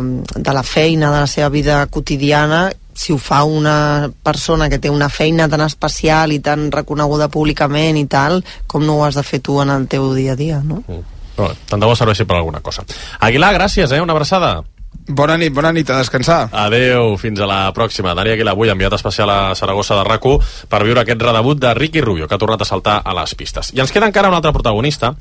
de 0.00 0.52
la 0.52 0.62
feina, 0.62 1.10
de 1.12 1.20
la 1.20 1.26
seva 1.26 1.48
vida 1.48 1.86
quotidiana, 1.86 2.70
si 2.94 3.12
ho 3.12 3.18
fa 3.18 3.42
una 3.44 4.10
persona 4.22 4.68
que 4.68 4.78
té 4.78 4.90
una 4.90 5.08
feina 5.08 5.48
tan 5.48 5.64
especial 5.64 6.32
i 6.32 6.40
tan 6.44 6.70
reconeguda 6.72 7.30
públicament 7.32 7.96
i 7.98 8.06
tal, 8.06 8.42
com 8.66 8.84
no 8.86 8.98
ho 8.98 9.06
has 9.06 9.16
de 9.18 9.24
fer 9.26 9.40
tu 9.40 9.60
en 9.62 9.72
el 9.72 9.88
teu 9.88 10.12
dia 10.14 10.36
a 10.36 10.38
dia, 10.38 10.60
no? 10.62 10.82
Mm. 10.86 11.08
Però, 11.32 11.48
tant 11.68 11.80
de 11.80 11.88
bo 11.88 11.96
serveixi 11.96 12.26
per 12.28 12.36
alguna 12.36 12.60
cosa. 12.60 12.84
Aguilar, 13.20 13.54
gràcies, 13.56 13.92
eh? 13.92 14.00
Una 14.04 14.12
abraçada. 14.12 14.60
Bona 15.08 15.34
nit, 15.40 15.50
bona 15.52 15.72
nit, 15.74 15.88
a 15.90 15.96
descansar. 15.98 16.44
Adeu, 16.52 17.16
fins 17.18 17.40
a 17.40 17.48
la 17.48 17.62
pròxima. 17.74 18.12
Dani 18.14 18.34
Aguilar, 18.36 18.52
avui 18.52 18.70
enviat 18.70 18.94
especial 18.98 19.32
a 19.32 19.38
Saragossa 19.58 19.96
de 19.98 20.04
rac 20.06 20.28
per 20.68 20.82
viure 20.84 21.02
aquest 21.02 21.24
redebut 21.24 21.58
de 21.58 21.72
Ricky 21.74 22.04
Rubio, 22.04 22.28
que 22.28 22.36
ha 22.36 22.38
tornat 22.38 22.62
a 22.62 22.68
saltar 22.68 23.00
a 23.04 23.14
les 23.16 23.34
pistes. 23.34 23.72
I 23.74 23.80
ens 23.80 23.90
queda 23.90 24.06
encara 24.06 24.28
un 24.28 24.36
altre 24.36 24.52
protagonista, 24.52 25.14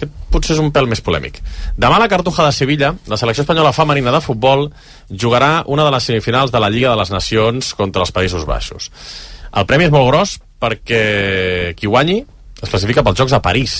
que 0.00 0.08
potser 0.32 0.56
és 0.56 0.62
un 0.62 0.72
pèl 0.74 0.88
més 0.90 1.02
polèmic. 1.04 1.38
Demà 1.78 2.00
la 2.00 2.08
Cartuja 2.10 2.46
de 2.46 2.56
Sevilla, 2.56 2.94
la 3.10 3.18
selecció 3.20 3.44
espanyola 3.44 3.74
femenina 3.76 4.14
de 4.14 4.22
futbol 4.24 4.68
jugarà 5.10 5.60
una 5.68 5.84
de 5.86 5.94
les 5.94 6.08
semifinals 6.08 6.52
de 6.52 6.60
la 6.62 6.70
Lliga 6.72 6.94
de 6.94 7.00
les 7.00 7.12
Nacions 7.12 7.74
contra 7.78 8.06
els 8.06 8.14
Països 8.16 8.46
Baixos. 8.48 8.90
El 9.52 9.66
premi 9.66 9.88
és 9.88 9.94
molt 9.94 10.08
gros 10.08 10.36
perquè 10.60 11.74
qui 11.76 11.88
guanyi 11.90 12.20
es 12.60 12.68
classifica 12.68 13.04
pels 13.04 13.18
Jocs 13.18 13.34
a 13.36 13.42
París. 13.44 13.74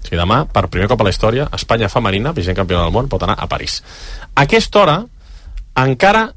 O 0.00 0.06
sigui, 0.06 0.16
demà, 0.16 0.44
per 0.48 0.68
primer 0.72 0.88
cop 0.88 1.02
a 1.02 1.06
la 1.06 1.12
història, 1.12 1.48
Espanya 1.56 1.90
femenina, 1.92 2.32
vigent 2.36 2.56
campiona 2.56 2.86
del 2.86 2.94
món, 2.94 3.08
pot 3.12 3.22
anar 3.26 3.36
a 3.38 3.48
París. 3.50 3.80
A 4.34 4.46
aquesta 4.46 4.80
hora, 4.80 4.96
encara 5.76 6.30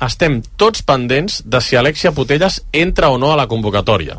estem 0.00 0.40
tots 0.56 0.80
pendents 0.86 1.42
de 1.44 1.60
si 1.60 1.76
Alexia 1.76 2.12
Putelles 2.16 2.62
entra 2.72 3.10
o 3.12 3.18
no 3.20 3.34
a 3.34 3.36
la 3.36 3.46
convocatòria. 3.50 4.16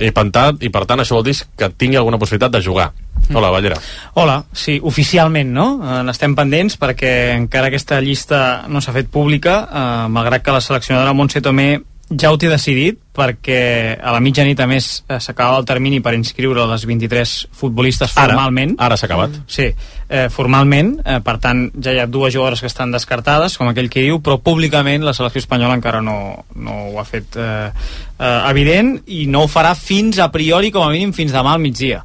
I 0.00 0.10
per 0.10 0.30
tant, 0.30 0.58
i 0.60 0.70
per 0.72 0.84
tant 0.88 1.02
això 1.02 1.18
vol 1.18 1.26
dir 1.26 1.36
que 1.58 1.68
tingui 1.76 1.98
alguna 2.00 2.18
possibilitat 2.18 2.52
de 2.52 2.62
jugar. 2.64 2.92
Hola, 3.32 3.50
Ballera. 3.50 3.76
Hola, 4.14 4.44
sí, 4.52 4.78
oficialment, 4.82 5.52
no? 5.54 5.66
Eh, 5.78 6.00
N'estem 6.06 6.34
pendents 6.36 6.76
perquè 6.80 7.12
encara 7.36 7.70
aquesta 7.70 8.00
llista 8.02 8.64
no 8.68 8.82
s'ha 8.82 8.94
fet 8.96 9.08
pública, 9.12 9.60
eh, 9.68 10.08
malgrat 10.12 10.42
que 10.42 10.54
la 10.54 10.60
seleccionadora 10.60 11.14
Montse 11.14 11.40
Tomé 11.40 11.82
ja 12.18 12.30
ho 12.32 12.38
té 12.40 12.48
decidit 12.50 12.98
perquè 13.12 13.96
a 14.00 14.12
la 14.14 14.20
mitjanit 14.24 14.60
a 14.60 14.66
més 14.68 14.86
eh, 15.04 15.18
s'acaba 15.20 15.58
el 15.60 15.66
termini 15.68 16.00
per 16.00 16.14
inscriure 16.16 16.64
les 16.70 16.86
23 16.88 17.34
futbolistes 17.52 18.14
Ara, 18.16 18.32
formalment 18.32 18.74
ara 18.80 18.96
s'ha 18.96 19.08
acabat. 19.08 19.36
Sí, 19.46 19.66
eh, 20.08 20.28
formalment, 20.32 20.94
eh, 21.04 21.18
per 21.24 21.36
tant 21.42 21.66
ja 21.76 21.92
hi 21.92 22.00
ha 22.00 22.08
dues 22.08 22.32
jugadores 22.34 22.64
que 22.64 22.70
estan 22.70 22.94
descartades, 22.94 23.58
com 23.60 23.68
aquell 23.68 23.90
que 23.92 24.06
diu, 24.06 24.22
però 24.24 24.38
públicament 24.40 25.04
la 25.04 25.14
selecció 25.16 25.44
espanyola 25.44 25.76
encara 25.80 26.00
no, 26.04 26.46
no 26.56 26.78
ho 26.88 26.98
ha 27.00 27.06
fet 27.08 27.36
eh, 27.36 27.68
eh, 27.68 28.40
evident 28.50 28.96
i 29.12 29.26
no 29.26 29.44
ho 29.44 29.52
farà 29.52 29.76
fins 29.76 30.18
a 30.18 30.30
priori, 30.32 30.72
com 30.72 30.86
a 30.86 30.90
mínim 30.92 31.12
fins 31.16 31.36
demà 31.36 31.56
al 31.56 31.62
migdia. 31.62 32.02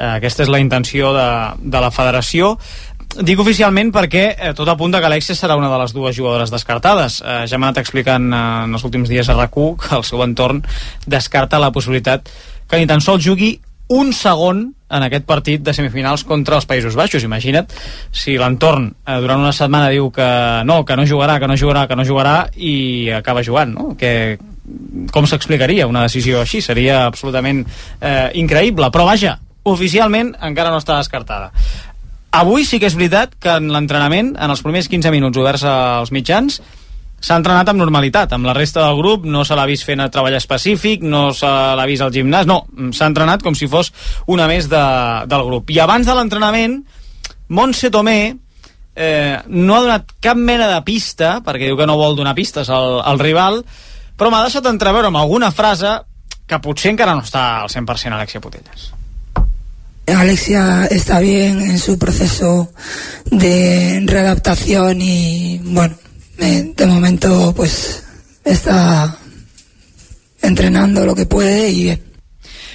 Eh, 0.00 0.14
aquesta 0.16 0.44
és 0.44 0.52
la 0.52 0.60
intenció 0.62 1.14
de, 1.16 1.28
de 1.60 1.80
la 1.82 1.90
federació 1.92 2.54
Dic 3.10 3.40
oficialment 3.42 3.88
perquè 3.90 4.22
eh, 4.30 4.52
tot 4.54 4.68
apunta 4.70 5.00
que 5.02 5.08
Alexia 5.08 5.34
serà 5.34 5.56
una 5.58 5.68
de 5.72 5.78
les 5.82 5.92
dues 5.92 6.14
jugadores 6.14 6.52
descartades. 6.54 7.18
Eh, 7.18 7.40
ja 7.50 7.58
m'ha 7.58 7.72
anat 7.72 7.80
explicant 7.82 8.28
eh, 8.30 8.42
en 8.68 8.76
els 8.78 8.84
últims 8.86 9.10
dies 9.10 9.28
a 9.28 9.34
rac 9.34 9.50
que 9.50 9.96
el 9.96 10.04
seu 10.06 10.22
entorn 10.22 10.62
descarta 11.10 11.58
la 11.58 11.72
possibilitat 11.74 12.30
que 12.70 12.78
ni 12.78 12.86
tan 12.86 13.02
sols 13.02 13.26
jugui 13.26 13.56
un 13.90 14.12
segon 14.14 14.68
en 14.90 15.02
aquest 15.02 15.26
partit 15.26 15.62
de 15.66 15.74
semifinals 15.74 16.22
contra 16.24 16.60
els 16.60 16.68
Països 16.70 16.94
Baixos. 16.94 17.26
Imagina't 17.26 17.66
si 18.14 18.36
l'entorn 18.38 18.92
eh, 19.02 19.18
durant 19.18 19.42
una 19.42 19.52
setmana 19.52 19.90
diu 19.90 20.12
que 20.14 20.30
no, 20.64 20.84
que 20.86 20.96
no 20.96 21.06
jugarà, 21.06 21.40
que 21.42 21.50
no 21.50 21.58
jugarà, 21.58 21.88
que 21.90 21.98
no 21.98 22.06
jugarà 22.06 22.36
i 22.54 23.10
acaba 23.18 23.42
jugant, 23.42 23.74
no? 23.74 23.90
Que, 23.98 24.38
com 25.10 25.26
s'explicaria 25.26 25.90
una 25.90 26.06
decisió 26.06 26.44
així? 26.44 26.62
Seria 26.62 27.04
absolutament 27.08 27.64
eh, 27.66 28.30
increïble. 28.38 28.86
Però 28.94 29.06
vaja, 29.08 29.34
oficialment 29.66 30.36
encara 30.46 30.70
no 30.70 30.78
està 30.78 31.02
descartada. 31.02 31.50
Avui 32.30 32.62
sí 32.64 32.78
que 32.78 32.86
és 32.86 32.94
veritat 32.94 33.32
que 33.42 33.56
en 33.58 33.72
l'entrenament, 33.74 34.36
en 34.38 34.52
els 34.52 34.62
primers 34.62 34.86
15 34.90 35.10
minuts 35.10 35.38
oberts 35.40 35.64
als 35.66 36.12
mitjans, 36.14 36.60
s'ha 37.20 37.36
entrenat 37.36 37.68
amb 37.68 37.80
normalitat. 37.82 38.32
Amb 38.32 38.46
la 38.46 38.54
resta 38.56 38.84
del 38.86 39.00
grup 39.00 39.26
no 39.26 39.42
se 39.44 39.56
l'ha 39.58 39.66
vist 39.68 39.84
fent 39.86 40.00
a 40.00 40.08
treball 40.12 40.36
específic, 40.38 41.02
no 41.02 41.30
se 41.36 41.48
l'ha 41.48 41.86
vist 41.90 42.06
al 42.06 42.12
gimnàs, 42.14 42.46
no, 42.48 42.62
s'ha 42.96 43.10
entrenat 43.10 43.42
com 43.42 43.56
si 43.58 43.68
fos 43.70 43.92
una 44.30 44.46
més 44.50 44.70
de, 44.70 44.84
del 45.30 45.44
grup. 45.48 45.74
I 45.74 45.82
abans 45.82 46.06
de 46.06 46.16
l'entrenament, 46.16 46.78
Montse 47.50 47.90
Tomé 47.90 48.20
eh, 48.94 49.36
no 49.48 49.74
ha 49.74 49.82
donat 49.88 50.14
cap 50.22 50.38
mena 50.38 50.70
de 50.70 50.78
pista, 50.86 51.40
perquè 51.44 51.66
diu 51.66 51.78
que 51.78 51.88
no 51.90 51.98
vol 51.98 52.14
donar 52.16 52.36
pistes 52.38 52.70
al, 52.70 53.00
al 53.02 53.18
rival, 53.18 53.64
però 54.16 54.30
m'ha 54.30 54.44
deixat 54.46 54.70
entreveure 54.70 55.10
amb 55.10 55.18
alguna 55.18 55.50
frase 55.50 55.98
que 56.46 56.62
potser 56.62 56.94
encara 56.94 57.18
no 57.18 57.26
està 57.26 57.64
al 57.64 57.70
100% 57.74 58.14
Alexia 58.14 58.42
Putelles. 58.42 58.90
Alexia 60.06 60.86
está 60.90 61.20
bien 61.20 61.60
en 61.60 61.78
su 61.78 61.98
proceso 61.98 62.72
de 63.30 64.02
readaptación 64.06 65.00
y 65.00 65.60
bueno, 65.62 65.94
eh, 66.38 66.72
de 66.76 66.86
momento 66.86 67.52
pues 67.54 68.02
está 68.44 69.16
entrenando 70.42 71.06
lo 71.06 71.14
que 71.14 71.26
puede 71.26 71.70
y 71.70 71.82
bien. 71.84 72.10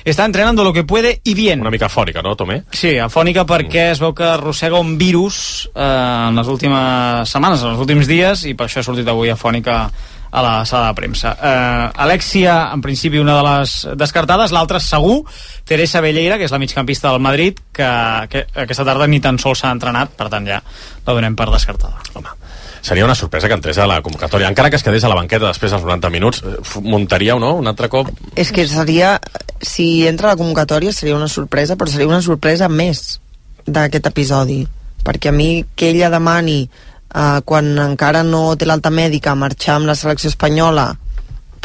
Està 0.06 0.24
entrenando 0.24 0.63
lo 0.63 0.72
que 0.72 0.84
puede 0.84 1.19
y 1.24 1.34
bien. 1.34 1.62
Una 1.62 1.72
mica 1.72 1.90
fòrica, 1.90 2.22
no, 2.22 2.36
Tomé? 2.38 2.59
Sí, 2.69 2.91
afònica 3.02 3.42
perquè 3.50 3.88
es 3.90 4.02
veu 4.03 4.13
que 4.13 4.28
arrossega 4.30 4.78
un 4.78 5.00
virus 5.00 5.66
eh, 5.74 5.81
en 5.81 6.38
les 6.38 6.52
últimes 6.52 7.31
setmanes, 7.34 7.63
en 7.66 7.74
els 7.74 7.81
últims 7.81 8.06
dies, 8.06 8.44
i 8.46 8.53
per 8.53 8.68
això 8.68 8.84
ha 8.84 8.86
sortit 8.86 9.09
avui 9.09 9.34
afònica 9.34 9.88
a 10.35 10.41
la 10.44 10.66
sala 10.66 10.90
de 10.90 10.96
premsa. 10.96 11.38
Eh, 11.41 11.91
Alexia, 11.96 12.69
en 12.73 12.81
principi, 12.81 13.19
una 13.23 13.38
de 13.38 13.44
les 13.47 13.75
descartades, 13.96 14.51
l'altra 14.51 14.81
segur, 14.84 15.22
Teresa 15.63 16.01
Belleira, 16.03 16.35
que 16.38 16.44
és 16.44 16.51
la 16.51 16.59
migcampista 16.59 17.13
del 17.13 17.23
Madrid, 17.23 17.62
que, 17.72 17.88
que 18.28 18.41
aquesta 18.66 18.84
tarda 18.84 19.07
ni 19.07 19.22
tan 19.24 19.40
sols 19.40 19.63
s'ha 19.63 19.72
entrenat, 19.72 20.12
per 20.19 20.28
tant 20.34 20.47
ja 20.50 20.59
la 20.59 21.13
donem 21.16 21.38
per 21.40 21.47
descartada. 21.53 22.03
Home, 22.19 22.34
seria 22.81 23.06
una 23.07 23.16
sorpresa 23.16 23.47
que 23.47 23.56
entrés 23.56 23.79
a 23.79 23.88
la 23.88 24.01
convocatòria. 24.03 24.50
Encara 24.51 24.69
que 24.69 24.75
es 24.75 24.84
quedés 24.84 25.07
a 25.07 25.12
la 25.13 25.16
banqueta 25.16 25.47
després 25.47 25.72
dels 25.72 25.88
90 25.88 26.12
minuts, 26.12 26.44
eh, 26.44 26.57
muntaria 26.84 27.38
o 27.38 27.40
no 27.40 27.53
un 27.56 27.72
altre 27.72 27.88
cop? 27.88 28.12
És 28.35 28.51
que 28.51 28.68
seria, 28.68 29.22
si 29.62 30.06
entra 30.06 30.28
a 30.28 30.35
la 30.35 30.41
convocatòria 30.41 30.91
seria 30.91 31.16
una 31.16 31.31
sorpresa, 31.31 31.79
però 31.79 31.88
seria 31.88 32.12
una 32.12 32.22
sorpresa 32.22 32.68
més 32.68 33.22
d'aquest 33.66 34.12
episodi. 34.12 34.66
Perquè 35.06 35.31
a 35.31 35.38
mi 35.38 35.63
que 35.78 35.94
ella 35.94 36.12
demani, 36.12 36.66
eh, 37.15 37.39
quan 37.47 37.71
encara 37.79 38.23
no 38.27 38.51
té 38.59 38.67
l'alta 38.67 38.91
mèdica, 38.91 39.35
marxar 39.39 39.79
amb 39.79 39.89
la 39.89 39.95
selecció 39.95 40.31
espanyola 40.33 40.91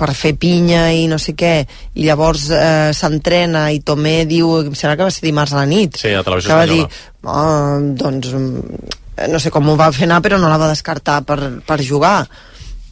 per 0.01 0.15
fer 0.17 0.33
pinya 0.41 0.87
i 0.97 1.05
no 1.11 1.19
sé 1.21 1.35
què, 1.37 1.55
i 2.01 2.07
llavors 2.07 2.47
eh, 2.57 2.91
s'entrena 2.97 3.67
i 3.75 3.83
Tomé 3.85 4.23
diu, 4.29 4.55
em 4.63 4.77
sembla 4.79 4.97
que 4.97 5.09
va 5.11 5.13
ser 5.13 5.27
dimarts 5.27 5.53
a 5.53 5.61
la 5.61 5.67
nit, 5.69 6.01
Sí, 6.01 6.15
a 6.17 6.25
Televisió 6.25 6.55
que 6.55 6.61
va 6.63 6.69
dir, 6.71 6.87
oh, 7.29 7.77
doncs 8.01 8.31
mm, 8.33 8.87
no 9.29 9.43
sé 9.43 9.53
com 9.53 9.69
ho 9.69 9.77
va 9.77 9.91
fer 9.93 10.09
anar, 10.09 10.23
però 10.25 10.39
no 10.41 10.49
la 10.49 10.61
va 10.61 10.71
descartar 10.71 11.21
per, 11.29 11.39
per 11.67 11.83
jugar. 11.85 12.23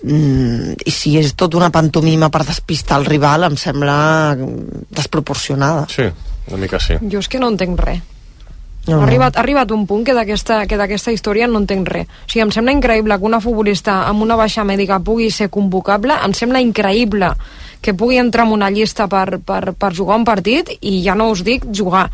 Mm, 0.03 0.77
I 0.85 0.93
si 0.95 1.17
és 1.19 1.33
tot 1.39 1.57
una 1.59 1.73
pantomima 1.75 2.29
per 2.31 2.45
despistar 2.47 3.01
el 3.01 3.09
rival, 3.09 3.49
em 3.49 3.57
sembla 3.59 4.37
desproporcionada. 4.37 5.89
Sí, 5.91 6.05
una 6.53 6.61
mica 6.61 6.81
sí. 6.83 7.01
Jo 7.09 7.25
és 7.25 7.33
que 7.33 7.41
no 7.41 7.49
entenc 7.55 7.81
res. 7.81 8.05
No, 8.89 9.01
Ha 9.01 9.05
arribat, 9.07 9.37
ha 9.37 9.43
arribat 9.45 9.73
un 9.75 9.87
punt 9.87 10.05
que 10.07 10.15
d'aquesta 10.17 10.63
que 10.67 10.79
d'aquesta 10.81 11.13
història 11.13 11.47
no 11.47 11.61
entenc 11.61 11.89
res. 11.89 12.07
O 12.09 12.31
sigui, 12.31 12.47
em 12.47 12.53
sembla 12.55 12.73
increïble 12.73 13.19
que 13.19 13.29
una 13.29 13.41
futbolista 13.45 14.01
amb 14.09 14.25
una 14.25 14.37
baixa 14.37 14.65
mèdica 14.65 15.01
pugui 15.05 15.31
ser 15.31 15.51
convocable, 15.53 16.17
em 16.25 16.33
sembla 16.33 16.63
increïble 16.65 17.35
que 17.81 17.95
pugui 17.95 18.17
entrar 18.19 18.47
en 18.47 18.53
una 18.57 18.71
llista 18.71 19.07
per, 19.09 19.39
per, 19.45 19.75
per 19.79 19.93
jugar 19.95 20.17
un 20.19 20.25
partit 20.25 20.73
i 20.81 21.03
ja 21.05 21.15
no 21.15 21.29
us 21.31 21.45
dic 21.47 21.69
jugar 21.71 22.09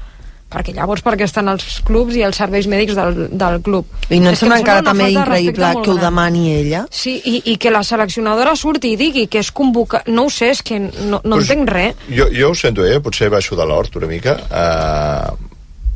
perquè 0.54 0.74
llavors 0.76 1.02
perquè 1.02 1.26
estan 1.26 1.48
els 1.50 1.80
clubs 1.86 2.14
i 2.14 2.22
els 2.22 2.36
serveis 2.38 2.68
mèdics 2.70 2.94
del, 2.94 3.24
del 3.32 3.56
club. 3.64 3.88
I 4.10 4.20
no 4.22 4.30
És 4.30 4.36
et 4.38 4.44
sembla 4.44 4.60
encara 4.60 4.84
una 4.84 4.92
també 4.92 5.08
increïble 5.14 5.70
que 5.82 5.90
ho 5.90 5.96
demani 5.98 6.44
ella? 6.52 6.84
Sí, 6.94 7.16
i, 7.24 7.40
i 7.50 7.56
que 7.58 7.72
la 7.74 7.82
seleccionadora 7.82 8.54
surti 8.58 8.92
i 8.94 9.00
digui 9.00 9.26
que 9.26 9.42
és 9.42 9.50
convocar... 9.50 10.04
No 10.06 10.28
ho 10.28 10.30
sé, 10.30 10.52
és 10.54 10.62
que 10.62 10.78
no, 10.78 11.18
no 11.24 11.40
Pues- 11.40 11.50
entenc 11.50 11.72
res. 11.74 12.06
Jo, 12.10 12.28
jo 12.30 12.52
ho 12.52 12.54
sento, 12.58 12.86
eh? 12.86 13.00
Potser 13.02 13.32
baixo 13.34 13.58
de 13.58 13.66
l'hort 13.66 13.98
una 13.98 14.10
mica. 14.10 14.36
Uh, 14.46 15.53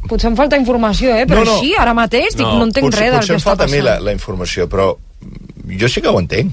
Potser 0.08 0.30
em 0.32 0.36
falta 0.38 0.56
informació, 0.60 1.12
eh? 1.16 1.26
Però 1.28 1.42
No, 1.44 1.50
no. 1.50 1.56
així, 1.58 1.74
ara 1.78 1.94
mateix, 1.96 2.34
dic, 2.36 2.46
no, 2.46 2.64
entenc 2.66 2.86
potser, 2.88 3.00
res 3.04 3.10
del 3.12 3.20
potser 3.20 3.28
que 3.28 3.36
em 3.36 3.42
està 3.42 3.50
falta 3.50 3.64
a 3.64 3.70
mi 3.72 3.78
passant. 3.78 3.90
la, 3.90 3.98
la 4.08 4.16
informació, 4.16 4.68
però 4.72 4.88
jo 5.80 5.88
sí 5.92 6.00
que 6.04 6.08
ho 6.08 6.18
entenc. 6.20 6.52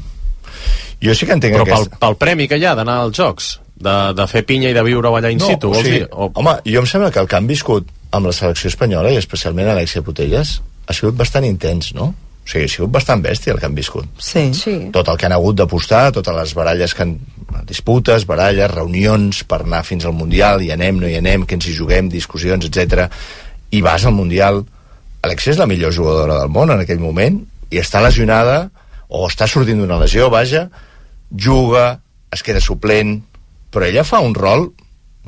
Jo 1.04 1.13
sí 1.13 1.25
que 1.28 1.34
entenc 1.36 1.54
Però 1.57 1.66
pel, 1.68 1.74
aquesta... 1.86 1.98
pel 2.02 2.16
premi 2.18 2.48
que 2.48 2.57
hi 2.57 2.66
ha 2.66 2.74
d'anar 2.75 3.00
als 3.04 3.18
Jocs, 3.18 3.50
de, 3.75 3.96
de 4.16 4.25
fer 4.31 4.46
pinya 4.48 4.69
i 4.72 4.74
de 4.74 4.84
viure-ho 4.88 5.16
allà 5.18 5.30
in 5.34 5.40
situ, 5.44 5.68
o 5.69 5.74
vols 5.75 5.84
sigui, 5.86 6.00
dir? 6.06 6.07
O... 6.12 6.30
Home, 6.40 6.54
jo 6.66 6.80
em 6.81 6.88
sembla 6.90 7.12
que 7.12 7.19
el 7.19 7.28
que 7.28 7.36
han 7.36 7.48
viscut 7.50 7.90
amb 8.16 8.30
la 8.30 8.34
selecció 8.34 8.72
espanyola, 8.72 9.12
i 9.12 9.19
especialment 9.19 9.68
Alexia 9.74 10.01
Putelles, 10.01 10.62
ha 10.88 10.94
sigut 10.96 11.18
bastant 11.19 11.44
intens, 11.46 11.92
no? 11.98 12.13
O 12.46 12.48
sigui, 12.50 12.66
ha 12.69 12.72
sigut 12.72 12.92
bastant 12.94 13.22
bèstia 13.25 13.54
el 13.54 13.60
que 13.60 13.66
han 13.68 13.75
viscut. 13.75 14.08
Sí. 14.22 14.48
Sí. 14.54 14.75
Tot 14.96 15.08
el 15.12 15.18
que 15.19 15.25
han 15.28 15.34
hagut 15.36 15.58
d'apostar, 15.60 16.12
totes 16.16 16.36
les 16.38 16.54
baralles 16.56 16.94
que 16.96 17.04
han... 17.04 17.16
disputes, 17.66 18.25
baralles, 18.30 18.69
reunions 18.72 19.44
per 19.50 19.62
anar 19.63 19.84
fins 19.88 20.06
al 20.06 20.13
Mundial, 20.13 20.62
i 20.62 20.72
anem, 20.72 21.00
no 21.01 21.08
hi 21.10 21.16
anem, 21.19 21.46
que 21.46 21.56
ens 21.60 21.68
hi 21.68 21.74
juguem, 21.75 22.10
discussions, 22.10 22.66
etc. 22.69 23.10
I 23.75 23.81
vas 23.83 24.06
al 24.07 24.16
Mundial. 24.16 24.63
Alexia 25.25 25.56
és 25.56 25.60
la 25.60 25.68
millor 25.68 25.94
jugadora 25.95 26.39
del 26.39 26.54
món 26.54 26.72
en 26.72 26.83
aquell 26.83 27.01
moment, 27.01 27.42
i 27.74 27.81
està 27.81 28.01
lesionada, 28.04 28.69
o 29.10 29.25
està 29.27 29.50
sortint 29.50 29.81
d'una 29.81 30.00
lesió, 30.00 30.30
vaja, 30.31 30.68
juga, 31.31 32.00
es 32.31 32.45
queda 32.45 32.63
suplent, 32.63 33.18
però 33.74 33.89
ella 33.89 34.06
fa 34.07 34.22
un 34.24 34.36
rol. 34.38 34.69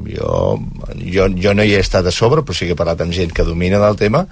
Jo, 0.08 0.58
jo, 1.02 1.30
jo 1.42 1.54
no 1.58 1.66
hi 1.66 1.74
he 1.76 1.84
estat 1.84 2.06
a 2.06 2.14
sobre, 2.14 2.46
però 2.46 2.56
sí 2.56 2.70
que 2.70 2.78
he 2.78 2.80
parlat 2.80 3.02
amb 3.04 3.16
gent 3.18 3.34
que 3.34 3.48
domina 3.48 3.82
del 3.84 4.00
tema, 4.00 4.28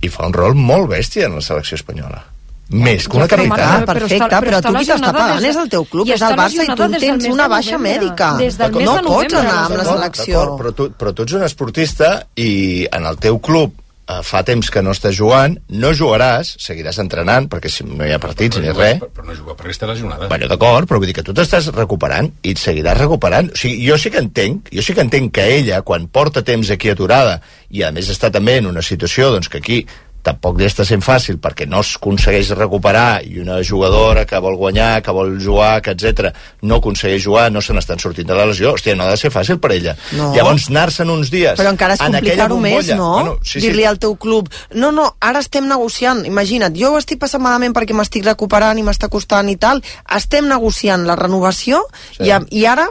i 0.00 0.12
fa 0.12 0.26
un 0.28 0.36
rol 0.36 0.56
molt 0.58 0.90
bèstia 0.92 1.28
en 1.28 1.36
la 1.38 1.44
selecció 1.44 1.76
espanyola 1.80 2.33
més 2.70 3.06
que 3.08 3.16
una 3.18 3.26
però, 3.28 3.44
Marta, 3.46 3.68
Ah, 3.74 3.84
perfecte, 3.84 4.24
però 4.24 4.40
però, 4.40 4.40
però 4.46 4.60
tu 4.64 4.74
qui 4.78 4.88
t'està 4.88 5.12
pagant 5.12 5.44
és 5.44 5.56
el 5.60 5.68
teu 5.68 5.84
club, 5.84 6.08
és 6.08 6.22
el 6.24 6.36
Barça 6.38 6.64
i 6.64 6.74
tu 6.74 6.88
tens 6.98 7.28
una 7.28 7.48
baixa 7.48 7.78
mèdica. 7.78 8.32
No 8.80 8.98
pots 9.04 9.34
anar 9.34 9.56
amb 9.66 9.76
la 9.76 9.84
selecció. 9.84 10.44
Però, 10.58 10.72
tu, 10.72 10.90
però 10.96 11.12
tu 11.12 11.22
ets 11.26 11.36
un 11.36 11.44
esportista 11.44 12.26
i 12.36 12.86
en 12.90 13.04
el 13.06 13.18
teu 13.20 13.38
club 13.38 13.74
eh, 14.08 14.20
fa 14.22 14.42
temps 14.44 14.70
que 14.70 14.82
no 14.84 14.92
estàs 14.92 15.16
jugant, 15.16 15.56
no 15.68 15.92
jugaràs, 15.96 16.54
seguiràs 16.60 16.98
entrenant, 17.02 17.48
perquè 17.52 17.70
si 17.72 17.86
no 17.88 18.04
hi 18.06 18.12
ha 18.12 18.20
partits 18.22 18.60
ni 18.60 18.72
res. 18.72 19.00
Però, 19.00 19.10
però 19.16 19.28
no 19.28 19.36
juga 19.36 19.56
perquè 19.58 19.74
està 19.76 19.88
lesionada. 19.90 20.28
Bueno, 20.28 20.48
d'acord, 20.50 20.88
però 20.88 21.00
vull 21.00 21.10
dir 21.10 21.16
que 21.16 21.26
tu 21.26 21.34
t'estàs 21.36 21.70
recuperant 21.74 22.30
i 22.42 22.54
et 22.54 22.60
seguiràs 22.60 22.98
recuperant. 23.00 23.52
O 23.52 23.60
sigui, 23.60 23.84
jo 23.88 23.98
sí 24.00 24.12
que 24.12 24.22
entenc, 24.22 24.72
jo 24.72 24.84
sí 24.84 24.96
que 24.96 25.04
entenc 25.04 25.34
que 25.34 25.46
ella, 25.58 25.82
quan 25.82 26.08
porta 26.08 26.44
temps 26.44 26.70
aquí 26.70 26.92
aturada, 26.92 27.40
i 27.70 27.82
a 27.82 27.90
més 27.94 28.08
està 28.12 28.30
també 28.30 28.58
en 28.60 28.68
una 28.70 28.82
situació 28.82 29.32
doncs, 29.34 29.48
que 29.48 29.58
aquí 29.58 29.84
tampoc 30.24 30.58
li 30.58 30.66
està 30.66 30.86
sent 30.88 31.02
fàcil 31.04 31.38
perquè 31.42 31.66
no 31.68 31.82
es 31.84 31.94
aconsegueix 31.98 32.54
recuperar 32.56 33.20
i 33.28 33.38
una 33.42 33.60
jugadora 33.62 34.24
que 34.28 34.40
vol 34.40 34.56
guanyar, 34.60 35.02
que 35.04 35.12
vol 35.14 35.36
jugar, 35.42 35.82
que 35.84 35.92
etc 35.92 36.32
no 36.62 36.80
aconsegueix 36.80 37.22
jugar, 37.26 37.50
no 37.52 37.60
se 37.64 37.76
n'estan 37.76 38.00
sortint 38.00 38.28
de 38.30 38.38
la 38.38 38.46
lesió, 38.48 38.72
hòstia, 38.72 38.96
no 38.96 39.04
ha 39.04 39.12
de 39.12 39.20
ser 39.20 39.30
fàcil 39.34 39.60
per 39.60 39.74
ella. 39.76 39.96
No. 40.16 40.32
Llavors, 40.36 40.68
anar-se'n 40.72 41.10
uns 41.12 41.32
dies 41.32 41.58
Però 41.60 41.72
encara 41.74 41.98
és 41.98 42.04
en 42.04 42.16
complicar-ho 42.16 42.58
més, 42.60 42.90
no? 42.96 43.10
Bueno, 43.18 43.38
sí, 43.42 43.58
sí. 43.58 43.66
Dir-li 43.66 43.84
al 43.88 44.00
teu 44.02 44.16
club, 44.16 44.48
no, 44.74 44.92
no, 44.96 45.10
ara 45.20 45.44
estem 45.44 45.68
negociant, 45.68 46.24
imagina't, 46.28 46.76
jo 46.78 46.94
ho 46.94 47.00
estic 47.00 47.20
passant 47.22 47.44
malament 47.44 47.76
perquè 47.76 47.96
m'estic 47.96 48.24
recuperant 48.24 48.80
i 48.80 48.86
m'està 48.86 49.12
costant 49.12 49.50
i 49.52 49.58
tal, 49.60 49.84
estem 50.16 50.48
negociant 50.48 51.04
la 51.08 51.18
renovació 51.20 51.84
Sí. 52.14 52.28
i, 52.28 52.60
i 52.60 52.64
ara 52.66 52.86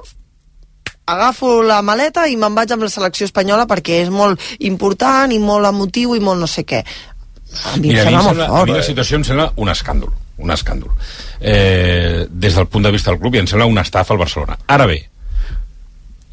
agafo 1.05 1.61
la 1.63 1.81
maleta 1.83 2.27
i 2.31 2.37
me'n 2.39 2.55
vaig 2.55 2.71
amb 2.71 2.85
la 2.85 2.91
selecció 2.91 3.27
espanyola 3.27 3.65
perquè 3.67 3.99
és 4.05 4.11
molt 4.13 4.39
important 4.63 5.31
i 5.35 5.39
molt 5.39 5.67
emotiu 5.67 6.15
i 6.15 6.21
molt 6.23 6.39
no 6.39 6.47
sé 6.47 6.63
què. 6.63 6.83
A 7.71 7.77
mi 7.77 7.89
Mira, 7.89 8.03
em 8.03 8.07
a 8.07 8.11
mi, 8.11 8.17
sembla 8.17 8.23
molt 8.23 8.29
sembla, 8.29 8.45
a 8.45 8.57
fort. 8.57 8.69
mi 8.69 8.77
la 8.77 8.83
situació 8.83 9.19
em 9.19 9.25
sembla 9.27 9.47
un 9.55 9.69
escàndol. 9.73 10.13
Un 10.43 10.51
escàndol. 10.51 10.91
Eh, 11.39 12.27
des 12.29 12.55
del 12.55 12.67
punt 12.67 12.83
de 12.83 12.91
vista 12.91 13.11
del 13.11 13.19
club, 13.19 13.35
i 13.35 13.43
em 13.43 13.47
sembla 13.47 13.69
una 13.69 13.81
estafa 13.85 14.13
al 14.13 14.19
Barcelona. 14.19 14.57
Ara 14.67 14.87
bé, 14.89 14.99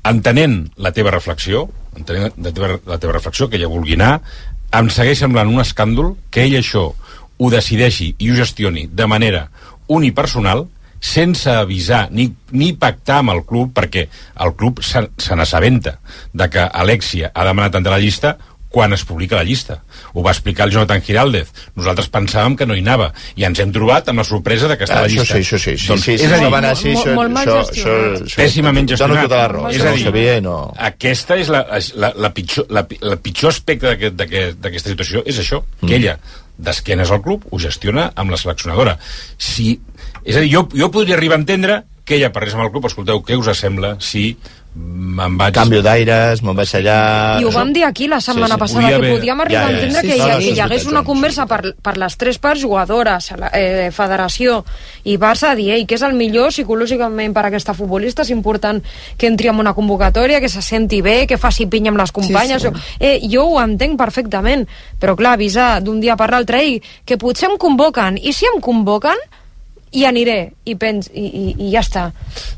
entenent 0.04 0.70
la 0.76 0.92
teva 0.96 1.12
reflexió, 1.12 1.68
entenent 1.96 2.32
la 2.40 2.52
teva, 2.52 2.74
la 2.86 2.98
teva 2.98 3.12
reflexió, 3.12 3.48
que 3.50 3.58
ella 3.60 3.68
vulgui 3.68 3.98
anar, 3.98 4.20
em 4.72 4.90
segueix 4.90 5.18
semblant 5.18 5.50
un 5.50 5.60
escàndol 5.60 6.14
que 6.30 6.44
ell 6.46 6.56
això 6.60 6.90
ho 7.40 7.48
decideixi 7.50 8.14
i 8.18 8.30
ho 8.30 8.36
gestioni 8.38 8.86
de 8.86 9.06
manera 9.10 9.48
unipersonal 9.88 10.66
sense 11.00 11.48
avisar 11.50 12.08
ni, 12.12 12.28
ni 12.52 12.74
pactar 12.76 13.22
amb 13.22 13.32
el 13.32 13.40
club 13.48 13.72
perquè 13.74 14.04
el 14.44 14.52
club 14.54 14.82
se, 14.84 15.06
se 15.16 15.36
n'assabenta 15.36 15.96
de 16.36 16.48
que 16.52 16.60
Alexia 16.60 17.32
ha 17.34 17.46
demanat 17.48 17.78
entrar 17.78 17.96
a 17.96 17.98
la 17.98 18.04
llista 18.04 18.36
quan 18.70 18.92
es 18.94 19.02
publica 19.04 19.34
la 19.34 19.42
llista. 19.42 19.80
Ho 20.14 20.22
va 20.22 20.30
explicar 20.30 20.68
el 20.68 20.72
Jonathan 20.72 21.02
Giraldez. 21.02 21.48
Nosaltres 21.74 22.06
pensàvem 22.10 22.54
que 22.56 22.66
no 22.70 22.76
hi 22.78 22.84
anava 22.84 23.08
i 23.34 23.42
ens 23.48 23.58
hem 23.58 23.72
trobat 23.74 24.08
amb 24.12 24.22
la 24.22 24.24
sorpresa 24.24 24.68
de 24.70 24.76
que 24.78 24.86
està 24.86 24.94
Ah, 24.94 24.98
a 25.00 25.02
la 25.02 25.08
això 25.08 25.24
llista. 25.24 25.34
sí, 25.34 25.40
això 25.42 25.58
sí. 25.58 25.76
sí, 25.76 25.88
Doncs, 25.88 26.04
sí, 26.04 26.16
sí, 26.18 26.24
és 26.24 26.30
a 26.32 26.36
sí, 26.38 26.44
dir, 26.44 26.54
anar 26.54 26.70
així, 26.70 26.92
molt- 26.94 27.06
això, 27.06 27.14
molt 27.18 27.30
mal 27.34 27.46
això, 27.48 27.56
gestionat. 27.66 28.14
això, 28.14 28.24
això, 28.24 28.36
pèssimament 28.44 28.86
Dono 28.86 28.96
gestionat. 28.96 29.22
tota 29.24 29.36
la 29.42 29.48
raó. 29.48 29.68
És 29.70 29.82
això 29.82 30.08
a 30.08 30.12
dir, 30.12 30.42
no... 30.42 30.56
aquesta 30.78 31.36
és 31.36 31.48
la, 31.48 31.64
la, 31.96 32.12
la, 32.16 32.30
pitjor, 32.32 32.66
la, 32.70 32.86
la 33.00 33.16
pitjor 33.16 33.50
aspecte 33.50 33.86
d'aquest- 33.90 34.14
d'aquest- 34.16 34.60
d'aquesta 34.62 34.88
situació, 34.94 35.22
és 35.26 35.38
això, 35.42 35.64
que 35.86 35.96
ella, 35.96 36.18
d'esquenes 36.56 37.10
al 37.10 37.22
club, 37.22 37.46
ho 37.50 37.58
gestiona 37.58 38.12
amb 38.14 38.30
la 38.30 38.36
seleccionadora. 38.36 38.98
Si, 39.36 39.80
és 40.24 40.36
a 40.36 40.40
dir, 40.40 40.50
jo, 40.54 40.68
jo 40.72 40.90
podria 40.92 41.16
arribar 41.16 41.36
a 41.38 41.40
entendre 41.40 41.82
que 42.10 42.18
ella 42.18 42.32
parlés 42.34 42.56
amb 42.58 42.64
el 42.66 42.72
club, 42.74 42.88
escolteu, 42.90 43.22
què 43.22 43.38
us 43.38 43.46
sembla 43.54 43.94
si 44.02 44.32
me'n 44.80 45.34
vaig... 45.38 45.50
Canvio 45.54 45.80
d'aires, 45.82 46.40
me'n 46.46 46.54
vaig 46.54 46.70
allà... 46.78 46.96
I 47.42 47.46
ho 47.46 47.50
vam 47.50 47.72
dir 47.74 47.82
aquí 47.88 48.06
la 48.10 48.20
setmana 48.22 48.54
Sí, 48.54 48.58
sí. 48.58 48.60
passada, 48.60 48.82
Podia 48.84 48.90
que 48.90 48.98
haver- 49.00 49.14
podíem 49.18 49.40
arribar 49.42 49.62
Ja, 49.62 49.66
a 49.66 49.70
ja, 49.70 49.78
entendre 49.80 50.00
sí, 50.00 50.06
que 50.06 50.12
sí, 50.12 50.18
hi, 50.18 50.22
sí, 50.22 50.30
ha- 50.30 50.40
sí, 50.40 50.50
hi 50.54 50.60
hagués 50.62 50.82
sí, 50.84 50.88
una 50.92 51.00
sí, 51.02 51.06
conversa 51.08 51.42
sí. 51.42 51.48
per, 51.50 51.72
per 51.82 51.94
les 51.98 52.16
tres 52.20 52.38
parts 52.38 52.62
jugadores, 52.62 53.30
la- 53.38 53.50
eh, 53.58 53.88
federació 53.94 54.60
i 55.10 55.16
Barça, 55.18 55.56
dir 55.58 55.72
ei, 55.74 55.86
que 55.90 55.98
és 55.98 56.04
el 56.06 56.14
millor 56.18 56.52
psicològicament 56.54 57.34
per 57.34 57.44
a 57.44 57.50
aquesta 57.50 57.74
futbolista, 57.74 58.22
és 58.22 58.30
important 58.30 58.78
que 59.18 59.26
entri 59.30 59.50
en 59.50 59.58
una 59.58 59.74
convocatòria, 59.74 60.38
que 60.40 60.48
se 60.48 60.62
senti 60.62 61.02
bé, 61.02 61.26
que 61.26 61.38
faci 61.38 61.66
pinya 61.66 61.90
amb 61.90 61.98
les 62.04 62.12
companyes. 62.14 62.62
sí. 62.62 62.74
Eh, 63.00 63.16
jo 63.30 63.48
ho 63.50 63.58
entenc 63.62 63.98
perfectament, 63.98 64.66
però 65.02 65.16
clar, 65.18 65.34
avisar 65.34 65.80
d'un 65.82 65.98
dia 66.00 66.14
per 66.16 66.30
l'altre, 66.30 66.62
ei, 66.62 66.78
que 67.04 67.18
potser 67.18 67.50
em 67.50 67.58
convoquen, 67.58 68.18
i 68.22 68.32
si 68.32 68.46
em 68.46 68.60
convoquen, 68.62 69.18
i 69.92 70.04
aniré, 70.06 70.52
i, 70.64 70.76
pens, 70.78 71.08
i, 71.12 71.24
i, 71.26 71.44
i 71.66 71.70
ja 71.72 71.80
està. 71.80 72.04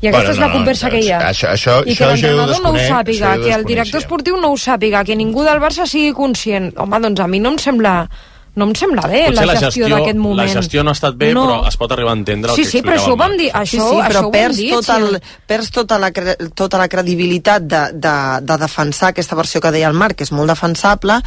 I 0.01 0.07
aquesta 0.07 0.19
Bueno, 0.19 0.31
és 0.33 0.37
la 0.39 0.47
no, 0.47 0.53
conversa 0.53 0.89
que 0.93 0.99
hi 1.01 1.09
ha. 1.09 1.19
això- 1.31 1.49
això- 1.49 1.79
I 1.81 1.95
que 1.95 2.03
això 2.05 2.11
l'entrenador 2.11 2.61
no 2.61 2.69
ho 2.69 2.77
sàpiga, 2.77 3.31
això 3.33 3.39
ho 3.39 3.43
que 3.47 3.53
el 3.55 3.65
director 3.65 4.01
esportiu 4.01 4.37
no 4.37 4.51
ho 4.53 4.57
sàpiga, 4.57 5.03
que 5.03 5.15
ningú 5.15 5.41
del 5.43 5.59
Barça 5.59 5.87
sigui 5.87 6.13
conscient. 6.13 6.73
Home, 6.77 6.99
doncs 6.99 7.19
a 7.19 7.27
mi 7.27 7.39
no 7.39 7.49
em 7.49 7.57
sembla 7.57 8.07
no 8.55 8.65
em 8.65 8.75
sembla 8.77 9.07
bé 9.09 9.23
Potser 9.31 9.45
la 9.47 9.55
gestió, 9.57 9.87
d'aquest 9.89 10.15
moment. 10.21 10.37
La 10.47 10.53
gestió 10.53 10.83
no 10.83 10.91
ha 10.91 10.93
estat 10.93 11.15
bé, 11.17 11.33
No. 11.33 11.47
però 11.47 11.67
es 11.67 11.75
pot 11.75 11.91
arribar 11.91 12.11
a 12.11 12.13
entendre 12.19 12.51
el 12.51 12.55
Sí, 12.55 12.61
que 12.61 12.69
sí, 12.69 12.81
però 12.83 12.99
això 12.99 13.13
ho 13.13 13.17
vam 13.17 13.35
dir, 13.35 13.49
això, 13.51 13.65
sí, 13.65 13.77
sí, 13.79 13.95
això 13.97 14.09
però 14.11 14.21
vam 14.21 14.31
perds, 14.31 14.57
dir, 14.57 14.69
tot 14.69 14.85
sí. 14.85 14.91
el, 14.91 15.21
perds 15.47 15.71
tota, 15.71 15.97
la, 15.97 16.11
tota 16.53 16.77
la 16.77 16.87
credibilitat 16.87 17.63
de, 17.63 17.79
de, 17.93 18.13
de 18.45 18.57
defensar 18.59 19.09
aquesta 19.09 19.35
versió 19.35 19.59
que 19.59 19.71
deia 19.71 19.87
el 19.87 19.95
Marc, 19.97 20.17
que 20.17 20.23
és 20.23 20.31
molt 20.31 20.47
defensable, 20.53 21.17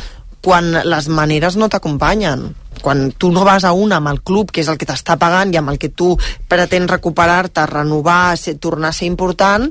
quan 0.41 0.71
les 0.85 1.09
maneres 1.09 1.57
no 1.57 1.69
t'acompanyen 1.69 2.55
quan 2.83 3.11
tu 3.13 3.31
no 3.33 3.45
vas 3.45 3.65
a 3.65 3.73
una 3.73 4.01
amb 4.01 4.11
el 4.13 4.23
club 4.23 4.51
que 4.51 4.63
és 4.63 4.71
el 4.73 4.79
que 4.79 4.89
t'està 4.89 5.19
pagant 5.21 5.53
i 5.53 5.61
amb 5.61 5.73
el 5.73 5.79
que 5.79 5.91
tu 5.91 6.15
pretens 6.49 6.91
recuperar-te, 6.91 7.67
renovar 7.67 8.37
ser, 8.39 8.57
tornar 8.63 8.91
a 8.91 8.97
ser 8.97 9.07
important 9.11 9.71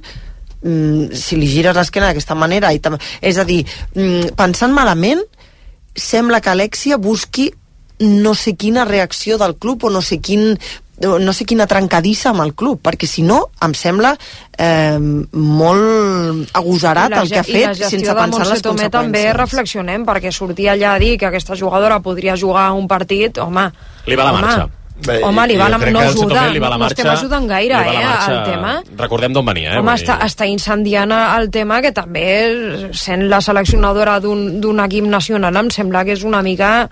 mm, 0.61 1.11
si 1.13 1.39
li 1.39 1.49
gires 1.49 1.77
l'esquena 1.77 2.11
d'aquesta 2.11 2.35
manera 2.35 2.73
i 2.73 2.81
és 3.21 3.37
a 3.37 3.45
dir, 3.45 3.63
mm, 3.95 4.35
pensant 4.35 4.73
malament 4.73 5.23
sembla 5.95 6.41
que 6.41 6.51
Alexia 6.51 6.97
busqui 6.97 7.51
no 7.99 8.33
sé 8.35 8.55
quina 8.55 8.83
reacció 8.83 9.37
del 9.37 9.55
club 9.55 9.85
o 9.85 9.89
no 9.89 10.01
sé 10.01 10.19
quin 10.19 10.57
no 11.01 11.33
sé 11.35 11.43
quina 11.43 11.65
trencadissa 11.67 12.29
amb 12.31 12.41
el 12.45 12.53
club, 12.55 12.79
perquè 12.81 13.07
si 13.07 13.21
no, 13.21 13.49
em 13.65 13.73
sembla 13.75 14.13
eh, 14.57 14.97
molt 14.99 16.55
agosarat 16.55 17.11
la 17.11 17.21
el 17.23 17.29
que 17.29 17.39
ha 17.39 17.43
ge- 17.43 17.51
i 17.51 17.61
la 17.65 17.73
fet 17.73 17.81
gestió 17.81 17.89
sense 17.89 18.07
de 18.07 18.15
pensar 18.15 18.25
en 18.25 18.31
Montse 18.37 18.53
les 18.53 18.61
Tomé 18.63 18.89
també 18.89 19.19
conseqüències. 19.25 19.37
reflexionem, 19.41 20.05
perquè 20.07 20.31
sortir 20.31 20.69
allà 20.71 20.93
a 20.95 20.99
dir 20.99 21.17
que 21.19 21.25
aquesta 21.27 21.55
jugadora 21.55 21.99
podria 21.99 22.37
jugar 22.37 22.71
un 22.71 22.87
partit, 22.87 23.37
home... 23.37 23.69
Li 24.05 24.15
va 24.15 24.23
la 24.23 24.31
home, 24.33 24.41
marxa. 24.41 24.67
Bé, 24.95 25.17
home, 25.27 25.43
li 25.51 25.57
va 25.59 25.67
la, 25.67 25.77
no 25.77 25.99
el 25.99 26.07
ajuda, 26.07 26.45
li 26.53 26.59
va 26.63 26.69
la 26.71 26.77
no 26.79 26.85
estem 26.87 27.03
marxa, 27.05 27.19
ajudant 27.25 27.47
gaire, 27.49 27.75
li 27.83 27.89
va 27.89 27.93
la 27.93 27.99
eh, 27.99 28.05
marxa. 28.05 28.31
al 28.31 28.45
tema. 28.47 28.69
Recordem 28.95 29.33
d'on 29.35 29.45
venia, 29.45 29.73
eh? 29.73 29.79
Home, 29.81 29.91
està, 29.99 30.15
està 30.23 30.47
incendiant 30.47 31.11
el 31.11 31.49
tema 31.51 31.81
que 31.83 31.91
també, 31.91 32.23
sent 32.95 33.27
la 33.27 33.41
seleccionadora 33.43 34.21
d'un 34.23 34.61
d'un 34.63 34.79
equip 34.85 35.03
nacional, 35.11 35.53
em 35.59 35.69
sembla 35.69 36.05
que 36.07 36.15
és 36.15 36.23
una 36.23 36.41
mica 36.41 36.89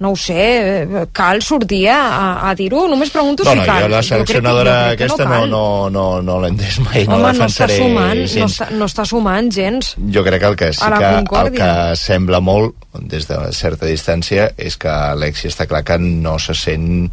no 0.00 0.14
ho 0.14 0.16
sé, 0.16 0.86
cal 1.12 1.42
sortir 1.44 1.82
a, 1.92 2.48
a 2.48 2.54
dir-ho, 2.56 2.86
només 2.88 3.10
pregunto 3.12 3.44
Bueno, 3.44 3.60
si 3.62 3.68
cal. 3.68 3.82
jo 3.84 3.88
la 3.92 4.00
seleccionadora 4.02 4.76
jo 4.92 4.96
que 4.96 5.04
aquesta 5.04 5.26
no, 5.28 5.42
no, 5.46 5.64
no, 5.92 6.04
no 6.24 6.38
l'he 6.40 6.48
entès 6.54 6.78
mai, 6.80 7.04
no 7.04 7.18
Home, 7.18 7.26
la 7.26 7.34
no 7.36 7.44
està 7.44 7.66
defensaré 7.68 7.76
sumant, 7.82 8.22
no 8.22 8.30
gens. 8.32 8.54
està, 8.56 8.70
no 8.80 8.88
està 8.88 9.04
sumant 9.10 9.50
gens. 9.52 9.92
Jo 10.16 10.24
crec 10.24 10.40
que 10.40 10.50
el 10.54 10.56
que 10.56 10.72
sí 10.72 10.80
que, 10.96 11.12
el 11.42 11.52
que 11.58 11.70
sembla 12.00 12.40
molt, 12.40 12.74
des 13.12 13.28
de 13.28 13.38
certa 13.52 13.86
distància, 13.86 14.48
és 14.56 14.80
que 14.80 14.88
Alexia 14.88 15.52
està 15.52 15.68
clar 15.68 15.84
que 15.84 15.98
no 16.00 16.38
se 16.40 16.56
sent 16.56 17.12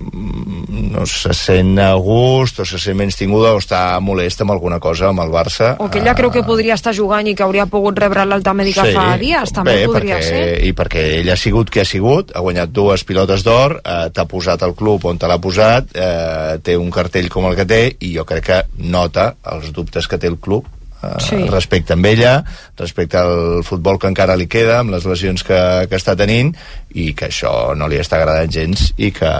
no 0.00 1.04
se 1.06 1.32
sent 1.34 1.78
a 1.78 1.92
gust 1.94 2.60
o 2.60 2.66
se 2.66 2.78
sent 2.78 2.96
menys 2.98 3.16
tinguda 3.18 3.52
o 3.54 3.60
està 3.60 3.98
molesta 4.04 4.44
amb 4.44 4.54
alguna 4.54 4.78
cosa 4.82 5.08
amb 5.10 5.22
el 5.24 5.32
Barça. 5.32 5.74
O 5.82 5.88
que 5.90 6.00
ella 6.02 6.14
creu 6.18 6.30
que 6.34 6.44
podria 6.46 6.76
estar 6.78 6.94
jugant 6.96 7.26
i 7.26 7.34
que 7.34 7.44
hauria 7.46 7.66
pogut 7.70 7.98
rebre 7.98 8.24
l'alta 8.28 8.54
mèdica 8.56 8.86
fa 8.94 9.06
dies, 9.20 9.52
també 9.54 9.78
bé, 9.80 9.88
podria 9.90 10.18
perquè, 10.18 10.28
ser. 10.28 10.44
I 10.68 10.72
perquè 10.76 11.04
ell 11.20 11.32
ha 11.32 11.38
sigut 11.40 11.72
qui 11.72 11.82
ha 11.82 11.88
sigut, 11.88 12.34
ha 12.34 12.44
guanyat 12.44 12.72
dues 12.74 13.04
pilotes 13.08 13.44
d'or, 13.46 13.78
eh, 13.80 13.98
t'ha 14.14 14.26
posat 14.30 14.62
al 14.66 14.76
club 14.78 15.06
on 15.10 15.18
te 15.18 15.30
l'ha 15.30 15.40
posat, 15.42 15.94
eh, 15.94 16.56
té 16.64 16.78
un 16.80 16.90
cartell 16.94 17.30
com 17.32 17.50
el 17.50 17.58
que 17.58 17.68
té, 17.68 17.82
i 18.00 18.14
jo 18.16 18.26
crec 18.28 18.44
que 18.44 18.62
nota 18.78 19.34
els 19.54 19.72
dubtes 19.72 20.08
que 20.08 20.18
té 20.18 20.30
el 20.30 20.38
club 20.38 20.68
eh, 21.04 21.20
Sí. 21.24 21.40
respecte 21.50 21.94
amb 21.94 22.06
ella, 22.06 22.44
respecte 22.76 23.18
al 23.18 23.62
futbol 23.64 23.98
que 23.98 24.10
encara 24.10 24.36
li 24.36 24.46
queda, 24.50 24.80
amb 24.80 24.94
les 24.94 25.04
lesions 25.04 25.44
que, 25.44 25.60
que 25.90 25.96
està 26.00 26.16
tenint, 26.16 26.54
i 26.94 27.12
que 27.14 27.28
això 27.30 27.74
no 27.76 27.88
li 27.90 27.98
està 28.00 28.20
agradant 28.20 28.50
gens 28.50 28.92
i 28.96 29.10
que 29.14 29.30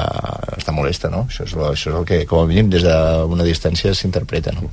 està 0.59 0.75
molesta, 0.75 1.11
no? 1.11 1.27
Això 1.31 1.47
és, 1.47 1.55
lo, 1.55 1.71
això 1.73 1.93
és 1.93 2.01
el 2.01 2.09
que, 2.09 2.25
com 2.27 2.45
a 2.45 2.51
mínim, 2.51 2.71
des 2.73 2.85
d'una 2.87 3.47
distància 3.47 3.95
s'interpreta, 3.95 4.53
no? 4.53 4.71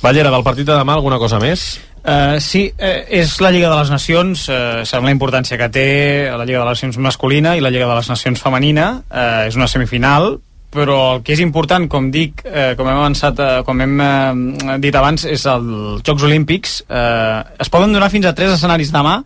Ballera, 0.00 0.30
del 0.32 0.44
partit 0.44 0.64
de 0.64 0.72
demà, 0.72 0.94
alguna 0.96 1.18
cosa 1.20 1.38
més? 1.42 1.78
Uh, 2.00 2.38
sí, 2.40 2.62
uh, 2.72 3.02
és 3.12 3.34
la 3.44 3.50
Lliga 3.52 3.68
de 3.68 3.76
les 3.76 3.90
Nacions, 3.92 4.46
uh, 4.48 4.80
sabem 4.88 5.10
la 5.10 5.12
importància 5.12 5.58
que 5.60 5.68
té 5.68 5.88
la 6.32 6.46
Lliga 6.48 6.62
de 6.62 6.70
les 6.70 6.78
Nacions 6.78 6.96
masculina 7.04 7.52
i 7.58 7.60
la 7.60 7.68
Lliga 7.68 7.90
de 7.90 7.98
les 7.98 8.08
Nacions 8.08 8.40
femenina, 8.40 8.86
uh, 9.04 9.42
és 9.50 9.58
una 9.60 9.68
semifinal, 9.68 10.38
però 10.70 10.98
el 11.16 11.22
que 11.26 11.34
és 11.34 11.42
important, 11.42 11.88
com 11.90 12.08
dic, 12.14 12.44
eh, 12.46 12.74
com 12.78 12.88
hem 12.88 13.00
avançat, 13.00 13.40
eh, 13.42 13.62
com 13.66 13.80
hem 13.82 14.00
eh, 14.00 14.76
dit 14.78 14.94
abans, 14.94 15.26
és 15.26 15.46
els 15.50 16.02
Jocs 16.06 16.26
Olímpics. 16.28 16.80
Eh, 16.88 17.38
es 17.58 17.68
poden 17.68 17.92
donar 17.92 18.10
fins 18.10 18.26
a 18.26 18.34
tres 18.34 18.54
escenaris 18.54 18.92
demà. 18.94 19.18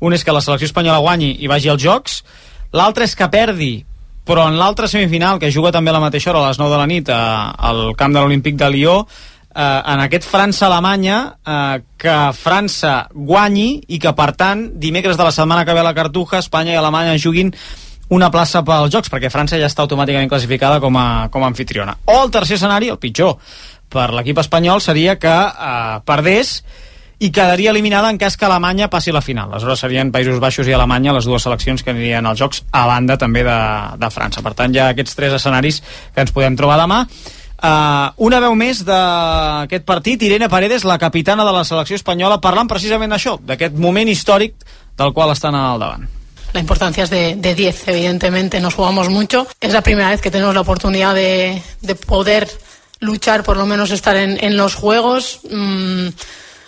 Un 0.00 0.16
és 0.16 0.24
que 0.24 0.32
la 0.32 0.40
selecció 0.44 0.68
espanyola 0.68 1.00
guanyi 1.00 1.34
i 1.40 1.48
vagi 1.48 1.72
als 1.72 1.82
Jocs. 1.82 2.20
L'altre 2.76 3.08
és 3.08 3.16
que 3.16 3.28
perdi, 3.32 3.72
però 4.24 4.46
en 4.48 4.60
l'altra 4.60 4.88
semifinal, 4.88 5.40
que 5.40 5.50
juga 5.50 5.72
també 5.72 5.90
a 5.90 5.96
la 5.96 6.04
mateixa 6.04 6.30
hora, 6.30 6.44
a 6.44 6.52
les 6.52 6.60
9 6.60 6.70
de 6.70 6.78
la 6.78 6.86
nit, 6.86 7.08
a, 7.10 7.50
al 7.56 7.96
camp 7.96 8.14
de 8.14 8.20
l'Olímpic 8.20 8.56
de 8.60 8.68
Lió, 8.70 9.00
eh, 9.54 9.80
en 9.94 10.04
aquest 10.04 10.28
França-Alemanya 10.28 11.18
eh, 11.40 11.82
que 11.98 12.16
França 12.36 13.08
guanyi 13.10 13.80
i 13.88 13.98
que, 13.98 14.12
per 14.16 14.32
tant, 14.38 14.68
dimecres 14.80 15.18
de 15.18 15.26
la 15.26 15.34
setmana 15.34 15.64
que 15.64 15.74
ve 15.74 15.82
a 15.82 15.88
la 15.88 15.96
Cartuja, 15.96 16.44
Espanya 16.44 16.76
i 16.76 16.80
Alemanya 16.80 17.18
juguin 17.18 17.52
una 18.10 18.30
plaça 18.30 18.64
pels 18.66 18.90
Jocs, 18.92 19.10
perquè 19.12 19.30
França 19.30 19.58
ja 19.60 19.68
està 19.70 19.84
automàticament 19.86 20.30
classificada 20.30 20.80
com 20.82 20.96
a, 20.98 21.28
com 21.30 21.44
a 21.44 21.50
anfitriona. 21.50 21.96
O 22.10 22.20
el 22.24 22.30
tercer 22.34 22.58
escenari, 22.58 22.90
el 22.90 22.98
pitjor, 22.98 23.36
per 23.90 24.10
l'equip 24.14 24.38
espanyol 24.42 24.82
seria 24.82 25.16
que 25.18 25.30
eh, 25.30 25.98
perdés 26.06 26.60
i 27.20 27.28
quedaria 27.30 27.70
eliminada 27.70 28.08
en 28.10 28.16
cas 28.18 28.36
que 28.36 28.46
Alemanya 28.48 28.88
passi 28.88 29.12
la 29.12 29.20
final. 29.20 29.50
Aleshores 29.50 29.82
serien 29.84 30.10
Països 30.10 30.40
Baixos 30.40 30.66
i 30.66 30.72
Alemanya 30.72 31.12
les 31.12 31.26
dues 31.28 31.44
seleccions 31.44 31.84
que 31.84 31.92
anirien 31.92 32.26
als 32.26 32.40
Jocs 32.40 32.64
a 32.72 32.86
banda 32.88 33.18
també 33.20 33.44
de, 33.44 33.58
de 34.00 34.10
França. 34.10 34.42
Per 34.42 34.54
tant, 34.56 34.72
hi 34.72 34.80
ha 34.80 34.88
aquests 34.94 35.18
tres 35.18 35.36
escenaris 35.36 35.82
que 36.14 36.24
ens 36.24 36.32
podem 36.32 36.56
trobar 36.56 36.80
demà. 36.80 37.02
Uh, 37.60 38.08
una 38.24 38.38
veu 38.40 38.54
més 38.56 38.80
d'aquest 38.88 39.84
partit, 39.84 40.22
Irene 40.24 40.48
Paredes, 40.48 40.86
la 40.88 40.96
capitana 40.98 41.44
de 41.44 41.52
la 41.52 41.66
selecció 41.68 41.98
espanyola, 42.00 42.40
parlant 42.40 42.70
precisament 42.72 43.12
d'això, 43.12 43.36
d'aquest 43.44 43.76
moment 43.76 44.08
històric 44.08 44.56
del 44.96 45.12
qual 45.12 45.36
estan 45.36 45.58
al 45.58 45.84
davant. 45.84 46.08
La 46.52 46.60
importancia 46.60 47.04
es 47.04 47.10
de, 47.10 47.36
de 47.36 47.54
10, 47.54 47.88
evidentemente, 47.88 48.60
nos 48.60 48.74
jugamos 48.74 49.08
mucho. 49.08 49.46
Es 49.60 49.72
la 49.72 49.82
primera 49.82 50.10
vez 50.10 50.20
que 50.20 50.30
tenemos 50.30 50.54
la 50.54 50.62
oportunidad 50.62 51.14
de, 51.14 51.62
de 51.80 51.94
poder 51.94 52.50
luchar, 52.98 53.42
por 53.42 53.56
lo 53.56 53.66
menos 53.66 53.90
estar 53.90 54.16
en, 54.16 54.56
los 54.56 54.74
juegos. 54.74 55.40
Mm, 55.50 56.08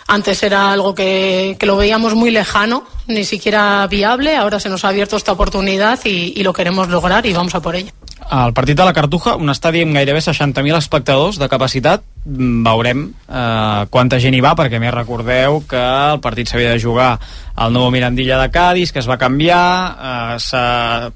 antes 0.07 0.43
era 0.43 0.71
algo 0.71 0.95
que, 0.95 1.55
que, 1.59 1.65
lo 1.65 1.77
veíamos 1.77 2.15
muy 2.15 2.31
lejano, 2.31 2.85
ni 3.07 3.23
siquiera 3.23 3.85
viable. 3.87 4.35
Ahora 4.35 4.59
se 4.59 4.69
nos 4.69 4.85
ha 4.85 4.89
abierto 4.89 5.17
esta 5.17 5.31
oportunidad 5.31 5.99
y, 6.05 6.33
y 6.35 6.43
lo 6.43 6.53
queremos 6.53 6.89
lograr 6.89 7.25
y 7.25 7.33
vamos 7.33 7.55
a 7.55 7.61
por 7.61 7.75
ello. 7.75 7.91
Al 8.29 8.53
partit 8.53 8.77
de 8.77 8.85
la 8.85 8.93
Cartuja, 8.93 9.35
un 9.35 9.51
estadi 9.51 9.81
amb 9.83 9.97
gairebé 9.97 10.21
60.000 10.23 10.77
espectadors 10.77 11.39
de 11.41 11.49
capacitat, 11.51 12.05
veurem 12.23 13.03
eh, 13.09 13.85
quanta 13.91 14.19
gent 14.23 14.37
hi 14.37 14.41
va, 14.43 14.53
perquè 14.55 14.79
més 14.79 14.93
recordeu 14.95 15.59
que 15.67 15.81
el 16.13 16.21
partit 16.23 16.47
s'havia 16.47 16.71
de 16.71 16.79
jugar 16.79 17.17
al 17.55 17.75
nou 17.75 17.89
Mirandilla 17.91 18.39
de 18.39 18.47
Cádiz, 18.53 18.93
que 18.93 19.03
es 19.03 19.09
va 19.09 19.19
canviar, 19.19 20.37
eh, 20.39 20.63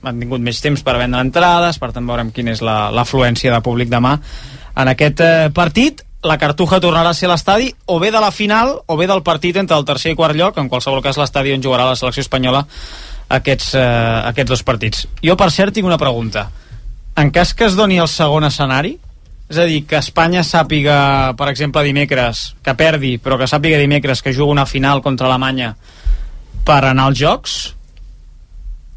han 0.04 0.20
tingut 0.20 0.44
més 0.44 0.62
temps 0.62 0.84
per 0.84 0.98
vendre 1.00 1.24
entrades, 1.24 1.80
per 1.80 1.94
tant 1.96 2.06
veurem 2.06 2.34
quina 2.36 2.54
és 2.58 2.62
l'afluència 2.62 3.52
la, 3.52 3.60
de 3.62 3.68
públic 3.70 3.90
demà 3.94 4.18
en 4.78 4.92
aquest 4.92 5.22
eh, 5.26 5.50
partit 5.54 6.04
la 6.28 6.38
Cartuja 6.38 6.80
tornarà 6.84 7.12
a 7.14 7.18
ser 7.18 7.30
l'estadi 7.30 7.72
o 7.90 7.98
bé 8.02 8.12
de 8.14 8.22
la 8.22 8.32
final 8.34 8.76
o 8.86 8.98
bé 8.98 9.08
del 9.10 9.24
partit 9.26 9.58
entre 9.58 9.78
el 9.78 9.86
tercer 9.86 10.14
i 10.14 10.18
quart 10.18 10.38
lloc, 10.38 10.58
en 10.58 10.70
qualsevol 10.70 11.02
cas 11.06 11.18
l'estadi 11.18 11.54
on 11.56 11.64
jugarà 11.64 11.88
la 11.88 11.96
selecció 11.98 12.26
espanyola 12.26 12.66
aquests, 13.38 13.74
eh, 13.76 13.84
aquests 14.32 14.54
dos 14.54 14.64
partits. 14.64 15.08
Jo, 15.24 15.38
per 15.38 15.50
cert, 15.52 15.74
tinc 15.74 15.88
una 15.88 15.98
pregunta. 15.98 16.48
En 17.18 17.32
cas 17.34 17.54
que 17.58 17.66
es 17.66 17.76
doni 17.76 17.98
el 17.98 18.10
segon 18.12 18.46
escenari, 18.46 18.94
és 19.48 19.58
a 19.58 19.66
dir, 19.66 19.80
que 19.90 19.98
Espanya 19.98 20.44
sàpiga, 20.46 20.98
per 21.40 21.48
exemple, 21.50 21.82
dimecres, 21.88 22.52
que 22.64 22.76
perdi, 22.78 23.16
però 23.18 23.40
que 23.40 23.48
sàpiga 23.50 23.80
dimecres 23.82 24.22
que 24.22 24.36
juga 24.36 24.54
una 24.54 24.68
final 24.70 25.02
contra 25.02 25.30
Alemanya 25.30 25.72
per 26.68 26.84
anar 26.84 27.08
als 27.08 27.18
Jocs, 27.22 27.58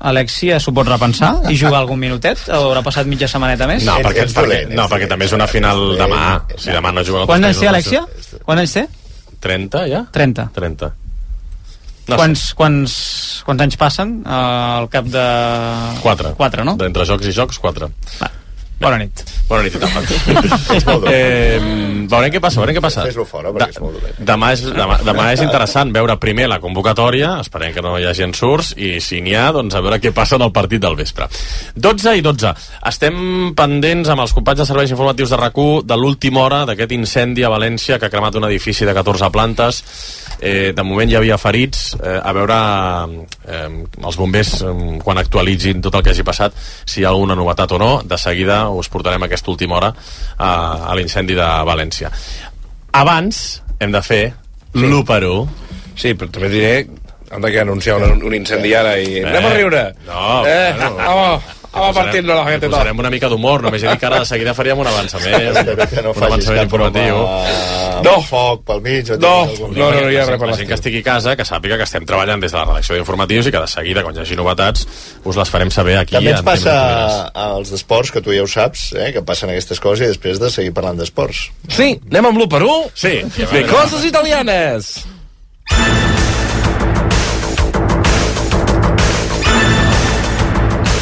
Alexia 0.00 0.56
s'ho 0.60 0.72
pot 0.72 0.88
repensar 0.88 1.30
i 1.52 1.56
jugar 1.60 1.82
algun 1.82 2.00
minutet? 2.00 2.40
O 2.48 2.70
haurà 2.70 2.80
passat 2.84 3.08
mitja 3.08 3.28
setmaneta 3.28 3.68
més? 3.68 3.84
No, 3.84 3.98
perquè, 4.04 4.24
perquè, 4.32 4.62
no, 4.72 4.86
perquè 4.88 5.08
també 5.08 5.28
és 5.28 5.34
una 5.36 5.46
final 5.48 5.92
demà. 6.00 6.22
Si 6.56 6.72
demà 6.72 6.92
no 6.96 7.04
juga... 7.04 7.26
Quan 7.28 7.44
anys 7.44 7.60
té, 7.60 7.68
Alexia? 7.68 8.06
Quan 8.46 8.62
anys 8.62 8.78
té? 8.78 8.86
30, 9.44 9.84
ja? 9.92 10.02
30. 10.12 10.48
30. 10.56 10.90
No 12.08 12.18
quants, 12.18 12.48
sé. 12.50 12.58
quants, 12.58 12.92
quants 13.46 13.66
anys 13.66 13.78
passen 13.80 14.20
uh, 14.24 14.80
al 14.80 14.90
cap 14.92 15.08
de... 15.10 15.24
4. 16.02 16.34
4, 16.40 16.66
no? 16.66 16.76
D'entre 16.80 17.06
jocs 17.08 17.28
i 17.28 17.34
jocs, 17.36 17.60
4. 17.62 17.90
Va. 18.20 18.30
Bona 18.80 18.96
nit. 18.96 19.20
Bona 19.44 19.60
nit 19.66 19.74
tal. 19.76 21.02
eh, 21.12 21.58
veurem 22.08 22.30
què 22.32 22.40
passa, 22.40 22.62
veurem 22.62 22.78
què 22.78 22.80
passa. 22.80 23.02
Fes-lo 23.04 23.26
fora, 23.28 23.50
perquè 23.52 23.74
és 23.74 23.80
molt 23.82 23.98
dolent. 23.98 24.22
Demà 24.30 24.48
és, 24.54 24.62
demà, 24.64 24.96
demà 25.04 25.26
és 25.34 25.42
interessant 25.44 25.92
veure 25.92 26.16
primer 26.22 26.46
la 26.48 26.56
convocatòria, 26.62 27.34
esperem 27.44 27.74
que 27.74 27.84
no 27.84 27.98
hi 28.00 28.06
hagi 28.08 28.24
ensurts, 28.24 28.72
i 28.80 28.94
si 29.04 29.20
n'hi 29.20 29.36
ha, 29.36 29.50
doncs 29.52 29.76
a 29.76 29.84
veure 29.84 30.00
què 30.00 30.14
passa 30.16 30.38
en 30.40 30.46
el 30.46 30.54
partit 30.56 30.80
del 30.80 30.96
vespre. 30.96 31.28
12 31.76 32.16
i 32.16 32.24
12. 32.24 32.54
Estem 32.88 33.20
pendents 33.58 34.08
amb 34.08 34.24
els 34.24 34.32
companys 34.38 34.64
de 34.64 34.70
serveis 34.72 34.96
informatius 34.96 35.36
de 35.36 35.42
rac 35.42 35.60
de 35.84 36.00
l'última 36.00 36.46
hora 36.46 36.64
d'aquest 36.64 36.96
incendi 36.96 37.44
a 37.44 37.52
València 37.52 38.00
que 38.00 38.08
ha 38.08 38.12
cremat 38.12 38.40
un 38.40 38.48
edifici 38.48 38.88
de 38.88 38.96
14 38.96 39.28
plantes. 39.34 39.84
Eh, 40.40 40.72
de 40.72 40.84
moment 40.86 41.10
hi 41.10 41.18
havia 41.18 41.36
ferits, 41.38 41.94
eh, 42.00 42.16
a 42.16 42.32
veure 42.32 42.56
eh, 43.44 43.66
els 44.00 44.16
bombers, 44.16 44.54
eh, 44.64 44.74
quan 45.04 45.20
actualitzin 45.20 45.82
tot 45.84 45.98
el 45.98 46.04
que 46.06 46.14
hagi 46.14 46.24
passat, 46.24 46.56
si 46.84 47.02
hi 47.02 47.04
ha 47.04 47.12
alguna 47.12 47.36
novetat 47.36 47.76
o 47.76 47.80
no, 47.82 47.90
de 48.04 48.18
seguida 48.18 48.62
us 48.72 48.88
portarem 48.88 49.28
aquesta 49.28 49.52
última 49.52 49.76
hora 49.76 49.92
a, 49.92 50.50
a 50.88 50.96
l'incendi 50.96 51.36
de 51.36 51.50
València. 51.68 52.12
Abans 52.96 53.60
hem 53.78 53.92
de 53.92 54.02
fer 54.02 54.24
sí. 54.30 54.80
l'1 54.80 55.48
Sí, 56.00 56.14
però 56.16 56.30
també 56.32 56.48
diré 56.48 56.74
hem 57.30 57.42
de 57.44 57.52
que 57.52 57.60
anunciar 57.60 58.00
un, 58.00 58.22
un 58.24 58.34
incendi 58.34 58.72
ara 58.74 58.96
i 58.98 59.20
eh, 59.20 59.26
anem 59.28 59.46
a 59.46 59.54
riure. 59.54 59.86
No, 60.08 60.46
eh. 60.48 60.74
Vamos, 60.78 61.04
vamos 61.04 61.59
a 61.72 61.92
partir-nos 61.92 62.36
la 62.36 62.44
gente. 62.50 62.68
Posarem 62.68 62.98
una 62.98 63.10
mica 63.10 63.28
d'humor, 63.30 63.62
només 63.62 63.82
he 63.82 63.88
dit 63.88 64.00
que 64.00 64.08
ara 64.08 64.20
de 64.22 64.28
seguida 64.28 64.54
faríem 64.54 64.78
un 64.82 64.88
avançament, 64.90 65.60
que 65.90 66.02
no 66.02 66.14
un 66.14 66.24
avançament 66.28 66.64
informatiu. 66.66 67.20
No. 68.04 68.16
Foc 68.26 68.64
pel 68.68 68.82
mig. 68.84 69.10
No, 69.20 69.34
no, 69.46 69.68
no, 69.74 69.90
no, 69.94 70.08
hi 70.10 70.18
ha 70.18 70.26
res 70.28 70.40
per 70.40 70.50
La 70.50 70.56
gent 70.58 70.70
que 70.70 70.78
estigui 70.78 71.02
a 71.04 71.06
casa, 71.06 71.36
que 71.38 71.46
sàpiga 71.46 71.78
que 71.80 71.86
estem 71.86 72.06
treballant 72.08 72.42
des 72.42 72.54
de 72.54 72.58
la 72.58 72.64
redacció 72.68 72.96
d'informatius 72.98 73.50
i 73.50 73.54
que 73.54 73.62
de 73.62 73.70
seguida, 73.70 74.04
quan 74.06 74.16
hi 74.16 74.24
hagi 74.24 74.38
novetats, 74.38 74.86
us 75.24 75.40
les 75.40 75.52
farem 75.52 75.70
saber 75.74 75.98
aquí. 76.00 76.16
També 76.18 76.34
ens 76.34 76.42
en 76.42 76.48
passa 76.48 76.76
als 77.46 77.74
d'esports, 77.74 78.14
que 78.14 78.24
tu 78.24 78.34
ja 78.34 78.44
ho 78.44 78.50
saps, 78.50 78.90
eh, 78.96 79.12
que 79.16 79.24
passen 79.26 79.52
aquestes 79.52 79.82
coses 79.82 80.06
i 80.06 80.14
després 80.14 80.42
de 80.42 80.50
seguir 80.52 80.74
parlant 80.76 80.98
d'esports. 81.00 81.48
Sí, 81.68 81.92
anem 82.10 82.32
amb 82.32 82.42
l'1 82.42 82.50
per 82.50 82.64
1? 82.66 82.90
Sí. 82.94 83.16
De 83.52 83.64
coses 83.70 84.04
italianes. 84.08 84.94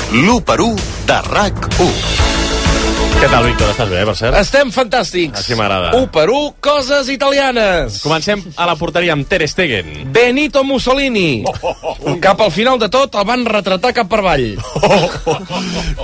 L'1 0.09 0.41
per 0.41 0.57
1 0.65 0.75
de 1.05 1.17
RAC1. 1.29 1.89
Què 3.19 3.27
tal, 3.29 3.45
Víctor? 3.45 3.69
Estàs 3.75 3.91
bé, 3.91 4.05
per 4.09 4.15
cert? 4.17 4.37
Estem 4.41 4.71
fantàstics. 4.73 5.43
Així 5.43 5.57
m'agrada. 5.59 5.91
1 5.99 6.07
per 6.15 6.25
1, 6.33 6.55
coses 6.65 7.11
italianes. 7.13 7.99
Comencem 8.01 8.41
a 8.57 8.69
la 8.71 8.77
porteria 8.81 9.13
amb 9.13 9.29
Ter 9.29 9.43
Stegen. 9.51 10.07
Benito 10.15 10.63
Mussolini. 10.65 11.45
Cap 12.25 12.41
al 12.41 12.55
final 12.55 12.81
de 12.81 12.89
tot 12.89 13.21
el 13.21 13.27
van 13.29 13.45
retratar 13.45 13.93
cap 13.93 14.09
per 14.09 14.23
avall. 14.23 14.47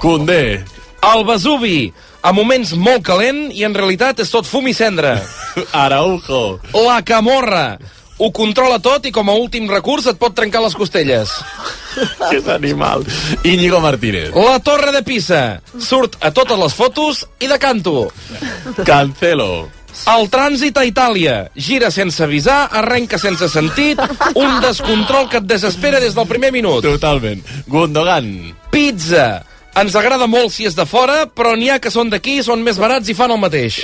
Condé. 0.05 0.61
El 1.05 1.25
Vesuvi, 1.25 1.89
a 2.21 2.33
moments 2.37 2.75
molt 2.77 3.05
calent 3.09 3.47
i 3.57 3.65
en 3.65 3.73
realitat 3.77 4.21
és 4.21 4.33
tot 4.33 4.45
fum 4.45 4.69
i 4.69 4.77
cendra. 4.77 5.17
Araujo. 5.87 6.59
La 6.77 7.01
Camorra, 7.09 7.79
ho 8.25 8.31
controla 8.33 8.78
tot 8.81 9.04
i 9.04 9.12
com 9.12 9.28
a 9.28 9.35
últim 9.37 9.69
recurs 9.69 10.07
et 10.09 10.16
pot 10.16 10.33
trencar 10.33 10.62
les 10.64 10.75
costelles. 10.78 11.28
que 12.31 12.37
és 12.40 12.49
animal. 12.49 13.04
Íñigo 13.45 13.81
Martínez. 13.85 14.33
La 14.35 14.59
Torre 14.64 14.93
de 14.97 15.02
Pisa, 15.04 15.61
surt 15.78 16.16
a 16.25 16.33
totes 16.33 16.59
les 16.59 16.75
fotos 16.75 17.25
i 17.45 17.50
de 17.50 17.59
canto. 17.61 18.09
Cancelo. 18.85 19.69
El 20.11 20.26
trànsit 20.26 20.75
a 20.81 20.83
Itàlia, 20.88 21.35
gira 21.54 21.87
sense 21.95 22.25
avisar, 22.25 22.64
arrenca 22.81 23.19
sense 23.21 23.47
sentit, 23.52 24.00
un 24.35 24.57
descontrol 24.64 25.28
que 25.31 25.38
et 25.38 25.47
desespera 25.47 26.00
des 26.02 26.16
del 26.16 26.26
primer 26.26 26.50
minut. 26.52 26.83
Totalment. 26.83 27.45
Gundogan. 27.71 28.26
Pizza, 28.75 29.45
ens 29.81 29.95
agrada 29.99 30.26
molt 30.31 30.52
si 30.54 30.66
és 30.69 30.75
de 30.78 30.85
fora, 30.87 31.25
però 31.26 31.54
n'hi 31.59 31.69
ha 31.73 31.78
que 31.83 31.90
són 31.90 32.11
d'aquí, 32.12 32.38
són 32.47 32.62
més 32.62 32.78
barats 32.78 33.09
i 33.11 33.14
fan 33.19 33.33
el 33.35 33.40
mateix. 33.43 33.81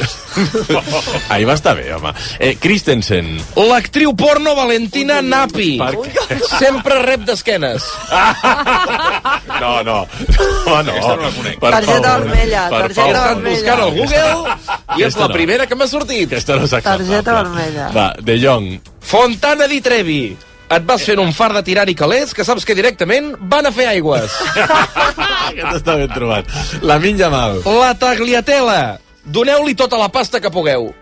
Ahir 1.34 1.46
va 1.48 1.56
estar 1.58 1.74
bé, 1.78 1.88
home. 1.96 2.12
Eh, 2.38 2.54
Christensen. 2.62 3.32
L'actriu 3.56 4.12
porno 4.18 4.54
Valentina 4.54 5.20
Napi. 5.22 5.72
Per 5.80 5.94
què? 5.98 6.38
Sempre 6.58 7.00
rep 7.06 7.26
d'esquenes. 7.28 7.86
No, 9.60 9.82
no. 9.84 9.96
Home, 10.66 10.82
no. 10.86 10.92
Aquesta 10.94 11.16
no 11.16 11.22
la 11.26 11.30
conec. 11.36 11.56
Per 11.60 11.70
Targeta 11.74 12.00
favor. 12.00 12.24
vermella, 12.24 12.62
Per 12.70 12.78
targeta 12.80 13.00
favor. 13.02 13.16
Estan 13.20 13.42
buscant 13.44 13.80
al 13.84 13.90
Google 13.96 14.54
i 14.96 15.04
és 15.04 15.16
la 15.20 15.26
no. 15.28 15.34
primera 15.34 15.66
que 15.68 15.76
m'ha 15.76 15.88
sortit. 15.90 16.30
Aquesta 16.32 16.56
no 16.56 16.64
és 16.64 16.72
acceptable. 16.78 17.06
Targeta 17.10 17.34
vermella. 17.42 17.88
Va, 17.96 18.06
De 18.24 18.38
Jong. 18.40 18.70
Fontana 19.10 19.66
di 19.68 19.80
Trevi. 19.84 20.22
Et 20.70 20.84
vas 20.86 21.02
fent 21.02 21.18
un 21.18 21.32
far 21.34 21.50
de 21.56 21.62
tirar-hi 21.66 21.96
calés 21.98 22.30
que 22.36 22.44
saps 22.46 22.62
que 22.66 22.76
directament 22.78 23.32
van 23.50 23.66
a 23.66 23.72
fer 23.74 23.88
aigües. 23.90 24.30
Aquest 25.50 25.80
està 25.80 25.96
ben 25.98 26.10
trobat. 26.14 26.46
La 26.86 27.00
Minja 27.02 27.26
Mal. 27.32 27.58
La 27.66 27.90
tagliatella. 27.98 28.98
Doneu-li 29.26 29.74
tota 29.74 29.98
la 29.98 30.08
pasta 30.14 30.38
que 30.40 30.50
pugueu. 30.54 30.92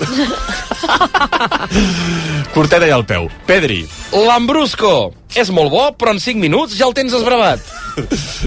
Corteta 2.54 2.88
i 2.88 2.94
al 2.96 3.04
peu. 3.04 3.28
Pedri. 3.46 3.82
Lambrusco. 4.16 5.12
És 5.36 5.52
molt 5.54 5.70
bo, 5.70 5.84
però 6.00 6.16
en 6.16 6.22
5 6.22 6.40
minuts 6.40 6.74
ja 6.78 6.88
el 6.88 6.96
tens 6.96 7.12
esbravat. 7.14 7.60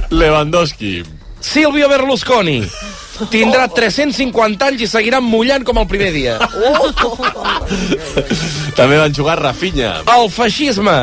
Lewandowski. 0.10 1.04
Silvio 1.44 1.90
Berlusconi. 1.92 2.64
Tindrà 3.30 3.68
350 3.70 4.70
anys 4.72 4.84
i 4.86 4.90
seguirà 4.90 5.20
mullant 5.22 5.66
com 5.68 5.78
el 5.82 5.88
primer 5.90 6.12
dia. 6.16 6.38
També 8.78 8.98
van 8.98 9.14
jugar 9.14 9.38
Rafinha. 9.42 10.00
El 10.16 10.30
feixisme. 10.34 10.98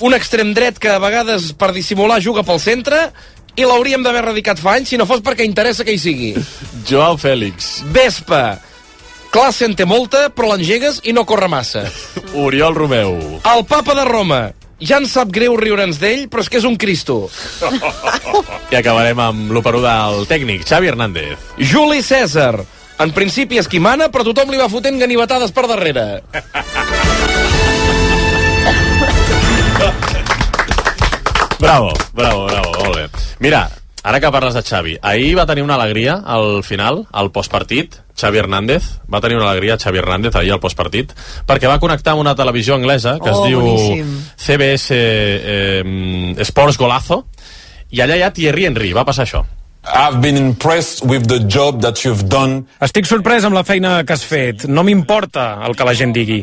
Un 0.00 0.16
extrem 0.16 0.54
dret 0.56 0.80
que 0.80 0.94
a 0.94 1.00
vegades 1.02 1.50
per 1.58 1.74
dissimular 1.76 2.16
juga 2.24 2.44
pel 2.46 2.60
centre 2.62 3.10
i 3.56 3.64
l'hauríem 3.64 4.04
d'haver 4.04 4.22
erradicat 4.24 4.60
fa 4.60 4.76
anys 4.76 4.92
si 4.92 5.00
no 5.00 5.06
fos 5.08 5.20
perquè 5.24 5.44
interessa 5.44 5.84
que 5.84 5.92
hi 5.96 6.00
sigui. 6.00 6.32
Joao 6.88 7.16
Fèlix. 7.20 7.82
Vespa. 7.92 8.58
Classe 9.32 9.66
en 9.68 9.74
té 9.76 9.84
molta, 9.84 10.30
però 10.32 10.54
l'engegues 10.54 11.02
i 11.04 11.12
no 11.12 11.26
corre 11.28 11.48
massa. 11.52 11.84
Oriol 12.40 12.76
Romeu. 12.76 13.18
El 13.44 13.64
papa 13.68 13.96
de 13.98 14.04
Roma. 14.08 14.40
Ja 14.76 14.98
ens 15.00 15.14
sap 15.16 15.30
greu 15.32 15.54
riure'ns 15.56 15.96
d'ell, 15.96 16.26
però 16.28 16.42
és 16.44 16.50
que 16.52 16.58
és 16.60 16.66
un 16.68 16.74
cristo. 16.76 17.30
I 18.72 18.76
acabarem 18.76 19.20
amb 19.24 19.52
l'operú 19.56 19.80
del 19.80 20.26
tècnic, 20.28 20.66
Xavi 20.68 20.90
Hernández. 20.90 21.46
Juli 21.56 22.02
César. 22.04 22.60
En 23.00 23.12
principi 23.16 23.56
és 23.60 23.68
qui 23.68 23.80
mana, 23.80 24.10
però 24.12 24.24
tothom 24.24 24.52
li 24.52 24.60
va 24.60 24.68
fotent 24.72 25.00
ganivetades 25.00 25.52
per 25.56 25.64
darrere. 25.68 26.06
Bravo, 31.56 31.92
bravo, 32.12 32.44
bravo, 32.46 32.72
molt 32.84 32.96
bé. 32.96 33.08
Mira, 33.40 33.64
ara 34.06 34.20
que 34.22 34.30
parles 34.30 34.54
de 34.54 34.62
Xavi, 34.62 34.92
ahir 35.02 35.32
va 35.34 35.46
tenir 35.50 35.64
una 35.66 35.74
alegria 35.74 36.20
al 36.24 36.62
final, 36.62 37.02
al 37.10 37.32
postpartit, 37.34 37.98
Xavi 38.16 38.38
Hernández, 38.38 38.86
va 39.12 39.20
tenir 39.20 39.36
una 39.36 39.50
alegria 39.50 39.76
Xavi 39.82 39.98
Hernández 39.98 40.36
ahir 40.38 40.52
al 40.54 40.62
postpartit, 40.62 41.10
perquè 41.48 41.66
va 41.66 41.80
connectar 41.82 42.14
amb 42.14 42.22
una 42.22 42.36
televisió 42.38 42.76
anglesa 42.78 43.18
que 43.18 43.32
Oh, 43.32 43.34
es 43.42 43.50
diu 43.50 43.60
boníssim. 43.60 44.14
CBS 44.38 44.94
eh, 44.94 46.34
Sports 46.46 46.78
Golazo, 46.78 47.24
i 47.90 48.00
allà 48.02 48.16
hi 48.16 48.22
ha 48.22 48.32
Thierry 48.34 48.66
Henry, 48.70 48.92
va 48.94 49.04
passar 49.04 49.26
això. 49.26 49.42
I've 49.86 50.20
been 50.20 50.36
impressed 50.36 51.04
with 51.06 51.28
the 51.28 51.38
job 51.46 51.80
that 51.82 52.02
you've 52.02 52.26
done. 52.26 52.64
Estic 52.82 53.06
sorprès 53.06 53.44
amb 53.46 53.54
la 53.54 53.62
feina 53.62 54.00
que 54.02 54.16
has 54.16 54.24
fet. 54.26 54.64
No 54.66 54.82
m'importa 54.82 55.60
el 55.66 55.76
que 55.78 55.86
la 55.86 55.94
gent 55.94 56.14
digui. 56.16 56.40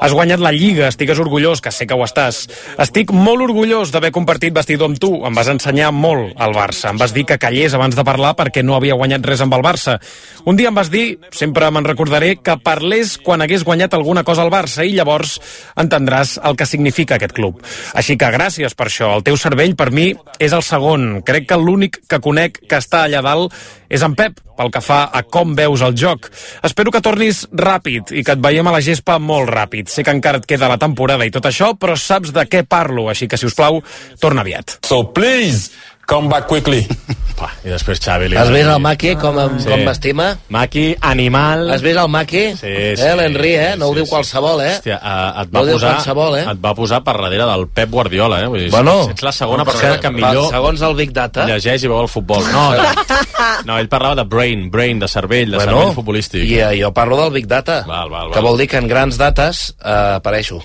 Has 0.00 0.12
guanyat 0.12 0.40
la 0.40 0.52
Lliga, 0.52 0.88
estigues 0.88 1.20
orgullós, 1.20 1.60
que 1.64 1.72
sé 1.72 1.86
que 1.88 1.96
ho 1.96 2.02
estàs. 2.04 2.42
Estic 2.80 3.12
molt 3.12 3.44
orgullós 3.46 3.92
d'haver 3.92 4.10
compartit 4.12 4.54
vestidor 4.56 4.90
amb 4.90 5.00
tu. 5.00 5.10
Em 5.28 5.36
vas 5.36 5.48
ensenyar 5.52 5.90
molt 5.92 6.36
al 6.40 6.56
Barça. 6.56 6.90
Em 6.92 7.00
vas 7.00 7.12
dir 7.16 7.26
que 7.28 7.38
callés 7.40 7.76
abans 7.76 7.96
de 7.96 8.04
parlar 8.04 8.34
perquè 8.36 8.64
no 8.64 8.76
havia 8.76 8.96
guanyat 8.96 9.24
res 9.28 9.44
amb 9.44 9.56
el 9.56 9.64
Barça. 9.64 9.98
Un 10.44 10.56
dia 10.56 10.72
em 10.72 10.76
vas 10.76 10.90
dir, 10.92 11.18
sempre 11.32 11.70
me'n 11.70 11.84
recordaré, 11.84 12.36
que 12.40 12.56
parlés 12.64 13.16
quan 13.18 13.44
hagués 13.44 13.64
guanyat 13.64 13.96
alguna 13.96 14.24
cosa 14.24 14.44
al 14.44 14.52
Barça 14.52 14.84
i 14.84 14.96
llavors 14.96 15.36
entendràs 15.76 16.36
el 16.44 16.56
que 16.56 16.68
significa 16.68 17.16
aquest 17.16 17.36
club. 17.36 17.60
Així 17.94 18.16
que 18.16 18.32
gràcies 18.32 18.76
per 18.76 18.88
això. 18.88 19.14
El 19.16 19.24
teu 19.24 19.36
cervell, 19.40 19.76
per 19.76 19.90
mi, 19.92 20.10
és 20.38 20.52
el 20.52 20.64
segon. 20.64 21.22
Crec 21.24 21.48
que 21.48 21.60
l'únic 21.60 22.02
que 22.08 22.20
conec 22.24 22.60
que 22.68 22.80
està 22.86 23.04
allà 23.04 23.22
dalt 23.26 23.54
és 23.92 24.02
en 24.02 24.16
Pep, 24.18 24.40
pel 24.56 24.70
que 24.74 24.82
fa 24.82 25.04
a 25.14 25.22
com 25.22 25.54
veus 25.58 25.82
el 25.86 25.94
joc. 25.98 26.30
Espero 26.66 26.90
que 26.94 27.02
tornis 27.04 27.44
ràpid 27.54 28.14
i 28.16 28.24
que 28.26 28.34
et 28.34 28.42
veiem 28.42 28.66
a 28.66 28.74
la 28.74 28.82
gespa 28.82 29.18
molt 29.22 29.50
ràpid. 29.52 29.90
Sé 29.92 30.02
que 30.06 30.14
encara 30.14 30.40
et 30.42 30.48
queda 30.48 30.70
la 30.70 30.80
temporada 30.80 31.26
i 31.26 31.34
tot 31.34 31.46
això, 31.46 31.74
però 31.78 31.94
saps 32.00 32.32
de 32.34 32.46
què 32.50 32.64
parlo, 32.66 33.08
així 33.12 33.28
que, 33.30 33.38
si 33.38 33.46
us 33.46 33.54
plau, 33.54 33.82
torna 34.22 34.42
aviat. 34.42 34.78
So 34.86 35.04
please, 35.14 35.70
come 36.06 36.28
back 36.28 36.46
quickly. 36.46 36.86
Pa, 37.36 37.50
I 37.60 37.68
després 37.68 37.98
Xavi... 38.00 38.30
Li 38.32 38.36
Has 38.40 38.48
vist 38.48 38.64
el 38.72 38.78
Maki, 38.80 39.10
com, 39.20 39.36
em- 39.42 39.58
Sí. 39.60 39.66
com 39.68 39.82
m'estima? 39.84 40.30
Maki, 40.48 40.84
animal... 41.04 41.66
Has 41.74 41.82
vist 41.84 41.98
el 42.00 42.08
Maki? 42.08 42.44
Sí, 42.56 42.70
Eh, 42.70 42.94
sí, 42.96 43.10
l'Henry, 43.18 43.50
eh? 43.60 43.72
No 43.76 43.90
ho 43.90 43.92
sí, 43.92 43.98
diu 43.98 44.06
sí. 44.06 44.10
qualsevol, 44.14 44.62
eh? 44.64 44.70
Hòstia, 44.78 44.96
eh, 44.96 45.42
et 45.42 45.50
No 45.52 45.58
va 45.58 45.60
ho 45.60 45.66
diu 45.68 45.76
posar, 45.76 45.90
qualsevol, 45.98 46.36
eh? 46.38 46.44
et 46.54 46.62
va 46.64 46.72
posar 46.78 47.02
per 47.04 47.16
darrere 47.18 47.44
del 47.50 47.66
Pep 47.68 47.90
Guardiola, 47.92 48.38
eh? 48.40 48.46
Vull 48.54 48.62
dir, 48.64 48.70
Bueno, 48.72 48.94
ets 49.12 49.26
la 49.26 49.32
segona 49.36 49.66
persona 49.68 49.98
que, 49.98 50.06
que, 50.06 50.14
millor 50.16 50.48
segons 50.54 50.80
el 50.88 50.94
Big 51.02 51.12
Data. 51.12 51.44
llegeix 51.50 51.84
i 51.84 51.92
veu 51.92 52.00
el 52.00 52.08
futbol. 52.08 52.40
No, 52.54 52.64
no, 52.72 52.88
no, 53.68 53.76
ell 53.84 53.88
parlava 53.92 54.14
de 54.22 54.24
brain, 54.24 54.70
brain, 54.72 54.98
de 55.04 55.08
cervell, 55.12 55.50
de 55.52 55.60
Bueno, 55.60 55.76
cervell 55.82 55.94
futbolístic. 56.00 56.48
I 56.48 56.60
eh, 56.62 56.72
jo 56.80 56.94
parlo 56.96 57.20
del 57.20 57.34
Big 57.36 57.46
Data, 57.52 57.82
Val, 57.84 58.08
val, 58.08 58.30
que 58.32 58.40
val. 58.40 58.48
vol 58.48 58.56
dir 58.64 58.70
que 58.72 58.80
en 58.80 58.88
grans 58.88 59.18
dates 59.20 59.74
eh, 59.84 60.16
apareixo. 60.22 60.62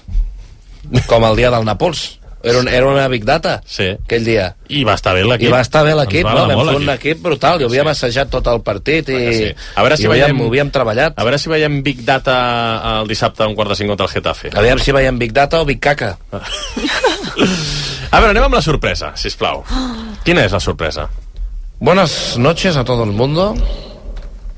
Com 1.12 1.28
el 1.28 1.36
dia 1.36 1.52
del 1.52 1.68
Nàpols. 1.68 2.21
Era, 2.44 2.60
un, 2.60 2.68
era 2.68 2.88
una 2.88 3.08
Big 3.08 3.24
Data, 3.24 3.62
Sí. 3.66 3.90
aquell 4.04 4.24
dia. 4.26 4.56
I 4.70 4.84
va 4.84 4.96
estar 4.98 5.14
bé 5.14 5.24
l'equip. 5.24 5.48
I 5.50 5.52
va 5.54 5.60
estar 5.62 5.84
bé 5.86 5.94
l'equip, 5.94 6.26
va 6.26 6.34
no? 6.34 6.48
Vam 6.48 6.68
fer 6.72 6.76
un 6.80 6.90
equip 6.90 7.20
brutal. 7.22 7.60
Jo 7.62 7.68
havia 7.70 7.84
massejat 7.86 8.30
tot 8.34 8.48
el 8.48 8.62
partit 8.66 9.10
i, 9.14 9.20
sí. 9.34 9.52
A 9.76 9.84
veure 9.86 9.98
si 9.98 10.04
i 10.04 10.10
havíem, 10.10 10.26
veiem- 10.32 10.42
ho 10.42 10.48
havíem 10.50 10.72
treballat. 10.74 11.14
A 11.20 11.24
veure 11.28 11.38
si 11.38 11.50
veiem 11.54 11.82
Big 11.84 12.02
Data 12.08 12.38
el 13.02 13.08
dissabte 13.08 13.44
a 13.44 13.48
un 13.48 13.54
quart 13.56 13.70
de 13.70 13.76
cinc 13.76 13.90
contra 13.94 14.06
el 14.08 14.12
Getafe. 14.12 14.50
Aviam 14.56 14.80
si 14.80 14.92
veiem 14.92 15.20
Big 15.20 15.32
Data 15.34 15.62
o 15.62 15.66
Big 15.66 15.80
Caca. 15.80 16.18
A 18.12 18.20
veure, 18.20 18.32
anem 18.34 18.44
amb 18.44 18.56
la 18.58 18.62
sorpresa, 18.62 19.14
si 19.16 19.30
plau. 19.40 19.64
Quina 20.26 20.44
és 20.44 20.52
la 20.52 20.60
sorpresa? 20.60 21.08
Buenas 21.80 22.38
noches 22.38 22.76
a 22.76 22.84
todo 22.84 23.04
el 23.06 23.12
mundo. 23.12 23.56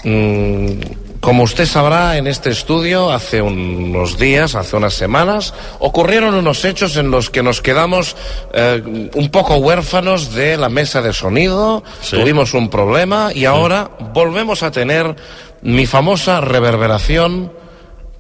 Mm, 0.04 0.82
como 1.24 1.44
usted 1.44 1.66
sabrá, 1.66 2.18
en 2.18 2.28
este 2.28 2.50
estudio 2.50 3.10
hace 3.10 3.42
unos 3.42 4.18
días, 4.18 4.56
hace 4.56 4.76
unas 4.76 4.94
semanas, 4.94 5.54
ocurrieron 5.80 6.36
unos 6.36 6.66
hechos 6.66 6.98
en 6.98 7.12
los 7.12 7.30
que 7.30 7.42
nos 7.42 7.62
quedamos 7.62 8.18
eh, 8.54 9.10
un 9.14 9.30
poco 9.30 9.56
huérfanos 9.56 10.34
de 10.34 10.58
la 10.58 10.68
mesa 10.68 11.02
de 11.02 11.14
sonido, 11.14 11.82
Sí. 12.02 12.18
tuvimos 12.18 12.54
un 12.54 12.70
problema 12.70 13.32
y 13.34 13.46
ahora 13.46 13.90
volvemos 14.14 14.64
a 14.64 14.72
tener 14.72 15.16
mi 15.62 15.86
famosa 15.86 16.42
reverberación 16.42 17.54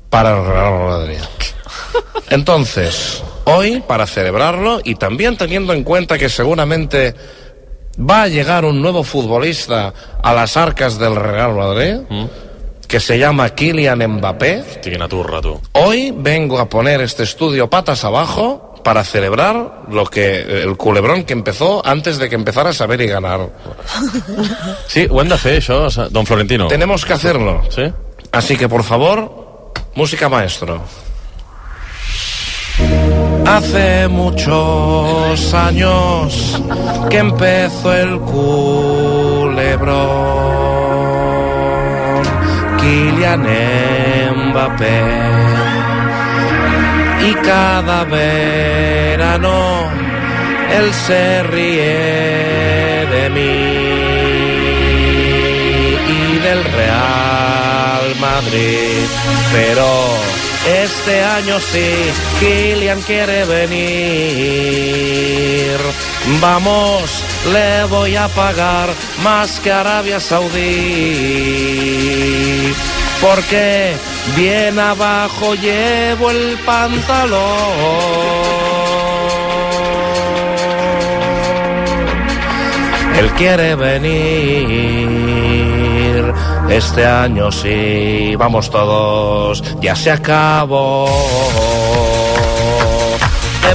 para 0.10 0.38
el 0.40 0.46
Real 0.46 0.80
Madrid. 0.88 1.20
Entonces, 2.30 3.22
hoy, 3.44 3.84
para 3.86 4.08
celebrarlo 4.08 4.80
y 4.82 4.96
también 4.96 5.36
teniendo 5.36 5.74
en 5.74 5.84
cuenta 5.84 6.18
que 6.18 6.30
seguramente 6.30 7.14
va 8.00 8.24
a 8.24 8.28
llegar 8.30 8.64
un 8.64 8.82
nuevo 8.82 9.04
futbolista 9.04 9.94
a 10.24 10.34
las 10.34 10.56
arcas 10.56 10.98
del 10.98 11.18
Real 11.18 11.54
Madrid, 11.54 11.96
que 12.94 13.00
se 13.00 13.18
llama 13.18 13.50
Kylian 13.50 14.06
Mbappé, 14.08 14.80
quina 14.84 15.08
turra, 15.08 15.42
tu. 15.42 15.60
hoy 15.72 16.14
vengo 16.16 16.60
a 16.60 16.70
poner 16.70 17.02
este 17.02 17.24
estudio 17.24 17.68
patas 17.68 18.04
abajo 18.04 18.76
para 18.84 19.04
celebrar 19.04 19.86
lo 19.90 20.06
que 20.06 20.62
el 20.62 20.78
culebrón 20.78 21.24
que 21.24 21.34
empezó 21.34 21.84
antes 21.84 22.20
de 22.20 22.30
que 22.30 22.36
empezara 22.36 22.70
a 22.70 22.74
saber 22.74 23.02
y 23.02 23.08
ganar. 23.08 23.50
Sí, 24.88 25.08
ho 25.10 25.20
hem 25.22 25.30
de 25.30 25.40
fer, 25.40 25.58
això, 25.58 25.90
don 26.12 26.28
Florentino. 26.28 26.68
Tenemos 26.68 27.04
que 27.04 27.14
hacerlo. 27.14 27.64
Sí? 27.70 27.92
Así 28.32 28.56
que, 28.58 28.70
por 28.70 28.84
favor, 28.84 29.72
música 29.96 30.30
maestro. 30.30 30.84
Hace 33.48 34.08
muchos 34.08 35.52
años 35.56 36.62
que 37.10 37.18
empezó 37.18 37.92
el 37.92 38.20
culebrón. 38.20 39.54
Kylian 42.84 43.48
Mbappé. 44.36 45.02
Y 47.30 47.34
cada 47.36 48.04
verano 48.04 49.58
él 50.78 50.94
se 50.94 51.44
ríe 51.44 53.06
de 53.14 53.30
mí 53.30 53.56
y 56.10 56.40
del 56.40 56.62
Real 56.66 58.16
Madrid. 58.20 59.08
Pero 59.54 59.88
este 60.84 61.24
año 61.24 61.60
sí, 61.62 62.12
Kylian 62.42 63.02
quiere 63.02 63.46
venir. 63.46 64.84
Vamos, 66.42 67.24
le 67.52 67.84
voy 67.86 68.16
a 68.16 68.28
pagar 68.30 68.90
más 69.24 69.60
que 69.60 69.72
Arabia 69.72 70.20
Saudí. 70.20 70.64
Porque 73.22 73.94
bien 74.36 74.78
abajo 74.80 75.56
llevo 75.56 76.30
el 76.32 76.58
pantalón. 76.66 77.42
Él 83.18 83.32
quiere 83.34 83.76
venir. 83.76 85.14
Este 86.70 87.06
año 87.06 87.52
sí, 87.52 88.36
vamos 88.36 88.70
todos, 88.70 89.64
ya 89.80 89.96
se 89.96 90.12
acabó. 90.12 91.08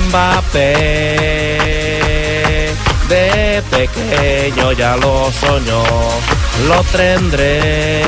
Mbappé, 0.08 1.18
de 3.08 3.47
pequeño 3.62 4.72
ya 4.72 4.96
lo 4.96 5.30
soñó, 5.32 5.84
lo 6.68 6.82
tendré. 6.84 8.02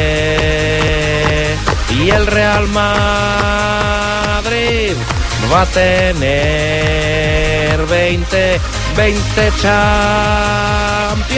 Y 1.91 2.11
el 2.11 2.27
Real 2.27 2.67
Madrid 2.69 2.91
va 5.53 5.63
a 5.63 5.67
tener 5.67 6.21
20, 7.87 8.61
20 8.97 9.53
champions. 9.61 11.31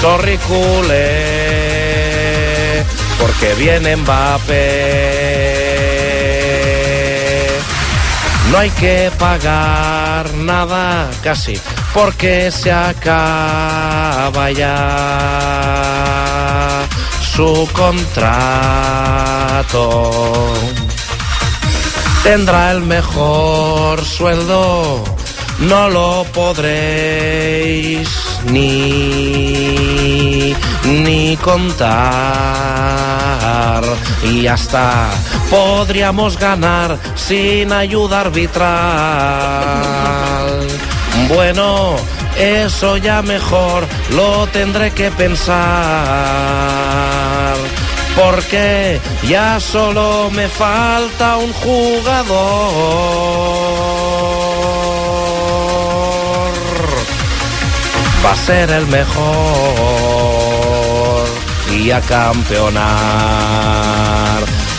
Sorry, 0.00 0.38
culé, 0.38 1.22
porque 3.18 3.54
viene 3.54 3.96
Mbappé. 3.96 5.71
No 8.52 8.58
hay 8.58 8.70
que 8.70 9.10
pagar 9.18 10.34
nada 10.34 11.10
casi, 11.22 11.58
porque 11.94 12.50
se 12.50 12.70
acaba 12.70 14.50
ya 14.50 15.88
su 17.34 17.66
contrato. 17.72 18.12
Tendrá 22.22 22.72
el 22.72 22.82
mejor 22.82 24.04
sueldo, 24.04 25.02
no 25.60 25.88
lo 25.88 26.26
podréis 26.34 28.21
ni, 28.50 29.74
ni 30.84 31.36
contar. 31.38 31.92
y 34.24 34.42
ya 34.42 34.54
está. 34.54 35.10
Podríamos 35.50 36.38
ganar 36.38 36.98
sin 37.14 37.72
ayuda 37.72 38.20
arbitral. 38.20 38.62
Bueno, 41.28 41.96
eso 42.38 42.96
ya 42.96 43.22
mejor 43.22 43.84
lo 44.14 44.46
tendré 44.48 44.90
que 44.92 45.10
pensar. 45.10 45.52
Porque 48.16 49.00
ya 49.26 49.58
solo 49.60 50.30
me 50.30 50.48
falta 50.48 51.36
un 51.38 51.52
jugador. 51.52 52.12
Va 58.24 58.32
a 58.32 58.36
ser 58.36 58.70
el 58.70 58.86
mejor 58.86 59.22
y 61.72 61.90
a 61.90 62.00
campeonar. 62.00 62.82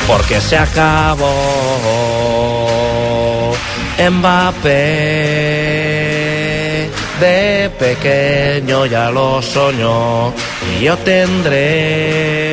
Porque 0.08 0.40
se 0.42 0.58
acabó. 0.58 1.30
Mbappé 4.00 5.44
de 7.20 7.70
pequeño 7.80 8.86
ya 8.86 9.10
lo 9.12 9.42
soñó 9.42 10.34
y 10.70 10.84
yo 10.84 10.98
tendré 10.98 12.44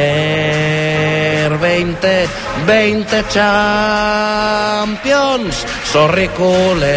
20 1.57 2.27
20 2.65 3.23
Champions 3.35 4.85
sorry 5.91 6.27
cooler 6.29 6.89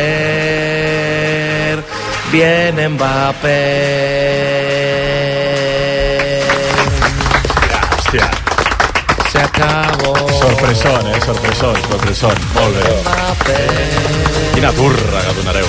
viene 2.30 2.88
Mbappé 2.88 3.62
Hòstia. 7.98 8.30
se 9.32 9.38
acabó 9.38 10.12
Sorpresón, 10.40 11.06
eh? 11.06 11.20
Sorpresón, 11.24 11.76
sorpresón. 11.88 12.34
Molt 12.54 12.74
bé. 12.76 12.82
Quina 14.54 14.72
turra 14.72 15.20
que 15.26 15.32
donareu. 15.38 15.66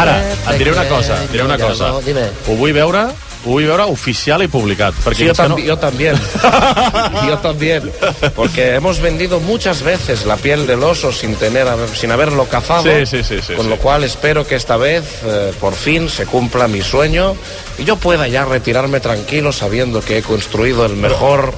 Ara, 0.00 0.16
et 0.50 0.58
diré 0.58 0.72
una 0.72 0.86
cosa, 0.88 1.18
diré 1.30 1.44
una 1.44 1.58
cosa. 1.58 1.92
Ho 1.92 2.56
vull 2.56 2.72
veure, 2.72 3.08
ho 3.44 3.50
vull 3.50 3.66
veure 3.68 3.84
oficial 3.92 4.42
i 4.42 4.48
publicat. 4.48 4.96
Perquè 5.04 5.28
Sí, 5.28 5.64
yo, 5.64 5.74
no... 5.74 5.78
también. 5.78 6.16
yo 7.28 7.38
también. 7.38 7.90
Porque 8.34 8.74
hemos 8.74 9.00
vendido 9.00 9.40
muchas 9.40 9.82
veces 9.82 10.24
la 10.26 10.36
piel 10.36 10.66
del 10.66 10.82
oso 10.82 11.12
sin 11.12 11.34
tener 11.36 11.66
sin 11.94 12.10
haberlo 12.10 12.46
cazado. 12.46 12.84
Sí, 12.84 13.06
sí, 13.06 13.22
sí, 13.22 13.38
sí, 13.46 13.54
con 13.54 13.66
sí. 13.66 13.70
lo 13.70 13.76
cual 13.78 14.04
espero 14.04 14.46
que 14.46 14.54
esta 14.56 14.76
vez 14.76 15.04
eh, 15.24 15.52
por 15.60 15.74
fin 15.74 16.08
se 16.08 16.26
cumpla 16.26 16.68
mi 16.68 16.82
sueño 16.82 17.36
y 17.78 17.84
yo 17.84 17.96
pueda 17.96 18.28
ya 18.28 18.44
retirarme 18.44 19.00
tranquilo 19.00 19.52
sabiendo 19.52 20.00
que 20.00 20.18
he 20.18 20.22
construido 20.22 20.86
el 20.86 20.96
mejor 20.96 21.54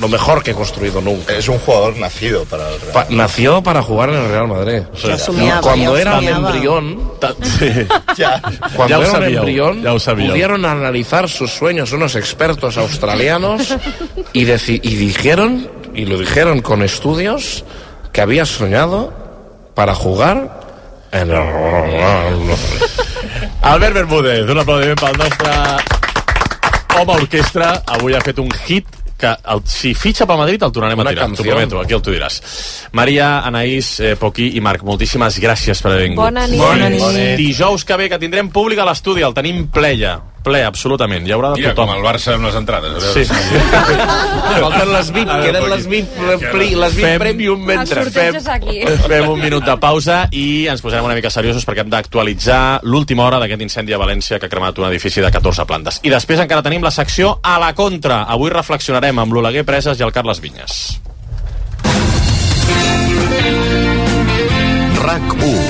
lo 0.00 0.08
mejor 0.08 0.42
que 0.42 0.52
he 0.52 0.54
construido 0.54 1.00
nunca. 1.00 1.34
Es 1.34 1.48
un 1.48 1.58
jugador 1.58 1.96
nacido 1.98 2.44
para 2.46 2.68
el 2.68 2.80
Real 2.80 2.92
Pa- 2.92 3.06
nació 3.10 3.62
para 3.62 3.82
jugar 3.82 4.08
en 4.10 4.16
el 4.16 4.28
Real 4.30 4.48
Madrid. 4.48 4.82
Ya 5.04 5.18
somiaba, 5.18 5.60
Cuando 5.62 5.94
ya 5.96 6.00
era 6.02 6.18
un 6.18 6.28
embrión, 6.28 7.10
Sí. 7.58 7.86
Ya. 8.16 8.40
cuando 8.74 8.98
ho 8.98 9.02
era 9.02 9.08
un 9.10 9.12
sabíeu, 9.20 9.38
embrión, 9.40 10.00
sabíeu. 10.00 10.30
pudieron 10.30 10.64
analizar 10.64 11.28
sus 11.28 11.50
sueños 11.52 11.92
unos 11.92 12.14
expertos 12.16 12.76
australianos 12.78 13.76
y, 14.32 14.40
y 14.42 14.94
dijeron, 14.96 15.68
y 15.94 16.06
lo 16.06 16.18
dijeron 16.18 16.60
con 16.62 16.82
estudios, 16.82 17.64
que 18.12 18.20
había 18.22 18.46
soñado 18.46 19.12
para 19.74 19.94
jugar 19.94 20.60
en 21.12 21.30
el... 21.30 21.36
Albert 23.62 23.94
Bermúdez, 23.94 24.48
un 24.48 24.58
aplaudiment 24.58 24.98
pel 25.00 25.18
nostre 25.18 25.50
home 26.96 27.12
orquestra. 27.14 27.82
Avui 27.86 28.14
ha 28.16 28.20
fet 28.24 28.38
un 28.40 28.50
hit 28.66 28.86
que 29.20 29.34
el, 29.54 29.62
si 29.68 29.92
fitxa 29.94 30.26
pel 30.28 30.40
Madrid 30.40 30.62
el 30.66 30.72
tornarem 30.74 31.00
Una 31.02 31.12
a 31.12 31.14
tirar, 31.14 31.28
t'ho 31.36 31.46
prometo, 31.46 31.80
aquí 31.82 31.96
el 31.96 32.02
tu 32.04 32.14
diràs. 32.14 32.40
Maria, 32.96 33.30
Anaïs, 33.48 33.92
eh, 34.00 34.16
Poquí 34.20 34.50
i 34.56 34.64
Marc, 34.64 34.82
moltíssimes 34.86 35.38
gràcies 35.42 35.82
per 35.84 35.92
haver 35.92 36.08
vingut. 36.08 36.24
Bona 36.24 36.46
nit. 36.50 36.60
Bona 36.60 36.90
nit. 36.92 37.36
Dijous 37.40 37.84
que 37.84 38.00
ve, 38.00 38.08
que 38.10 38.18
tindrem 38.22 38.50
públic 38.50 38.80
a 38.80 38.88
l'estudi, 38.88 39.24
el 39.26 39.36
tenim 39.36 39.66
pleia, 39.72 40.18
ple, 40.42 40.62
absolutament. 40.64 41.26
Hi 41.28 41.32
haurà 41.36 41.50
de 41.54 41.60
Mira, 41.60 41.74
com 41.74 41.86
tothom. 41.86 41.98
el 41.98 42.04
Barça 42.06 42.34
amb 42.34 42.44
les 42.48 42.54
entrades. 42.56 42.90
A 42.90 42.98
veure 42.98 43.12
Sí. 43.12 43.24
si- 43.24 44.60
Falten 44.60 44.92
les 44.92 45.10
VIP, 45.12 45.28
Ara, 45.30 45.42
queden 45.44 45.68
les 45.70 45.86
VIP, 45.86 46.08
pli- 46.52 46.74
les 46.74 46.94
VIP 46.96 47.06
Fem- 47.06 47.18
Premium 47.22 47.64
mentre 47.64 48.04
fem... 48.10 48.34
Fem 49.10 49.28
un 49.28 49.40
minut 49.40 49.64
de 49.64 49.76
pausa 49.80 50.28
i 50.32 50.66
ens 50.66 50.82
posarem 50.82 51.04
una 51.04 51.14
mica 51.14 51.30
seriosos 51.30 51.64
perquè 51.68 51.84
hem 51.84 51.90
d'actualitzar 51.92 52.80
l'última 52.84 53.24
hora 53.28 53.38
d'aquest 53.42 53.62
incendi 53.62 53.92
a 53.94 53.98
València 54.02 54.38
que 54.38 54.46
ha 54.46 54.52
cremat 54.52 54.78
un 54.78 54.88
edifici 54.90 55.20
de 55.20 55.30
14 55.30 55.64
plantes. 55.66 56.00
I 56.02 56.10
després 56.10 56.40
encara 56.40 56.62
tenim 56.62 56.82
la 56.82 56.90
secció 56.90 57.38
a 57.42 57.58
la 57.62 57.72
contra. 57.74 58.22
Avui 58.24 58.50
reflexionarem 58.50 59.18
amb 59.18 59.32
l'Oleguer 59.32 59.64
Preses 59.64 59.98
i 60.00 60.02
el 60.02 60.12
Carles 60.12 60.40
Vinyes. 60.40 61.00
RAC 65.00 65.32
1. 65.42 65.69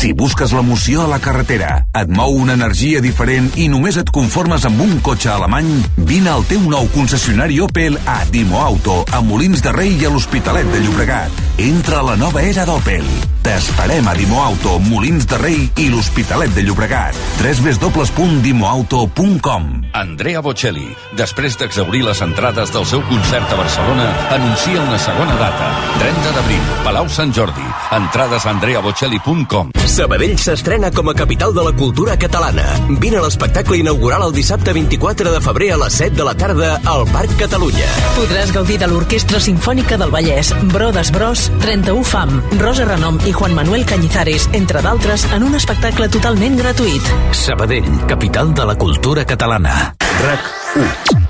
Si 0.00 0.14
busques 0.16 0.48
l'emoció 0.56 1.02
a 1.04 1.08
la 1.10 1.18
carretera, 1.20 1.84
et 1.92 2.08
mou 2.08 2.32
una 2.40 2.54
energia 2.56 3.02
diferent 3.04 3.52
i 3.60 3.68
només 3.68 4.00
et 4.00 4.08
conformes 4.16 4.64
amb 4.64 4.80
un 4.80 4.96
cotxe 5.04 5.28
alemany, 5.28 5.68
vine 6.08 6.32
al 6.32 6.40
teu 6.48 6.64
nou 6.72 6.88
concessionari 6.94 7.60
Opel 7.60 7.98
a 8.08 8.24
Dimo 8.32 8.64
Auto, 8.64 9.04
a 9.12 9.20
Molins 9.20 9.60
de 9.60 9.68
Rei 9.76 10.00
i 10.00 10.08
a 10.08 10.10
l'Hospitalet 10.14 10.64
de 10.72 10.80
Llobregat. 10.86 11.28
Entra 11.60 12.00
a 12.00 12.06
la 12.06 12.16
nova 12.16 12.40
era 12.40 12.64
d'Opel. 12.64 13.04
T'esperem 13.44 14.08
a 14.08 14.16
Dimo 14.16 14.40
Auto, 14.40 14.80
Molins 14.86 15.28
de 15.28 15.36
Rei 15.42 15.68
i 15.76 15.92
l'Hospitalet 15.92 16.48
de 16.56 16.64
Llobregat. 16.64 17.12
www.dimoauto.com 17.44 19.68
Andrea 20.00 20.40
Bocelli, 20.40 20.96
després 21.20 21.60
d'exaurir 21.60 22.08
les 22.08 22.24
entrades 22.24 22.72
del 22.72 22.88
seu 22.88 23.04
concert 23.12 23.52
a 23.52 23.60
Barcelona, 23.60 24.08
anuncia 24.32 24.80
una 24.80 24.96
segona 24.96 25.36
data. 25.44 25.68
30 26.00 26.32
d'abril, 26.38 26.64
Palau 26.88 27.04
Sant 27.12 27.36
Jordi. 27.36 27.68
Entrades 28.00 28.46
a 28.46 28.50
andreabocelli.com. 28.56 29.76
Sabadell 29.90 30.36
s'estrena 30.38 30.88
com 30.94 31.08
a 31.10 31.14
capital 31.18 31.52
de 31.52 31.62
la 31.66 31.72
cultura 31.74 32.14
catalana. 32.16 32.62
Vine 33.02 33.18
a 33.18 33.22
l'espectacle 33.24 33.80
inaugural 33.80 34.22
el 34.28 34.34
dissabte 34.36 34.72
24 34.72 35.32
de 35.34 35.40
febrer 35.42 35.72
a 35.74 35.78
les 35.82 35.96
7 35.98 36.14
de 36.14 36.26
la 36.28 36.34
tarda 36.38 36.76
al 36.92 37.02
Parc 37.10 37.34
Catalunya. 37.40 37.88
Podràs 38.14 38.52
gaudir 38.54 38.78
de 38.78 38.86
l'Orquestra 38.92 39.40
Simfònica 39.42 39.98
del 39.98 40.12
Vallès, 40.14 40.52
Brodes 40.70 41.10
Bros, 41.10 41.48
31 41.64 42.06
FAM, 42.06 42.36
Rosa 42.62 42.86
Renom 42.86 43.18
i 43.26 43.34
Juan 43.34 43.56
Manuel 43.58 43.82
Cañizares, 43.84 44.46
entre 44.54 44.84
d'altres, 44.86 45.26
en 45.34 45.48
un 45.48 45.58
espectacle 45.58 46.08
totalment 46.08 46.56
gratuït. 46.62 47.10
Sabadell, 47.34 47.90
capital 48.06 48.54
de 48.54 48.70
la 48.70 48.78
cultura 48.78 49.26
catalana. 49.26 49.96
RAC 50.22 50.54
1. 50.86 51.29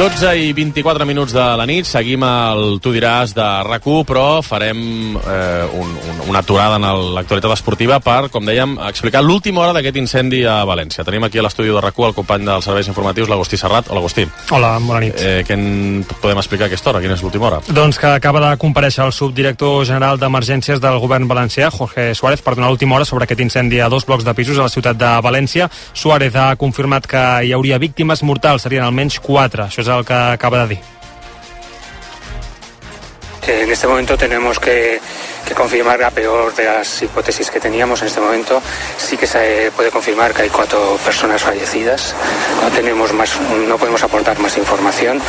12 0.00 0.30
i 0.40 0.52
24 0.56 1.04
minuts 1.04 1.34
de 1.36 1.42
la 1.60 1.66
nit, 1.68 1.84
seguim 1.84 2.22
el 2.24 2.78
Tu 2.80 2.94
diràs 2.94 3.34
de 3.36 3.44
rac 3.66 3.84
però 4.08 4.40
farem 4.40 4.78
eh, 5.18 5.66
un, 5.76 5.90
un, 5.92 6.22
una 6.30 6.40
aturada 6.40 6.78
en 6.78 6.86
l'actualitat 7.12 7.52
esportiva 7.52 7.98
per, 8.00 8.30
com 8.32 8.46
dèiem, 8.48 8.78
explicar 8.88 9.20
l'última 9.20 9.60
hora 9.60 9.74
d'aquest 9.76 9.98
incendi 10.00 10.40
a 10.48 10.62
València. 10.64 11.04
Tenim 11.04 11.26
aquí 11.28 11.36
a 11.36 11.44
l'estudi 11.44 11.68
de 11.68 11.82
rac 11.84 12.00
el 12.00 12.14
company 12.16 12.46
dels 12.48 12.64
serveis 12.64 12.88
informatius, 12.88 13.28
l'Agustí 13.28 13.58
Serrat. 13.60 13.90
Hola, 13.90 14.00
Agustí. 14.00 14.24
Hola, 14.56 14.70
bona 14.80 15.02
nit. 15.04 15.20
Eh, 15.20 15.42
què 15.44 15.58
en 15.58 16.06
podem 16.22 16.40
explicar 16.40 16.64
a 16.64 16.72
aquesta 16.72 16.94
hora? 16.94 17.04
Quina 17.04 17.18
és 17.18 17.20
l'última 17.20 17.50
hora? 17.50 17.60
Doncs 17.68 18.00
que 18.00 18.14
acaba 18.14 18.40
de 18.46 18.54
compareixer 18.56 19.04
el 19.04 19.12
subdirector 19.12 19.84
general 19.84 20.16
d'Emergències 20.16 20.80
del 20.80 20.96
govern 21.04 21.28
valencià, 21.28 21.68
Jorge 21.76 22.14
Suárez, 22.14 22.40
per 22.40 22.56
donar 22.56 22.72
l'última 22.72 22.96
hora 22.96 23.04
sobre 23.04 23.28
aquest 23.28 23.44
incendi 23.44 23.84
a 23.84 23.92
dos 23.92 24.08
blocs 24.08 24.24
de 24.24 24.32
pisos 24.32 24.56
a 24.56 24.64
la 24.64 24.72
ciutat 24.72 24.96
de 24.96 25.12
València. 25.28 25.68
Suárez 25.92 26.40
ha 26.40 26.54
confirmat 26.56 27.04
que 27.04 27.26
hi 27.44 27.52
hauria 27.52 27.76
víctimes 27.76 28.24
mortals, 28.24 28.64
serien 28.64 28.88
almenys 28.88 29.20
quatre. 29.20 29.68
Això 29.68 29.84
és 29.84 29.89
en 33.46 33.70
este 33.70 33.86
momento 33.86 34.16
tenemos 34.16 34.58
que, 34.58 35.00
que 35.46 35.54
confirmar 35.54 35.98
la 35.98 36.10
peor 36.10 36.54
de 36.54 36.64
las 36.64 37.02
hipótesis 37.02 37.50
que 37.50 37.60
teníamos 37.60 38.00
en 38.02 38.08
este 38.08 38.20
momento. 38.20 38.60
Sí 38.96 39.16
que 39.16 39.26
se 39.26 39.70
puede 39.74 39.90
confirmar 39.90 40.32
que 40.32 40.42
hay 40.42 40.48
cuatro 40.48 40.98
personas 41.04 41.42
fallecidas. 41.42 42.14
No 42.62 42.70
tenemos 42.70 43.12
más, 43.12 43.38
no 43.40 43.78
podemos 43.78 44.02
aportar 44.02 44.38
más 44.38 44.56
información. 44.56 45.20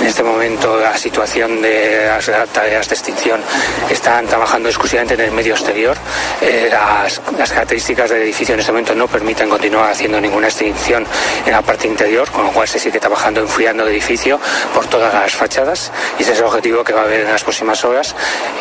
En 0.00 0.06
este 0.06 0.22
momento 0.22 0.78
la 0.78 0.96
situación 0.96 1.62
de 1.62 2.06
las 2.06 2.30
tareas 2.52 2.88
de 2.88 2.94
extinción 2.94 3.40
están 3.90 4.26
trabajando 4.26 4.68
exclusivamente 4.68 5.14
en 5.14 5.20
el 5.20 5.32
medio 5.32 5.54
exterior. 5.54 5.96
Eh, 6.40 6.68
las, 6.70 7.20
las 7.38 7.50
características 7.50 8.10
del 8.10 8.22
edificio 8.22 8.54
en 8.54 8.60
este 8.60 8.72
momento 8.72 8.94
no 8.94 9.08
permiten 9.08 9.48
continuar 9.48 9.90
haciendo 9.90 10.20
ninguna 10.20 10.48
extinción 10.48 11.06
en 11.44 11.52
la 11.52 11.62
parte 11.62 11.86
interior, 11.86 12.30
con 12.30 12.44
lo 12.44 12.50
cual 12.52 12.68
se 12.68 12.78
sigue 12.78 13.00
trabajando 13.00 13.40
enfriando 13.40 13.84
el 13.84 13.90
edificio 13.90 14.38
por 14.74 14.86
todas 14.86 15.12
las 15.12 15.34
fachadas 15.34 15.92
y 16.18 16.22
ese 16.22 16.32
es 16.32 16.38
el 16.38 16.44
objetivo 16.44 16.82
que 16.84 16.92
va 16.92 17.02
a 17.02 17.04
haber 17.04 17.20
en 17.20 17.30
las 17.30 17.42
próximas 17.42 17.84
horas 17.84 18.14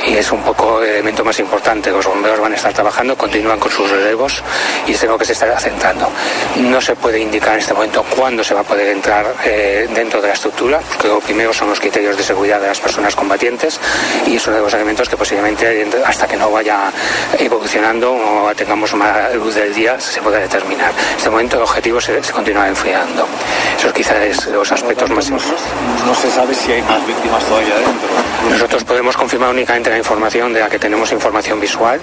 y 0.06 0.16
es 0.16 0.32
un 0.32 0.44
poco 0.44 0.82
el 0.84 0.93
elemento 0.94 1.24
más 1.24 1.40
importante. 1.40 1.92
Los 1.92 2.06
bomberos 2.06 2.40
van 2.40 2.54
a 2.54 2.56
estar 2.56 2.74
trabajando, 2.74 3.18
continúan 3.18 3.60
con 3.60 3.72
sus 3.72 3.90
relevos 3.90 4.44
y 4.88 4.94
es 4.94 5.04
en 5.04 5.10
lo 5.10 5.18
que 5.18 5.26
se 5.26 5.34
está 5.34 5.60
centrando. 5.60 6.10
No 6.58 6.82
se 6.82 6.96
puede 6.96 7.20
indicar 7.20 7.54
en 7.54 7.60
este 7.60 7.74
momento 7.74 8.04
cuándo 8.16 8.44
se 8.44 8.54
va 8.54 8.62
a 8.62 8.64
poder 8.64 8.90
entrar 8.90 9.26
eh, 9.44 9.88
dentro 9.94 10.22
de 10.22 10.28
la 10.30 10.34
estructura, 10.34 10.80
porque 10.80 11.08
lo 11.08 11.20
primero 11.20 11.54
son 11.54 11.70
los 11.70 11.80
criterios 11.80 12.18
de 12.18 12.24
seguridad 12.24 12.60
de 12.60 12.68
las 12.68 12.80
personas 12.80 13.16
combatientes 13.16 13.80
y 14.28 14.36
es 14.36 14.48
uno 14.48 14.58
de 14.58 14.64
los 14.64 14.74
elementos 14.74 15.10
que 15.10 15.18
posiblemente 15.18 15.86
hasta 16.06 16.28
que 16.28 16.38
no 16.38 16.52
vaya 16.52 16.92
evolucionando 17.40 18.14
o 18.14 18.54
tengamos 18.56 18.94
más 18.96 19.34
luz 19.36 19.56
del 19.56 19.74
día 19.74 20.00
se 20.00 20.22
pueda 20.22 20.40
determinar. 20.40 20.92
En 20.92 21.18
este 21.18 21.30
momento 21.30 21.58
el 21.58 21.64
objetivo 21.64 22.00
se, 22.00 22.24
se 22.24 22.32
continúa 22.32 22.68
enfriando. 22.68 23.28
Esos 23.78 23.94
quizás 23.94 24.18
es 24.18 24.48
los 24.48 24.72
aspectos 24.72 25.10
más 25.10 25.28
importantes. 25.30 25.66
No 26.06 26.16
se 26.16 26.30
sabe 26.30 26.54
si 26.54 26.72
hay 26.72 26.82
más 26.84 27.06
víctimas 27.06 27.44
todavía 27.46 27.76
dentro. 27.76 28.10
Nosotros 28.50 28.84
podemos 28.84 29.16
confirmar 29.16 29.50
únicamente 29.50 29.90
la 29.90 29.98
información 29.98 30.54
de 30.54 30.60
la 30.60 30.70
que 30.70 30.80
tenemos 30.84 31.14
información 31.14 31.62
visual, 31.62 31.98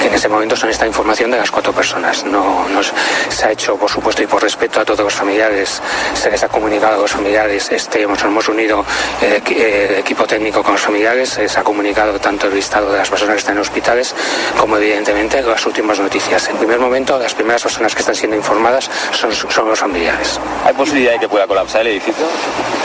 que 0.00 0.06
en 0.06 0.14
este 0.14 0.28
momento 0.28 0.54
son 0.54 0.70
esta 0.70 0.86
información 0.86 1.32
de 1.32 1.38
las 1.38 1.50
cuatro 1.50 1.72
personas. 1.72 2.24
No 2.24 2.68
nos, 2.68 2.92
se 3.28 3.44
ha 3.44 3.50
hecho, 3.50 3.76
por 3.76 3.90
supuesto, 3.90 4.22
y 4.22 4.28
por 4.28 4.40
respeto 4.40 4.78
a 4.78 4.84
todos 4.84 5.00
los 5.00 5.14
familiares, 5.14 5.82
se 6.14 6.30
les 6.30 6.40
ha 6.44 6.48
comunicado 6.48 6.94
a 6.94 6.98
los 6.98 7.10
familiares, 7.10 7.72
este, 7.72 8.02
hemos, 8.02 8.22
hemos 8.22 8.48
unido 8.48 8.84
el, 9.20 9.56
el 9.56 9.94
equipo 9.96 10.28
técnico 10.28 10.62
con 10.62 10.74
los 10.74 10.80
familiares, 10.80 11.30
se 11.30 11.42
les 11.42 11.58
ha 11.58 11.64
comunicado 11.64 12.20
tanto 12.20 12.46
el 12.46 12.54
listado 12.54 12.92
de 12.92 12.98
las 12.98 13.10
personas 13.10 13.34
que 13.34 13.40
están 13.40 13.56
en 13.56 13.62
hospitales, 13.62 14.14
como 14.56 14.76
evidentemente 14.76 15.42
las 15.42 15.66
últimas 15.66 15.98
noticias. 15.98 16.48
En 16.48 16.56
primer 16.56 16.78
momento, 16.78 17.18
las 17.18 17.34
primeras 17.34 17.64
personas 17.64 17.92
que 17.96 18.00
están 18.00 18.14
siendo 18.14 18.36
informadas 18.36 18.88
son, 19.10 19.32
son 19.32 19.68
los 19.68 19.78
familiares. 19.80 20.38
¿Hay 20.64 20.74
posibilidad 20.74 21.14
de 21.14 21.18
que 21.18 21.28
pueda 21.28 21.48
colapsar 21.48 21.80
el 21.80 21.88
edificio? 21.88 22.24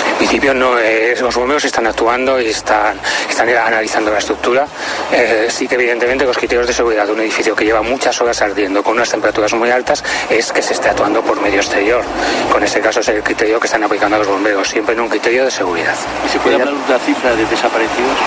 En 0.09 0.17
principio 0.17 0.53
no, 0.53 0.79
eh, 0.79 1.15
los 1.19 1.35
bomberos 1.35 1.65
están 1.65 1.85
actuando 1.87 2.39
y 2.39 2.47
están, 2.47 2.97
están 3.29 3.49
analizando 3.49 4.11
la 4.11 4.19
estructura. 4.19 4.65
Eh, 5.11 5.34
sí 5.49 5.67
que 5.67 5.75
evidentemente 5.75 6.25
los 6.25 6.37
criterios 6.37 6.67
de 6.67 6.73
seguridad 6.73 7.05
de 7.05 7.13
un 7.13 7.19
edificio 7.21 7.55
que 7.55 7.65
lleva 7.65 7.81
muchas 7.81 8.19
horas 8.21 8.41
ardiendo 8.41 8.83
con 8.83 8.93
unas 8.93 9.09
temperaturas 9.09 9.53
muy 9.53 9.69
altas 9.69 10.03
es 10.29 10.51
que 10.51 10.61
se 10.61 10.73
esté 10.73 10.89
actuando 10.89 11.21
por 11.21 11.41
medio 11.41 11.57
exterior. 11.57 12.03
Con 12.51 12.63
ese 12.63 12.79
caso 12.81 12.99
es 12.99 13.07
el 13.09 13.23
criterio 13.23 13.59
que 13.59 13.67
están 13.67 13.83
aplicando 13.83 14.17
los 14.17 14.27
bomberos, 14.27 14.67
siempre 14.67 14.93
en 14.95 15.01
un 15.01 15.09
criterio 15.09 15.45
de 15.45 15.51
seguridad. 15.51 15.95
¿Y 16.25 16.29
se 16.29 16.39
puede 16.39 16.55
hablar 16.55 16.73
de 16.73 16.93
una 16.93 16.99
cifra 16.99 17.35
de 17.35 17.45
desaparecidos? 17.45 18.17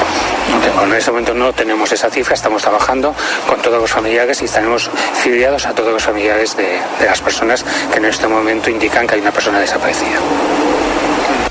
No 0.51 0.61
tengo, 0.61 0.85
en 0.85 0.95
ese 0.95 1.11
momento 1.11 1.35
no 1.35 1.53
tenemos 1.53 1.93
esa 1.93 2.11
cifra, 2.11 2.35
estamos 2.35 2.63
trabajando 2.63 3.15
con 3.47 3.61
todos 3.61 3.81
los 3.81 3.91
familiares 3.91 4.41
y 4.43 4.47
estaremos 4.47 4.91
filiados 5.23 5.67
a 5.67 5.75
todos 5.75 5.93
los 5.93 6.03
familiares 6.03 6.57
de, 6.57 6.81
de 7.01 7.07
las 7.07 7.21
personas 7.21 7.65
que 7.93 7.99
en 7.99 8.07
este 8.07 8.27
momento 8.27 8.71
indican 8.71 9.07
que 9.07 9.15
hay 9.15 9.21
una 9.21 9.33
persona 9.33 9.61
desaparecida. 9.61 10.19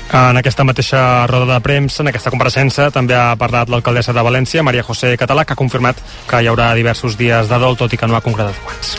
En 0.08 0.36
aquesta 0.40 0.64
mateixa 0.64 1.26
roda 1.28 1.52
de 1.52 1.60
premsa, 1.60 2.00
en 2.02 2.08
aquesta 2.08 2.30
compareixença, 2.32 2.88
també 2.94 3.12
ha 3.14 3.34
parlat 3.36 3.68
l'alcaldessa 3.68 4.14
de 4.16 4.24
València, 4.24 4.62
Maria 4.64 4.82
José 4.86 5.12
Català, 5.20 5.44
que 5.44 5.52
ha 5.52 5.60
confirmat 5.60 6.00
que 6.30 6.40
hi 6.40 6.48
haurà 6.48 6.70
diversos 6.78 7.18
dies 7.20 7.48
de 7.50 7.58
dol, 7.60 7.76
tot 7.76 7.92
i 7.92 8.00
que 8.00 8.08
no 8.08 8.16
ha 8.16 8.22
concretat 8.24 8.56
quants. 8.64 8.96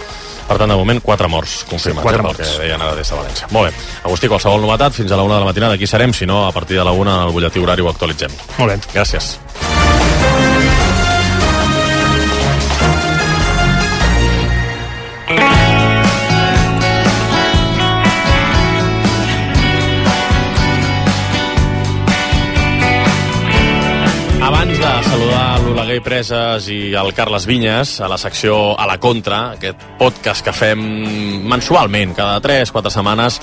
Per 0.49 0.57
tant, 0.57 0.69
de 0.69 0.77
moment, 0.77 1.01
quatre 1.05 1.27
morts 1.29 1.63
confirmats, 1.69 2.05
Quatre 2.05 2.21
eh, 2.21 2.25
morts. 2.25 2.39
que 2.41 2.61
deien 2.63 2.81
ara 2.81 2.95
des 2.97 3.09
de 3.09 3.17
València. 3.17 3.49
Molt 3.53 3.69
bé. 3.69 3.83
Agustí, 4.03 4.29
qualsevol 4.29 4.61
novetat, 4.61 4.93
fins 4.97 5.11
a 5.11 5.17
la 5.17 5.25
una 5.25 5.35
de 5.37 5.45
la 5.45 5.49
matinada, 5.49 5.73
aquí 5.77 5.87
serem, 5.89 6.13
si 6.13 6.25
no, 6.29 6.45
a 6.47 6.51
partir 6.51 6.77
de 6.77 6.85
la 6.85 6.91
una 6.93 7.23
al 7.23 7.33
butlletí 7.33 7.61
horari 7.61 7.81
ho 7.85 7.89
actualitzem. 7.89 8.33
Molt 8.57 8.73
bé. 8.73 8.79
Gràcies. 8.93 9.37
l'Oleguer 25.89 26.05
Preses 26.05 26.67
i 26.69 26.91
el 26.93 27.07
Carles 27.17 27.47
Vinyes 27.49 27.95
a 28.05 28.07
la 28.11 28.17
secció 28.21 28.75
A 28.77 28.85
la 28.85 28.99
Contra, 29.01 29.55
aquest 29.55 29.81
podcast 29.97 30.45
que 30.45 30.53
fem 30.53 30.83
mensualment, 31.49 32.13
cada 32.13 32.35
3-4 32.43 32.91
setmanes, 32.93 33.39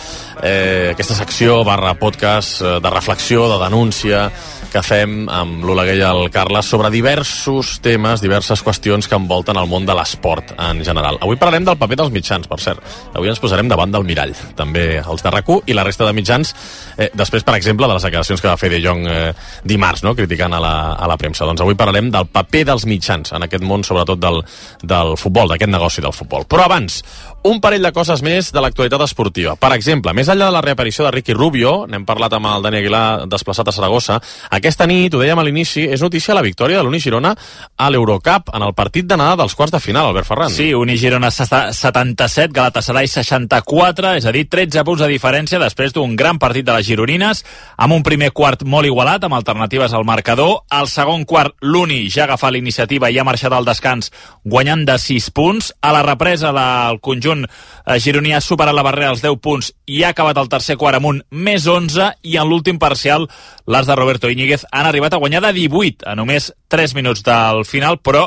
eh, 0.47 0.93
aquesta 0.93 1.17
secció 1.19 1.65
barra 1.67 1.97
podcast 1.99 2.63
eh, 2.63 2.77
de 2.79 2.93
reflexió, 2.95 3.49
de 3.51 3.59
denúncia, 3.65 4.29
que 4.73 4.83
fem 4.85 5.27
amb 5.33 5.65
l'Oleguer 5.67 5.97
i 5.99 6.05
el 6.07 6.29
Carles 6.35 6.69
sobre 6.71 6.91
diversos 6.93 7.77
temes, 7.85 8.23
diverses 8.23 8.63
qüestions 8.65 9.09
que 9.09 9.19
envolten 9.19 9.59
el 9.61 9.69
món 9.71 9.87
de 9.89 9.95
l'esport 9.97 10.53
en 10.59 10.83
general. 10.85 11.19
Avui 11.25 11.39
parlarem 11.41 11.67
del 11.67 11.79
paper 11.81 11.99
dels 12.03 12.13
mitjans, 12.15 12.49
per 12.51 12.59
cert. 12.63 12.83
Avui 13.15 13.31
ens 13.31 13.41
posarem 13.43 13.69
davant 13.71 13.93
del 13.93 14.07
mirall, 14.09 14.35
també 14.59 14.87
els 15.01 15.25
de 15.25 15.33
rac 15.33 15.47
i 15.67 15.77
la 15.77 15.85
resta 15.87 16.07
de 16.09 16.13
mitjans, 16.17 16.53
eh, 16.99 17.11
després, 17.15 17.45
per 17.47 17.55
exemple, 17.55 17.87
de 17.87 17.95
les 17.95 18.07
declaracions 18.09 18.43
que 18.43 18.51
va 18.51 18.59
fer 18.59 18.71
De 18.73 18.81
Jong 18.83 19.07
eh, 19.07 19.33
dimarts, 19.63 20.03
no?, 20.03 20.15
criticant 20.19 20.57
a 20.57 20.61
la, 20.61 20.75
a 20.95 21.07
la 21.07 21.17
premsa. 21.17 21.47
Doncs 21.47 21.63
avui 21.63 21.79
parlarem 21.79 22.11
del 22.11 22.27
paper 22.27 22.65
dels 22.73 22.87
mitjans 22.91 23.33
en 23.37 23.47
aquest 23.47 23.63
món, 23.63 23.85
sobretot 23.87 24.19
del, 24.19 24.43
del 24.83 25.15
futbol, 25.21 25.53
d'aquest 25.53 25.71
negoci 25.71 26.03
del 26.03 26.17
futbol. 26.17 26.49
Però 26.51 26.67
abans, 26.67 27.03
un 27.47 27.61
parell 27.63 27.85
de 27.85 27.93
coses 27.95 28.23
més 28.27 28.49
de 28.51 28.63
l'actualitat 28.63 29.03
esportiva. 29.05 29.55
Per 29.61 29.71
exemple, 29.77 30.13
més 30.17 30.29
enllà 30.33 30.49
de 30.49 30.55
la 30.57 30.63
reaparició 30.65 31.07
de 31.07 31.13
Ricky 31.15 31.35
Rubio, 31.37 31.85
n'hem 31.87 32.07
parlat 32.09 32.35
amb 32.35 32.49
el 32.51 32.65
Dani 32.65 32.81
Aguilar 32.81 33.27
desplaçat 33.31 33.69
a 33.71 33.75
Saragossa, 33.75 34.19
aquesta 34.59 34.87
nit, 34.91 35.15
ho 35.15 35.23
dèiem 35.23 35.39
a 35.39 35.45
l'inici, 35.47 35.85
és 35.87 36.03
notícia 36.03 36.35
la 36.35 36.43
victòria 36.43 36.81
de 36.81 36.87
l'Uni 36.87 37.01
Girona 37.03 37.35
a 37.77 37.91
l'Eurocup 37.91 38.51
en 38.57 38.65
el 38.67 38.75
partit 38.75 39.07
d'anada 39.07 39.37
dels 39.43 39.55
quarts 39.55 39.75
de 39.75 39.81
final, 39.81 40.11
Albert 40.11 40.27
Ferran. 40.27 40.51
Sí, 40.51 40.73
Uni 40.75 40.97
Girona 40.99 41.31
77, 41.31 42.51
Galatasaray 42.57 43.07
64, 43.13 44.17
és 44.19 44.27
a 44.27 44.35
dir, 44.35 44.47
13 44.51 44.85
punts 44.89 45.05
de 45.05 45.11
diferència 45.13 45.63
després 45.63 45.95
d'un 45.95 46.17
gran 46.19 46.41
partit 46.43 46.67
de 46.67 46.75
les 46.75 46.87
gironines, 46.89 47.45
amb 47.77 47.95
un 47.95 48.03
primer 48.07 48.33
quart 48.35 48.67
molt 48.67 48.91
igualat, 48.91 49.25
amb 49.25 49.39
alternatives 49.39 49.95
al 49.95 50.07
marcador. 50.09 50.65
Al 50.71 50.91
segon 50.91 51.25
quart, 51.25 51.55
l'Uni 51.63 52.07
ja 52.11 52.25
ha 52.25 52.29
agafat 52.31 52.57
l'iniciativa 52.57 53.11
i 53.11 53.19
ha 53.19 53.27
marxat 53.27 53.55
al 53.55 53.69
descans 53.69 54.11
guanyant 54.45 54.87
de 54.89 54.99
6 54.99 55.31
punts. 55.37 55.73
A 55.81 55.93
la 55.95 56.03
represa, 56.07 56.53
la, 56.55 56.89
el 56.91 57.01
conjunt 57.05 57.36
eh, 57.45 57.99
gironí 58.01 58.33
ha 58.33 58.41
superat 58.41 58.75
la 58.75 58.85
barrera 58.87 59.11
als 59.13 59.25
10 59.25 59.37
punts 59.43 59.73
i 59.87 60.03
ha 60.03 60.15
acabat 60.15 60.39
el 60.41 60.49
tercer 60.49 60.79
quart 60.81 60.97
amb 61.01 61.11
un 61.11 61.23
més 61.31 61.67
11 61.67 62.13
i 62.23 62.39
en 62.41 62.49
l'últim 62.49 62.79
parcial 62.79 63.29
les 63.67 63.87
de 63.87 63.97
Roberto 63.99 64.31
Íñiguez 64.31 64.65
han 64.71 64.87
arribat 64.87 65.15
a 65.15 65.21
guanyar 65.21 65.43
de 65.43 65.53
18 65.53 66.07
a 66.07 66.15
només 66.15 66.53
3 66.69 66.95
minuts 66.95 67.23
del 67.23 67.65
final, 67.65 67.99
però 68.03 68.27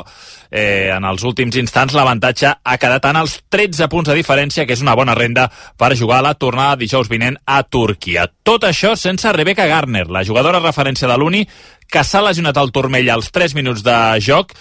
eh, 0.50 0.90
en 0.94 1.04
els 1.04 1.24
últims 1.24 1.56
instants 1.60 1.94
l'avantatge 1.96 2.52
ha 2.62 2.76
quedat 2.80 3.08
en 3.10 3.20
els 3.20 3.38
13 3.52 3.88
punts 3.92 4.10
de 4.10 4.16
diferència, 4.16 4.66
que 4.66 4.76
és 4.76 4.84
una 4.84 4.96
bona 4.98 5.16
renda 5.16 5.48
per 5.76 5.96
jugar 5.96 6.20
a 6.20 6.28
la 6.30 6.34
tornada 6.34 6.78
dijous 6.80 7.08
vinent 7.08 7.38
a 7.46 7.62
Turquia. 7.62 8.28
Tot 8.42 8.64
això 8.68 8.94
sense 8.96 9.32
Rebecca 9.32 9.68
Garner, 9.70 10.06
la 10.08 10.24
jugadora 10.24 10.62
referència 10.62 11.08
de 11.08 11.18
l'Uni, 11.18 11.46
que 11.90 12.04
s'ha 12.04 12.22
lesionat 12.22 12.56
al 12.56 12.72
turmell 12.72 13.10
als 13.10 13.32
3 13.34 13.56
minuts 13.58 13.84
de 13.86 13.98
joc 14.24 14.54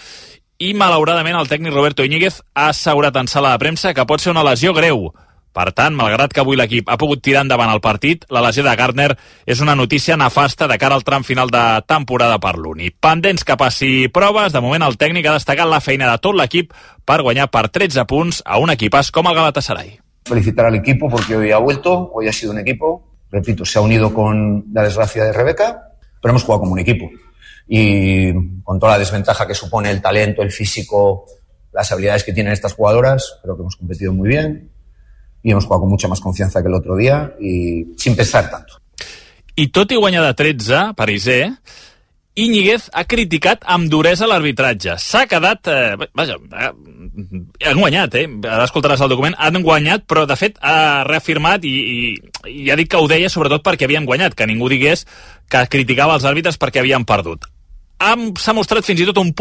i 0.60 0.74
malauradament 0.76 1.40
el 1.40 1.48
tècnic 1.48 1.74
Roberto 1.74 2.04
Íñiguez 2.04 2.42
ha 2.54 2.68
assegurat 2.70 3.16
en 3.16 3.32
sala 3.32 3.54
de 3.56 3.60
premsa 3.64 3.94
que 3.96 4.06
pot 4.06 4.20
ser 4.20 4.34
una 4.34 4.44
lesió 4.44 4.74
greu. 4.76 5.08
Per 5.56 5.72
tant, 5.74 5.96
malgrat 5.98 6.34
que 6.36 6.44
avui 6.44 6.60
l'equip 6.60 6.92
ha 6.92 6.98
pogut 7.00 7.24
tirar 7.26 7.42
endavant 7.42 7.72
el 7.74 7.82
partit, 7.82 8.28
la 8.30 8.44
lesió 8.46 8.62
de 8.64 8.76
Gardner 8.78 9.16
és 9.50 9.64
una 9.64 9.74
notícia 9.76 10.18
nefasta 10.20 10.68
de 10.70 10.78
cara 10.78 11.00
al 11.00 11.08
tram 11.08 11.24
final 11.24 11.50
de 11.50 11.64
temporada 11.88 12.38
per 12.44 12.54
l'Uni. 12.60 12.92
Pendents 12.92 13.48
que 13.48 13.58
passi 13.58 14.12
proves, 14.14 14.54
de 14.54 14.62
moment 14.62 14.86
el 14.86 15.00
tècnic 15.00 15.26
ha 15.26 15.40
destacat 15.40 15.68
la 15.68 15.82
feina 15.82 16.12
de 16.12 16.22
tot 16.22 16.38
l'equip 16.38 16.76
per 17.06 17.24
guanyar 17.24 17.50
per 17.50 17.70
13 17.72 18.06
punts 18.06 18.44
a 18.46 18.60
un 18.60 18.76
equipàs 18.76 19.10
com 19.16 19.32
el 19.32 19.40
Galatasaray. 19.40 19.98
felicitar 20.30 20.68
al 20.68 20.76
equipo 20.76 21.10
porque 21.10 21.36
hoy 21.36 21.52
ha 21.52 21.58
vuelto, 21.58 22.12
hoy 22.14 22.28
ha 22.28 22.34
sido 22.34 22.52
un 22.52 22.60
equipo, 22.60 23.18
repito, 23.32 23.66
se 23.66 23.80
ha 23.80 23.82
unido 23.82 24.14
con 24.14 24.66
la 24.72 24.84
desgracia 24.84 25.24
de 25.24 25.34
Rebeca, 25.34 25.96
pero 26.22 26.32
hemos 26.32 26.44
jugado 26.44 26.62
como 26.62 26.74
un 26.74 26.80
equipo. 26.80 27.10
Y 27.70 28.34
con 28.64 28.80
toda 28.80 28.94
la 28.94 29.00
desventaja 29.00 29.46
que 29.48 29.54
supone 29.54 29.92
el 29.92 30.02
talento, 30.02 30.42
el 30.42 30.52
físico, 30.52 31.26
las 31.72 31.92
habilidades 31.92 32.24
que 32.24 32.34
tienen 32.34 32.52
estas 32.52 32.74
jugadoras, 32.74 33.40
creo 33.44 33.56
que 33.56 33.62
hemos 33.62 33.76
competido 33.76 34.12
muy 34.12 34.28
bien 34.28 34.72
y 35.44 35.52
hemos 35.52 35.66
jugado 35.66 35.82
con 35.82 35.90
mucha 35.90 36.08
más 36.08 36.20
confianza 36.20 36.62
que 36.62 36.68
el 36.68 36.74
otro 36.74 36.96
día 36.96 37.34
y 37.40 37.94
sin 37.98 38.16
pensar 38.16 38.50
tanto. 38.50 38.82
I 39.56 39.68
tot 39.76 39.92
i 39.92 39.98
guanyar 40.00 40.24
de 40.24 40.34
13, 40.34 40.94
Pariser, 40.96 41.52
Íñiguez 42.40 42.86
ha 42.96 43.04
criticat 43.04 43.66
amb 43.68 43.90
duresa 43.92 44.28
l'arbitratge. 44.30 44.96
S'ha 45.04 45.26
quedat... 45.28 45.68
Eh, 45.68 46.08
vaja, 46.16 46.38
eh, 46.38 46.70
han 47.68 47.82
guanyat, 47.82 48.16
eh? 48.16 48.26
Ara 48.48 48.68
escoltaràs 48.70 49.04
el 49.04 49.12
document. 49.12 49.36
Han 49.36 49.60
guanyat, 49.66 50.06
però 50.08 50.24
de 50.30 50.38
fet 50.40 50.56
ha 50.64 51.04
reafirmat 51.08 51.68
i, 51.68 51.74
i, 51.76 52.54
i 52.64 52.72
ha 52.72 52.80
dit 52.80 52.88
que 52.88 53.02
ho 53.02 53.10
deia 53.12 53.32
sobretot 53.34 53.66
perquè 53.66 53.90
havien 53.90 54.08
guanyat, 54.08 54.38
que 54.38 54.48
ningú 54.48 54.72
digués 54.72 55.04
que 55.52 55.66
criticava 55.74 56.16
els 56.16 56.28
àrbitres 56.30 56.62
perquè 56.62 56.80
havien 56.80 57.04
perdut. 57.04 57.50
Un 59.20 59.34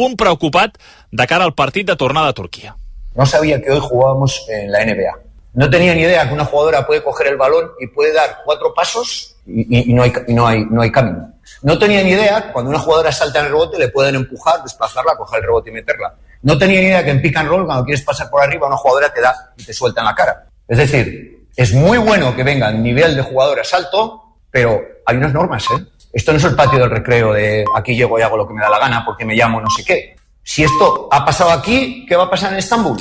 de 1.11 1.27
cara 1.27 1.45
al 1.45 1.55
de 1.87 1.97
tornada 1.97 2.33
a. 2.33 2.77
No 3.15 3.25
sabía 3.25 3.63
que 3.63 3.71
hoy 3.71 3.81
jugábamos 3.81 4.45
en 4.49 4.71
la 4.71 4.85
NBA. 4.85 5.19
No 5.55 5.71
tenía 5.71 5.95
ni 5.95 6.03
idea 6.03 6.29
que 6.29 6.35
una 6.35 6.45
jugadora 6.45 6.87
puede 6.87 7.03
coger 7.03 7.29
el 7.29 7.37
balón 7.37 7.71
y 7.81 7.87
puede 7.87 8.13
dar 8.13 8.39
cuatro 8.45 8.75
pasos 8.75 9.37
y, 9.47 9.93
no, 9.95 10.03
hay, 10.03 10.13
no, 10.29 10.47
hay, 10.47 10.65
no 10.65 10.83
hay 10.83 10.93
camino. 10.93 11.33
No 11.63 11.79
tenía 11.79 12.03
ni 12.03 12.11
idea 12.11 12.53
cuando 12.53 12.71
una 12.71 12.79
jugadora 12.79 13.11
salta 13.11 13.41
en 13.41 13.47
el 13.47 13.53
rebote 13.53 13.79
le 13.79 13.89
pueden 13.89 14.15
empujar, 14.15 14.63
desplazarla, 14.63 15.17
coger 15.17 15.41
el 15.41 15.47
rebote 15.47 15.71
y 15.71 15.73
meterla. 15.73 16.15
No 16.43 16.59
tenía 16.59 16.81
ni 16.81 16.87
idea 16.87 17.05
que 17.05 17.11
en 17.11 17.23
pick 17.23 17.37
and 17.37 17.49
roll, 17.49 17.65
cuando 17.65 17.85
quieres 17.85 18.05
pasar 18.05 18.29
por 18.31 18.43
arriba, 18.43 18.67
una 18.67 18.77
jugadora 18.77 19.13
te 19.13 19.21
da 19.21 19.53
y 19.57 19.65
te 19.65 19.73
suelta 19.73 20.01
en 20.03 20.07
la 20.07 20.15
cara. 20.15 20.47
Es 20.69 20.79
decir, 20.79 21.47
es 21.57 21.73
muy 21.73 21.99
bueno 21.99 22.37
que 22.37 22.45
venga 22.45 22.69
el 22.69 22.83
nivel 22.83 23.17
de 23.17 23.23
jugadoras 23.23 23.73
alto, 23.75 24.37
pero 24.51 24.81
hay 25.07 25.17
unas 25.17 25.33
normas, 25.33 25.65
¿eh? 25.77 25.85
Esto 26.19 26.33
no 26.33 26.39
es 26.39 26.45
el 26.45 26.57
patio 26.57 26.81
del 26.81 26.91
recreo 26.91 27.33
de 27.33 27.65
aquí 27.77 27.95
llego 27.95 28.19
y 28.19 28.23
hago 28.23 28.37
lo 28.37 28.49
que 28.49 28.53
me 28.53 28.61
da 28.61 28.69
la 28.69 28.81
gana 28.81 29.05
porque 29.05 29.25
me 29.25 29.37
llamo 29.37 29.61
no 29.61 29.71
sé 29.71 29.85
qué. 29.85 30.17
Si 30.43 30.65
esto 30.65 31.09
ha 31.13 31.25
pasado 31.25 31.53
aquí, 31.53 32.05
¿qué 32.09 32.17
va 32.17 32.25
a 32.25 32.31
pasar 32.31 32.53
en 32.53 32.59
Estambul? 32.59 32.99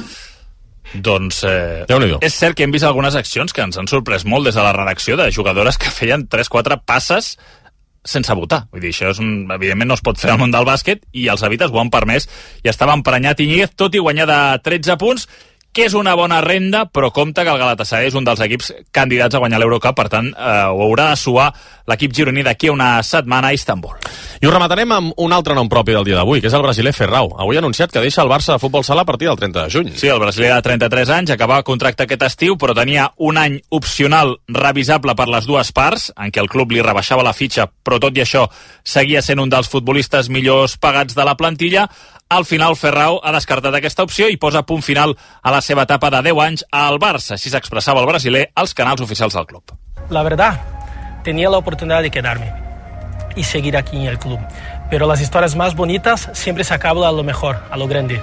Doncs 0.93 1.41
eh, 1.43 1.85
és 2.21 2.37
cert 2.37 2.53
que 2.55 2.63
hem 2.63 2.71
vist 2.71 2.85
algunes 2.85 3.17
accions 3.17 3.51
que 3.51 3.65
ens 3.65 3.75
han 3.81 3.89
sorprès 3.89 4.23
molt 4.23 4.45
des 4.45 4.55
de 4.55 4.61
la 4.61 4.71
redacció 4.71 5.17
de 5.17 5.31
jugadores 5.33 5.81
que 5.81 5.89
feien 5.89 6.27
3-4 6.29 6.77
passes 6.85 7.33
sense 8.05 8.37
votar. 8.37 8.67
Vull 8.69 8.85
dir, 8.85 8.93
això 8.93 9.09
és 9.09 9.17
un, 9.19 9.49
evidentment 9.49 9.89
no 9.89 9.97
es 9.97 10.05
pot 10.05 10.21
fer 10.21 10.35
al 10.35 10.39
món 10.39 10.53
del 10.53 10.69
bàsquet 10.69 11.01
i 11.17 11.25
els 11.33 11.41
habites 11.41 11.73
ho 11.73 11.81
han 11.81 11.89
permès 11.89 12.29
i 12.61 12.69
estava 12.69 12.93
emprenyat 12.93 13.41
Iñiguez, 13.41 13.73
tot 13.73 13.97
i 13.97 14.05
guanyar 14.05 14.29
de 14.29 14.41
13 14.69 15.01
punts 15.01 15.25
que 15.77 15.85
és 15.85 15.93
una 15.93 16.15
bona 16.17 16.39
renda, 16.41 16.87
però 16.89 17.11
compta 17.13 17.43
que 17.45 17.51
el 17.53 17.59
Galatasaray 17.61 18.07
és 18.09 18.15
un 18.17 18.25
dels 18.25 18.39
equips 18.41 18.71
candidats 18.95 19.35
a 19.35 19.41
guanyar 19.43 19.59
l'Eurocup, 19.61 19.93
per 19.97 20.07
tant, 20.09 20.31
eh, 20.33 20.55
ho 20.73 20.81
haurà 20.87 21.11
de 21.11 21.19
suar 21.21 21.51
l'equip 21.87 22.13
gironí 22.13 22.43
d'aquí 22.43 22.67
a 22.67 22.75
una 22.75 22.89
setmana 23.03 23.49
a 23.49 23.55
Istanbul. 23.55 23.95
I 24.41 24.45
ho 24.45 24.51
rematarem 24.51 24.91
amb 24.93 25.13
un 25.23 25.33
altre 25.33 25.55
nom 25.57 25.69
propi 25.71 25.95
del 25.95 26.05
dia 26.05 26.17
d'avui, 26.19 26.41
que 26.43 26.49
és 26.51 26.53
el 26.53 26.61
brasiler 26.61 26.93
Ferrau. 26.93 27.31
Avui 27.39 27.57
ha 27.57 27.63
anunciat 27.63 27.91
que 27.91 28.03
deixa 28.03 28.21
el 28.21 28.29
Barça 28.29 28.53
de 28.53 28.61
futbol 28.61 28.83
sala 28.85 29.01
a 29.01 29.09
partir 29.09 29.29
del 29.29 29.39
30 29.39 29.63
de 29.63 29.73
juny. 29.73 29.93
Sí, 29.97 30.11
el 30.11 30.19
brasiler 30.19 30.53
de 30.53 30.61
33 30.61 31.09
anys 31.15 31.33
acabava 31.33 31.65
contracte 31.65 32.05
aquest 32.05 32.27
estiu, 32.27 32.57
però 32.59 32.75
tenia 32.77 33.07
un 33.17 33.39
any 33.41 33.57
opcional 33.73 34.35
revisable 34.47 35.15
per 35.15 35.29
les 35.31 35.47
dues 35.49 35.71
parts, 35.71 36.11
en 36.17 36.29
què 36.31 36.43
el 36.43 36.51
club 36.51 36.75
li 36.75 36.83
rebaixava 36.85 37.25
la 37.25 37.33
fitxa, 37.33 37.65
però 37.65 38.01
tot 38.03 38.17
i 38.17 38.21
això 38.25 38.45
seguia 38.83 39.23
sent 39.25 39.41
un 39.41 39.49
dels 39.49 39.71
futbolistes 39.71 40.29
millors 40.29 40.77
pagats 40.77 41.17
de 41.17 41.25
la 41.25 41.37
plantilla. 41.39 41.87
Al 42.29 42.45
final, 42.45 42.75
Ferrau 42.75 43.21
ha 43.23 43.31
descartat 43.31 43.73
aquesta 43.73 44.03
opció 44.03 44.27
i 44.27 44.37
posa 44.37 44.65
punt 44.67 44.83
final 44.83 45.15
a 45.41 45.53
la 45.55 45.61
seva 45.63 45.87
etapa 45.87 46.11
de 46.11 46.21
10 46.29 46.41
anys 46.43 46.65
al 46.71 46.99
Barça. 46.99 47.39
Així 47.39 47.49
s'expressava 47.49 48.03
el 48.03 48.11
brasiler 48.11 48.49
als 48.53 48.75
canals 48.75 49.01
oficials 49.01 49.33
del 49.33 49.47
club. 49.47 49.71
La 50.11 50.23
verdad, 50.23 50.76
tenía 51.27 51.49
la 51.49 51.57
oportunidad 51.57 52.01
de 52.01 52.09
quedarme 52.09 52.53
y 53.35 53.43
seguir 53.43 53.75
aquí 53.75 53.97
en 53.97 54.05
el 54.05 54.17
club. 54.17 54.39
Pero 54.89 55.05
las 55.05 55.19
historias 55.19 55.57
más 55.57 55.75
bonitas 55.75 56.29
siempre 56.31 56.63
se 56.63 56.73
acaban 56.73 57.03
a 57.03 57.11
lo 57.11 57.21
mejor, 57.21 57.59
a 57.69 57.75
lo 57.75 57.85
grande. 57.85 58.21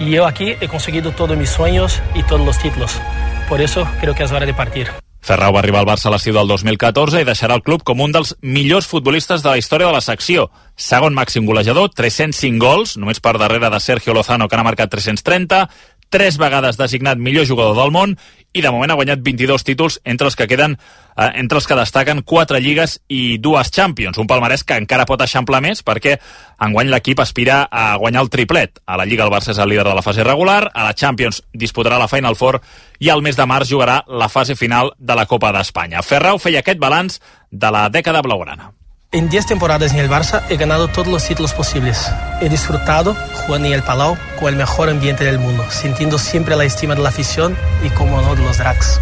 Y 0.00 0.10
yo 0.10 0.26
aquí 0.26 0.56
he 0.60 0.66
conseguido 0.66 1.12
todos 1.12 1.36
mis 1.36 1.50
sueños 1.50 2.02
y 2.16 2.24
todos 2.24 2.44
los 2.44 2.58
títulos. 2.58 3.00
Por 3.48 3.60
eso 3.60 3.86
creo 4.00 4.16
que 4.16 4.24
es 4.24 4.32
hora 4.32 4.44
de 4.44 4.54
partir. 4.54 4.88
Ferrau 5.22 5.52
va 5.54 5.60
arribar 5.60 5.84
al 5.84 5.86
Barça 5.86 6.08
a 6.08 6.10
l'estiu 6.10 6.34
del 6.34 6.48
2014 6.50 7.20
i 7.22 7.26
deixarà 7.28 7.54
el 7.54 7.62
club 7.62 7.84
com 7.86 8.00
un 8.02 8.10
dels 8.10 8.32
millors 8.42 8.88
futbolistes 8.90 9.44
de 9.44 9.52
la 9.52 9.60
història 9.60 9.86
de 9.86 9.94
la 9.94 10.02
secció. 10.02 10.48
Segon 10.74 11.14
màxim 11.14 11.46
golejador, 11.46 11.92
305 11.94 12.58
gols, 12.58 12.96
només 12.98 13.22
per 13.22 13.36
darrere 13.38 13.70
de 13.70 13.78
Sergio 13.78 14.16
Lozano, 14.18 14.48
que 14.50 14.58
n'ha 14.58 14.66
marcat 14.66 14.90
330, 14.90 15.68
tres 16.12 16.36
vegades 16.38 16.76
designat 16.76 17.18
millor 17.18 17.48
jugador 17.48 17.78
del 17.78 17.92
món 17.94 18.12
i 18.52 18.60
de 18.60 18.70
moment 18.70 18.92
ha 18.92 18.98
guanyat 18.98 19.22
22 19.24 19.64
títols 19.64 19.96
entre 20.04 20.28
els 20.28 20.36
que 20.36 20.46
queden 20.46 20.76
eh, 20.76 21.30
entre 21.40 21.56
els 21.58 21.66
que 21.66 21.78
destaquen 21.78 22.20
quatre 22.28 22.60
lligues 22.60 22.98
i 23.08 23.38
dues 23.40 23.72
Champions, 23.72 24.20
un 24.20 24.28
palmarès 24.28 24.64
que 24.68 24.76
encara 24.76 25.06
pot 25.08 25.24
eixamplar 25.24 25.62
més 25.64 25.80
perquè 25.82 26.18
enguany 26.62 26.92
l'equip 26.92 27.22
aspira 27.24 27.62
a 27.70 27.96
guanyar 27.96 28.26
el 28.26 28.30
triplet. 28.30 28.82
A 28.86 29.00
la 29.00 29.08
Lliga 29.08 29.24
el 29.24 29.32
Barça 29.32 29.54
és 29.56 29.62
el 29.62 29.72
líder 29.72 29.88
de 29.88 29.96
la 29.96 30.04
fase 30.04 30.24
regular, 30.28 30.66
a 30.74 30.84
la 30.84 30.92
Champions 30.92 31.42
disputarà 31.56 31.98
la 31.98 32.10
Final 32.12 32.36
Four 32.36 32.60
i 33.00 33.08
al 33.08 33.24
mes 33.24 33.40
de 33.40 33.48
març 33.48 33.72
jugarà 33.72 34.02
la 34.06 34.28
fase 34.28 34.54
final 34.54 34.92
de 34.98 35.16
la 35.16 35.26
Copa 35.26 35.52
d'Espanya. 35.56 36.04
Ferrau 36.04 36.38
feia 36.38 36.60
aquest 36.60 36.78
balanç 36.78 37.18
de 37.50 37.72
la 37.72 37.88
dècada 37.88 38.22
blaugrana. 38.22 38.74
En 39.14 39.28
10 39.28 39.44
temporadas 39.44 39.92
en 39.92 39.98
el 39.98 40.08
Barça 40.08 40.42
he 40.48 40.56
ganado 40.56 40.88
todos 40.88 41.08
los 41.08 41.28
títulos 41.28 41.52
posibles. 41.52 42.10
He 42.40 42.48
disfrutado 42.48 43.14
jugando 43.44 43.68
en 43.68 43.74
el 43.74 43.82
Palau 43.82 44.16
con 44.40 44.48
el 44.48 44.56
mejor 44.56 44.88
ambiente 44.88 45.22
del 45.22 45.38
mundo, 45.38 45.66
sintiendo 45.68 46.16
siempre 46.16 46.56
la 46.56 46.64
estima 46.64 46.94
de 46.94 47.02
la 47.02 47.10
afición 47.10 47.54
y 47.84 47.90
como 47.90 48.22
no 48.22 48.34
de 48.34 48.42
los 48.42 48.56
drags. 48.56 48.98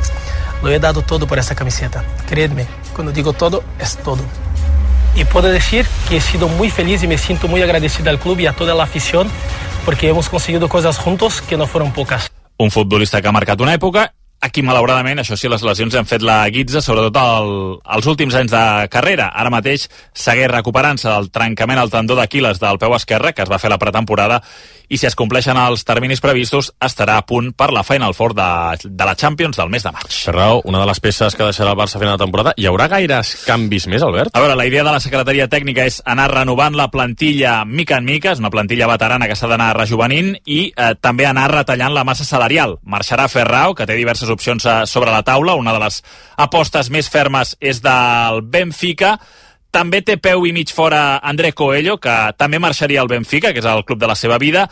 Lo 0.64 0.70
he 0.70 0.80
dado 0.80 1.02
todo 1.02 1.28
por 1.28 1.38
esta 1.38 1.54
camiseta. 1.54 2.02
Creedme, 2.28 2.66
cuando 2.92 3.12
digo 3.12 3.34
todo, 3.34 3.62
es 3.78 3.98
todo. 3.98 4.24
Y 5.14 5.24
puedo 5.26 5.46
decir 5.46 5.86
que 6.08 6.16
he 6.16 6.20
sido 6.20 6.48
muy 6.48 6.70
feliz 6.70 7.04
y 7.04 7.06
me 7.06 7.16
siento 7.16 7.46
muy 7.46 7.62
agradecido 7.62 8.10
al 8.10 8.18
club 8.18 8.40
y 8.40 8.48
a 8.48 8.52
toda 8.52 8.74
la 8.74 8.82
afición 8.82 9.28
porque 9.84 10.08
hemos 10.08 10.28
conseguido 10.28 10.68
cosas 10.68 10.98
juntos 10.98 11.40
que 11.40 11.56
no 11.56 11.68
fueron 11.68 11.92
pocas. 11.92 12.32
un 12.60 12.70
futbolista 12.70 13.22
que 13.22 13.28
ha 13.28 13.32
marcat 13.32 13.60
una 13.60 13.72
època 13.72 14.12
aquí 14.40 14.64
malauradament, 14.64 15.20
això 15.20 15.36
sí, 15.38 15.48
les 15.52 15.62
lesions 15.66 15.94
han 15.94 16.08
fet 16.08 16.24
la 16.24 16.42
guitza, 16.52 16.82
sobretot 16.82 17.16
el, 17.20 17.54
els 17.96 18.10
últims 18.10 18.36
anys 18.40 18.52
de 18.54 18.64
carrera. 18.92 19.30
Ara 19.36 19.52
mateix 19.52 19.86
segueix 20.16 20.50
recuperant-se 20.50 21.08
del 21.10 21.30
trencament 21.34 21.80
al 21.80 21.92
tendó 21.92 22.16
d'Aquiles 22.18 22.60
del 22.62 22.80
peu 22.80 22.96
esquerre, 22.96 23.34
que 23.36 23.44
es 23.44 23.52
va 23.52 23.60
fer 23.60 23.70
la 23.72 23.80
pretemporada, 23.80 24.40
i 24.90 24.98
si 24.98 25.06
es 25.06 25.14
compleixen 25.14 25.54
els 25.54 25.84
terminis 25.86 26.18
previstos, 26.18 26.72
estarà 26.82 27.20
a 27.20 27.22
punt 27.22 27.52
per 27.54 27.68
la 27.70 27.84
Final 27.86 28.14
Four 28.16 28.34
de, 28.34 28.48
de 28.90 29.06
la 29.06 29.14
Champions 29.14 29.60
del 29.60 29.70
mes 29.70 29.84
de 29.86 29.92
maig. 29.94 30.08
Ferrau, 30.10 30.62
una 30.66 30.80
de 30.82 30.88
les 30.88 31.00
peces 31.00 31.36
que 31.38 31.46
deixarà 31.46 31.70
el 31.70 31.78
Barça 31.78 31.94
a 31.94 32.02
final 32.02 32.16
de 32.16 32.24
temporada. 32.24 32.54
Hi 32.58 32.66
haurà 32.66 32.88
gaires 32.90 33.30
canvis 33.46 33.86
més, 33.86 34.02
Albert? 34.02 34.34
A 34.34 34.42
veure, 34.42 34.56
la 34.58 34.66
idea 34.66 34.82
de 34.82 34.90
la 34.90 35.02
secretaria 35.02 35.46
tècnica 35.52 35.86
és 35.86 36.00
anar 36.10 36.26
renovant 36.32 36.74
la 36.74 36.88
plantilla 36.90 37.60
mica 37.64 38.00
en 38.02 38.08
mica, 38.08 38.32
és 38.34 38.42
una 38.42 38.50
plantilla 38.50 38.90
veterana 38.90 39.30
que 39.30 39.38
s'ha 39.38 39.50
d'anar 39.52 39.70
rejuvenint 39.78 40.32
i 40.42 40.60
eh, 40.72 40.90
també 40.98 41.28
anar 41.28 41.46
retallant 41.54 41.94
la 41.94 42.04
massa 42.08 42.26
salarial. 42.26 42.80
Marxarà 42.82 43.28
Ferrau, 43.30 43.76
que 43.78 43.86
té 43.86 43.94
diverses 43.94 44.29
opcions 44.30 44.66
sobre 44.90 45.12
la 45.12 45.22
taula, 45.26 45.58
una 45.58 45.74
de 45.76 45.82
les 45.82 46.00
apostes 46.36 46.90
més 46.90 47.10
fermes 47.10 47.56
és 47.60 47.82
del 47.84 48.42
Benfica, 48.42 49.16
també 49.70 50.00
té 50.02 50.16
peu 50.18 50.46
i 50.46 50.52
mig 50.52 50.72
fora 50.74 51.20
André 51.22 51.52
Coelho, 51.54 51.98
que 52.02 52.14
també 52.38 52.58
marxaria 52.58 53.02
al 53.02 53.10
Benfica, 53.10 53.52
que 53.54 53.62
és 53.62 53.68
el 53.70 53.84
club 53.86 54.00
de 54.00 54.08
la 54.10 54.18
seva 54.18 54.38
vida, 54.38 54.66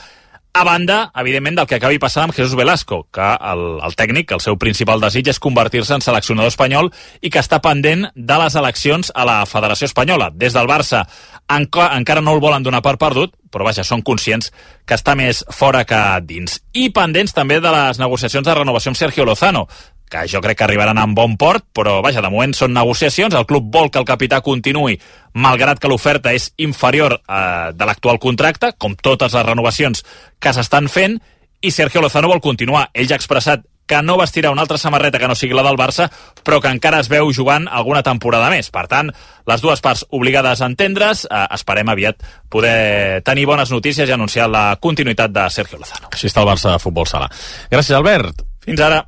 a 0.58 0.64
banda, 0.64 1.12
evidentment, 1.14 1.54
del 1.54 1.66
que 1.70 1.76
acabi 1.76 2.00
passant 2.02 2.24
amb 2.26 2.34
Jesús 2.34 2.56
Velasco, 2.58 3.04
que 3.14 3.22
el, 3.22 3.64
el 3.84 3.94
tècnic, 3.94 4.32
el 4.34 4.42
seu 4.42 4.56
principal 4.58 5.00
desig 5.00 5.28
és 5.30 5.38
convertir-se 5.38 5.94
en 5.94 6.02
seleccionador 6.02 6.50
espanyol 6.50 6.90
i 7.22 7.30
que 7.30 7.38
està 7.38 7.60
pendent 7.62 8.08
de 8.14 8.38
les 8.42 8.56
eleccions 8.58 9.12
a 9.14 9.26
la 9.28 9.38
Federació 9.46 9.86
Espanyola. 9.86 10.32
Des 10.34 10.56
del 10.56 10.66
Barça 10.66 11.04
enca 11.48 11.90
encara 11.96 12.22
no 12.24 12.34
el 12.36 12.42
volen 12.44 12.62
donar 12.62 12.82
per 12.84 12.96
perdut, 13.00 13.34
però 13.52 13.64
vaja, 13.64 13.84
són 13.84 14.02
conscients 14.04 14.52
que 14.86 14.96
està 14.96 15.14
més 15.18 15.44
fora 15.54 15.84
que 15.88 16.00
dins. 16.28 16.58
I 16.74 16.90
pendents 16.94 17.34
també 17.36 17.60
de 17.64 17.72
les 17.72 18.00
negociacions 18.00 18.46
de 18.46 18.58
renovació 18.58 18.92
amb 18.92 19.00
Sergio 19.00 19.24
Lozano, 19.24 19.66
que 20.08 20.24
jo 20.28 20.40
crec 20.40 20.58
que 20.58 20.64
arribaran 20.64 20.98
en 20.98 21.14
bon 21.14 21.36
port, 21.36 21.66
però 21.76 21.98
vaja, 22.04 22.22
de 22.24 22.30
moment 22.32 22.54
són 22.56 22.72
negociacions, 22.72 23.34
el 23.36 23.46
club 23.46 23.68
vol 23.72 23.90
que 23.92 24.00
el 24.00 24.08
capità 24.08 24.40
continuï, 24.44 24.96
malgrat 25.34 25.80
que 25.80 25.90
l'oferta 25.90 26.32
és 26.32 26.50
inferior 26.64 27.18
eh, 27.20 27.72
de 27.76 27.88
l'actual 27.88 28.18
contracte, 28.18 28.72
com 28.78 28.96
totes 28.96 29.36
les 29.36 29.46
renovacions 29.46 30.04
que 30.40 30.54
s'estan 30.54 30.88
fent, 30.88 31.18
i 31.60 31.72
Sergio 31.74 32.00
Lozano 32.00 32.30
vol 32.30 32.40
continuar. 32.40 32.88
Ell 32.94 33.08
ja 33.08 33.16
ha 33.16 33.20
expressat 33.20 33.64
que 33.88 34.02
no 34.04 34.18
vestirà 34.20 34.52
una 34.52 34.62
altra 34.62 34.78
samarreta 34.78 35.18
que 35.18 35.26
no 35.26 35.34
sigui 35.34 35.56
la 35.56 35.64
del 35.66 35.80
Barça, 35.80 36.06
però 36.44 36.60
que 36.62 36.70
encara 36.70 37.00
es 37.02 37.08
veu 37.10 37.32
jugant 37.34 37.66
alguna 37.66 38.04
temporada 38.06 38.50
més. 38.52 38.70
Per 38.70 38.84
tant, 38.86 39.10
les 39.48 39.64
dues 39.64 39.82
parts 39.82 40.04
obligades 40.14 40.60
a 40.60 40.68
entendre's, 40.70 41.24
eh, 41.24 41.44
esperem 41.56 41.88
aviat 41.88 42.22
poder 42.48 43.22
tenir 43.24 43.48
bones 43.48 43.72
notícies 43.74 44.08
i 44.08 44.14
anunciar 44.14 44.48
la 44.52 44.76
continuïtat 44.80 45.32
de 45.32 45.48
Sergio 45.50 45.80
Lozano. 45.80 46.12
Així 46.12 46.28
està 46.28 46.44
el 46.44 46.52
Barça 46.52 46.76
de 46.76 46.78
futbol 46.78 47.08
sala. 47.08 47.30
Gràcies, 47.72 47.96
Albert. 47.96 48.44
Fins 48.64 48.80
ara. 48.80 49.04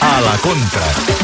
A 0.00 0.20
la 0.20 0.36
contra. 0.42 1.17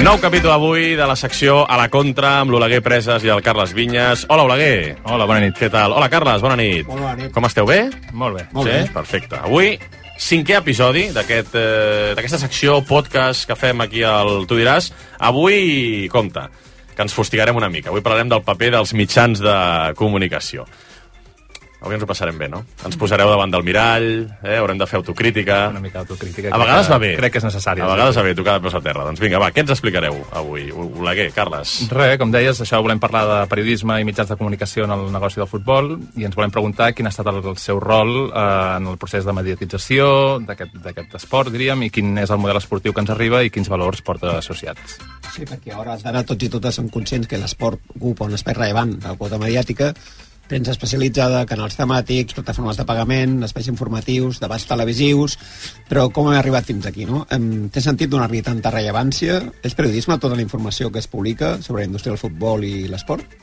Nou 0.00 0.16
capítol 0.16 0.50
avui 0.54 0.94
de 0.96 1.04
la 1.06 1.14
secció 1.14 1.60
A 1.68 1.76
la 1.76 1.90
Contra 1.92 2.38
amb 2.40 2.54
l'Oleguer 2.54 2.80
Preses 2.80 3.22
i 3.26 3.28
el 3.28 3.42
Carles 3.44 3.74
Vinyes. 3.76 4.24
Hola, 4.32 4.46
Oleguer. 4.48 4.96
Hola, 5.04 5.26
bona 5.28 5.42
nit. 5.44 5.58
Què 5.60 5.68
tal? 5.70 5.92
Hola, 5.92 6.08
Carles, 6.08 6.40
bona 6.40 6.56
nit. 6.56 6.88
Molt 6.88 7.04
bona 7.04 7.14
nit. 7.18 7.32
Com 7.34 7.44
esteu, 7.44 7.68
bé? 7.68 7.82
Molt 8.16 8.38
bé. 8.38 8.46
sí? 8.64 8.92
Perfecte. 8.94 9.36
Avui, 9.44 9.74
cinquè 10.16 10.56
episodi 10.56 11.10
d'aquest, 11.12 11.54
eh, 11.54 12.14
d'aquesta 12.16 12.40
secció 12.40 12.80
podcast 12.88 13.46
que 13.46 13.56
fem 13.60 13.84
aquí 13.84 14.02
al 14.02 14.46
Tu 14.48 14.56
diràs. 14.56 14.90
Avui, 15.18 16.08
compte, 16.08 16.48
que 16.96 17.02
ens 17.02 17.12
fustigarem 17.14 17.56
una 17.56 17.68
mica. 17.68 17.90
Avui 17.90 18.00
parlarem 18.00 18.28
del 18.32 18.42
paper 18.42 18.72
dels 18.78 18.94
mitjans 18.94 19.38
de 19.38 19.58
comunicació. 19.96 20.64
Avui 21.80 21.96
ens 21.96 22.04
ho 22.04 22.08
passarem 22.08 22.36
bé, 22.36 22.46
no? 22.52 22.60
Ens 22.84 22.96
posareu 23.00 23.30
davant 23.32 23.52
del 23.52 23.64
mirall, 23.64 24.06
eh? 24.44 24.56
haurem 24.58 24.76
de 24.80 24.86
fer 24.88 24.98
autocrítica. 24.98 25.62
Una 25.72 25.80
mica 25.80 26.02
d'autocrítica. 26.02 26.50
A 26.52 26.58
vegades 26.60 26.90
va 26.92 26.98
bé. 27.00 27.14
Crec 27.16 27.32
que 27.32 27.40
és 27.40 27.46
necessari. 27.46 27.80
A 27.80 27.88
vegades 27.88 28.18
va 28.20 28.24
bé 28.26 28.34
tocar 28.36 28.58
de 28.58 28.64
peus 28.66 28.76
a 28.76 28.82
terra. 28.84 29.06
Doncs 29.08 29.22
vinga, 29.22 29.40
va, 29.40 29.48
què 29.54 29.64
ens 29.64 29.72
explicareu 29.72 30.18
avui? 30.36 30.68
Oleguer, 30.76 31.30
Carles. 31.32 31.78
Res, 31.88 32.18
com 32.20 32.34
deies, 32.34 32.60
això 32.60 32.82
volem 32.84 33.00
parlar 33.00 33.24
de 33.30 33.38
periodisme 33.48 33.96
i 34.00 34.04
mitjans 34.04 34.28
de 34.28 34.36
comunicació 34.36 34.84
en 34.84 34.92
el 34.98 35.06
negoci 35.14 35.40
del 35.40 35.48
futbol 35.48 35.94
i 36.20 36.28
ens 36.28 36.36
volem 36.36 36.52
preguntar 36.52 36.92
quin 36.92 37.08
ha 37.08 37.14
estat 37.14 37.32
el, 37.32 37.40
el 37.40 37.56
seu 37.56 37.80
rol 37.80 38.14
eh, 38.28 38.44
en 38.76 38.92
el 38.92 39.00
procés 39.00 39.24
de 39.24 39.36
mediatització 39.40 40.10
d'aquest 40.44 40.76
d'aquest 40.84 41.16
esport, 41.16 41.48
diríem, 41.54 41.88
i 41.88 41.92
quin 41.94 42.12
és 42.20 42.30
el 42.30 42.40
model 42.42 42.60
esportiu 42.60 42.92
que 42.92 43.00
ens 43.00 43.12
arriba 43.16 43.40
i 43.40 43.50
quins 43.52 43.72
valors 43.72 44.04
porta 44.04 44.36
associats. 44.36 45.00
Sí, 45.32 45.46
perquè 45.48 45.72
a 45.72 45.80
hores 45.80 46.04
d'ara 46.04 46.26
tots 46.28 46.44
i 46.44 46.52
totes 46.52 46.76
som 46.76 46.92
conscients 46.92 47.28
que 47.30 47.40
l'esport 47.40 47.80
ocupa 47.96 48.28
un 48.28 48.36
espai 48.36 48.56
rellevant 48.58 48.98
de 48.98 49.08
la 49.08 49.16
quota 49.16 49.40
mediàtica, 49.40 49.94
premsa 50.50 50.74
especialitzada, 50.74 51.44
canals 51.46 51.78
temàtics, 51.78 52.34
plataformes 52.36 52.80
de 52.80 52.86
pagament, 52.88 53.38
espais 53.46 53.70
informatius, 53.70 54.40
debats 54.42 54.66
televisius, 54.68 55.38
però 55.90 56.08
com 56.14 56.30
hem 56.30 56.40
arribat 56.40 56.66
fins 56.70 56.90
aquí, 56.90 57.06
no? 57.08 57.24
Té 57.70 57.84
sentit 57.84 58.10
donar-li 58.10 58.42
tanta 58.46 58.74
rellevància? 58.74 59.40
És 59.62 59.78
periodisme 59.78 60.18
tota 60.18 60.38
la 60.38 60.44
informació 60.44 60.90
que 60.90 61.02
es 61.02 61.10
publica 61.10 61.56
sobre 61.62 61.84
la 61.84 61.90
indústria 61.92 62.16
del 62.16 62.22
futbol 62.24 62.66
i 62.66 62.88
l'esport? 62.90 63.38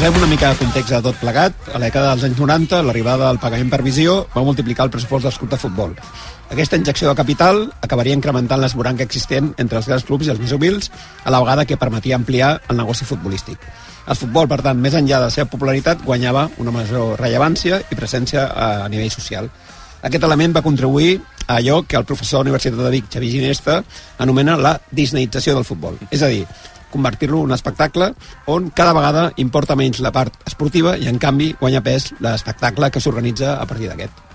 Posem 0.00 0.16
una 0.16 0.28
mica 0.30 0.48
de 0.48 0.56
context 0.56 0.94
de 0.94 0.98
tot 1.04 1.16
plegat. 1.20 1.66
A 1.68 1.76
la 1.76 1.90
dècada 1.90 2.14
dels 2.14 2.22
anys 2.24 2.38
90, 2.40 2.78
l'arribada 2.86 3.26
del 3.26 3.38
pagament 3.42 3.68
per 3.68 3.82
visió 3.84 4.14
va 4.32 4.40
multiplicar 4.46 4.86
el 4.86 4.92
pressupost 4.94 5.26
dels 5.26 5.36
clubs 5.36 5.52
de 5.52 5.58
futbol. 5.60 5.90
Aquesta 6.48 6.78
injecció 6.80 7.10
de 7.10 7.18
capital 7.18 7.66
acabaria 7.84 8.16
incrementant 8.16 8.62
l'esboranca 8.62 9.04
existent 9.04 9.50
entre 9.60 9.76
els 9.76 9.90
grans 9.90 10.06
clubs 10.08 10.24
i 10.24 10.32
els 10.32 10.40
més 10.40 10.54
humils, 10.56 10.88
a 11.20 11.34
la 11.34 11.42
vegada 11.44 11.66
que 11.68 11.76
permetia 11.76 12.16
ampliar 12.16 12.48
el 12.72 12.80
negoci 12.80 13.04
futbolístic. 13.04 13.60
El 14.08 14.16
futbol, 14.16 14.48
per 14.48 14.62
tant, 14.64 14.80
més 14.80 14.96
enllà 14.96 15.18
de 15.18 15.28
la 15.28 15.36
seva 15.36 15.50
popularitat, 15.52 16.00
guanyava 16.08 16.46
una 16.64 16.72
major 16.72 17.20
rellevància 17.20 17.82
i 17.84 18.00
presència 18.00 18.46
a 18.56 18.88
nivell 18.88 19.12
social. 19.12 19.52
Aquest 20.00 20.24
element 20.24 20.56
va 20.56 20.64
contribuir 20.64 21.18
a 21.46 21.58
allò 21.58 21.82
que 21.84 22.00
el 22.00 22.08
professor 22.08 22.40
de 22.40 22.44
la 22.44 22.54
Universitat 22.54 22.80
de 22.80 22.96
Vic, 22.96 23.12
Xavi 23.12 23.30
Ginesta, 23.36 23.82
anomena 24.16 24.56
la 24.56 24.78
disneïtzació 24.90 25.52
del 25.58 25.68
futbol. 25.68 26.00
És 26.08 26.22
a 26.22 26.32
dir, 26.32 26.46
convertir-lo 26.90 27.40
en 27.40 27.50
un 27.50 27.56
espectacle 27.56 28.12
on 28.46 28.70
cada 28.70 28.94
vegada 28.96 29.28
importa 29.36 29.78
menys 29.78 30.02
la 30.04 30.12
part 30.14 30.36
esportiva 30.46 30.96
i, 30.98 31.08
en 31.10 31.18
canvi, 31.18 31.54
guanya 31.60 31.84
pes 31.84 32.12
l'espectacle 32.20 32.90
que 32.90 33.02
s'organitza 33.02 33.56
a 33.58 33.66
partir 33.66 33.88
d'aquest. 33.92 34.29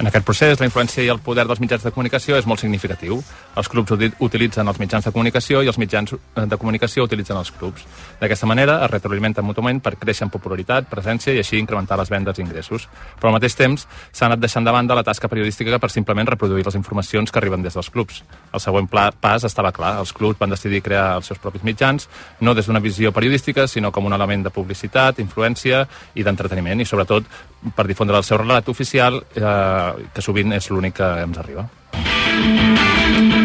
En 0.00 0.06
aquest 0.08 0.24
procés, 0.24 0.56
la 0.56 0.64
influència 0.64 1.02
i 1.04 1.10
el 1.12 1.18
poder 1.20 1.42
dels 1.44 1.58
mitjans 1.60 1.82
de 1.84 1.90
comunicació 1.92 2.38
és 2.40 2.46
molt 2.48 2.62
significatiu. 2.62 3.18
Els 3.60 3.68
clubs 3.68 3.92
uti- 3.92 4.08
utilitzen 4.24 4.66
els 4.70 4.78
mitjans 4.80 5.04
de 5.04 5.10
comunicació 5.12 5.60
i 5.60 5.68
els 5.68 5.76
mitjans 5.76 6.14
eh, 6.14 6.46
de 6.48 6.56
comunicació 6.56 7.04
utilitzen 7.04 7.36
els 7.36 7.50
clubs. 7.52 7.84
D'aquesta 8.18 8.48
manera, 8.48 8.78
es 8.86 8.90
retroalimenten 8.94 9.44
mútuament 9.44 9.82
per 9.84 9.98
créixer 10.00 10.24
en 10.24 10.30
popularitat, 10.32 10.88
presència 10.88 11.34
i 11.36 11.42
així 11.42 11.58
incrementar 11.60 11.98
les 12.00 12.08
vendes 12.08 12.38
i 12.38 12.40
ingressos. 12.46 12.86
Però 13.20 13.28
al 13.28 13.36
mateix 13.36 13.58
temps, 13.60 13.84
s'ha 14.10 14.30
anat 14.30 14.40
deixant 14.40 14.64
de 14.64 14.72
banda 14.72 14.96
la 14.96 15.04
tasca 15.04 15.28
periodística 15.28 15.78
per 15.78 15.92
simplement 15.92 16.32
reproduir 16.32 16.64
les 16.64 16.80
informacions 16.80 17.28
que 17.30 17.38
arriben 17.38 17.60
des 17.60 17.76
dels 17.76 17.90
clubs. 17.92 18.22
El 18.54 18.64
següent 18.64 18.88
pla, 18.88 19.10
pas 19.12 19.44
estava 19.44 19.70
clar. 19.70 19.98
Els 20.00 20.14
clubs 20.16 20.40
van 20.40 20.56
decidir 20.56 20.80
crear 20.80 21.18
els 21.18 21.28
seus 21.28 21.38
propis 21.44 21.62
mitjans, 21.62 22.08
no 22.40 22.54
des 22.56 22.64
d'una 22.64 22.80
visió 22.80 23.12
periodística, 23.12 23.68
sinó 23.68 23.92
com 23.92 24.08
un 24.08 24.16
element 24.16 24.48
de 24.48 24.50
publicitat, 24.50 25.20
influència 25.20 25.84
i 26.14 26.24
d'entreteniment, 26.24 26.80
i 26.80 26.88
sobretot 26.88 27.28
per 27.74 27.86
difondre 27.86 28.16
el 28.16 28.24
seu 28.24 28.40
relat 28.40 28.68
oficial, 28.72 29.20
eh, 29.34 30.08
que 30.14 30.24
sovint 30.24 30.52
és 30.56 30.70
l'únic 30.70 30.96
que 31.00 31.10
ens 31.26 31.38
arriba. 31.38 31.68
En 31.92 33.39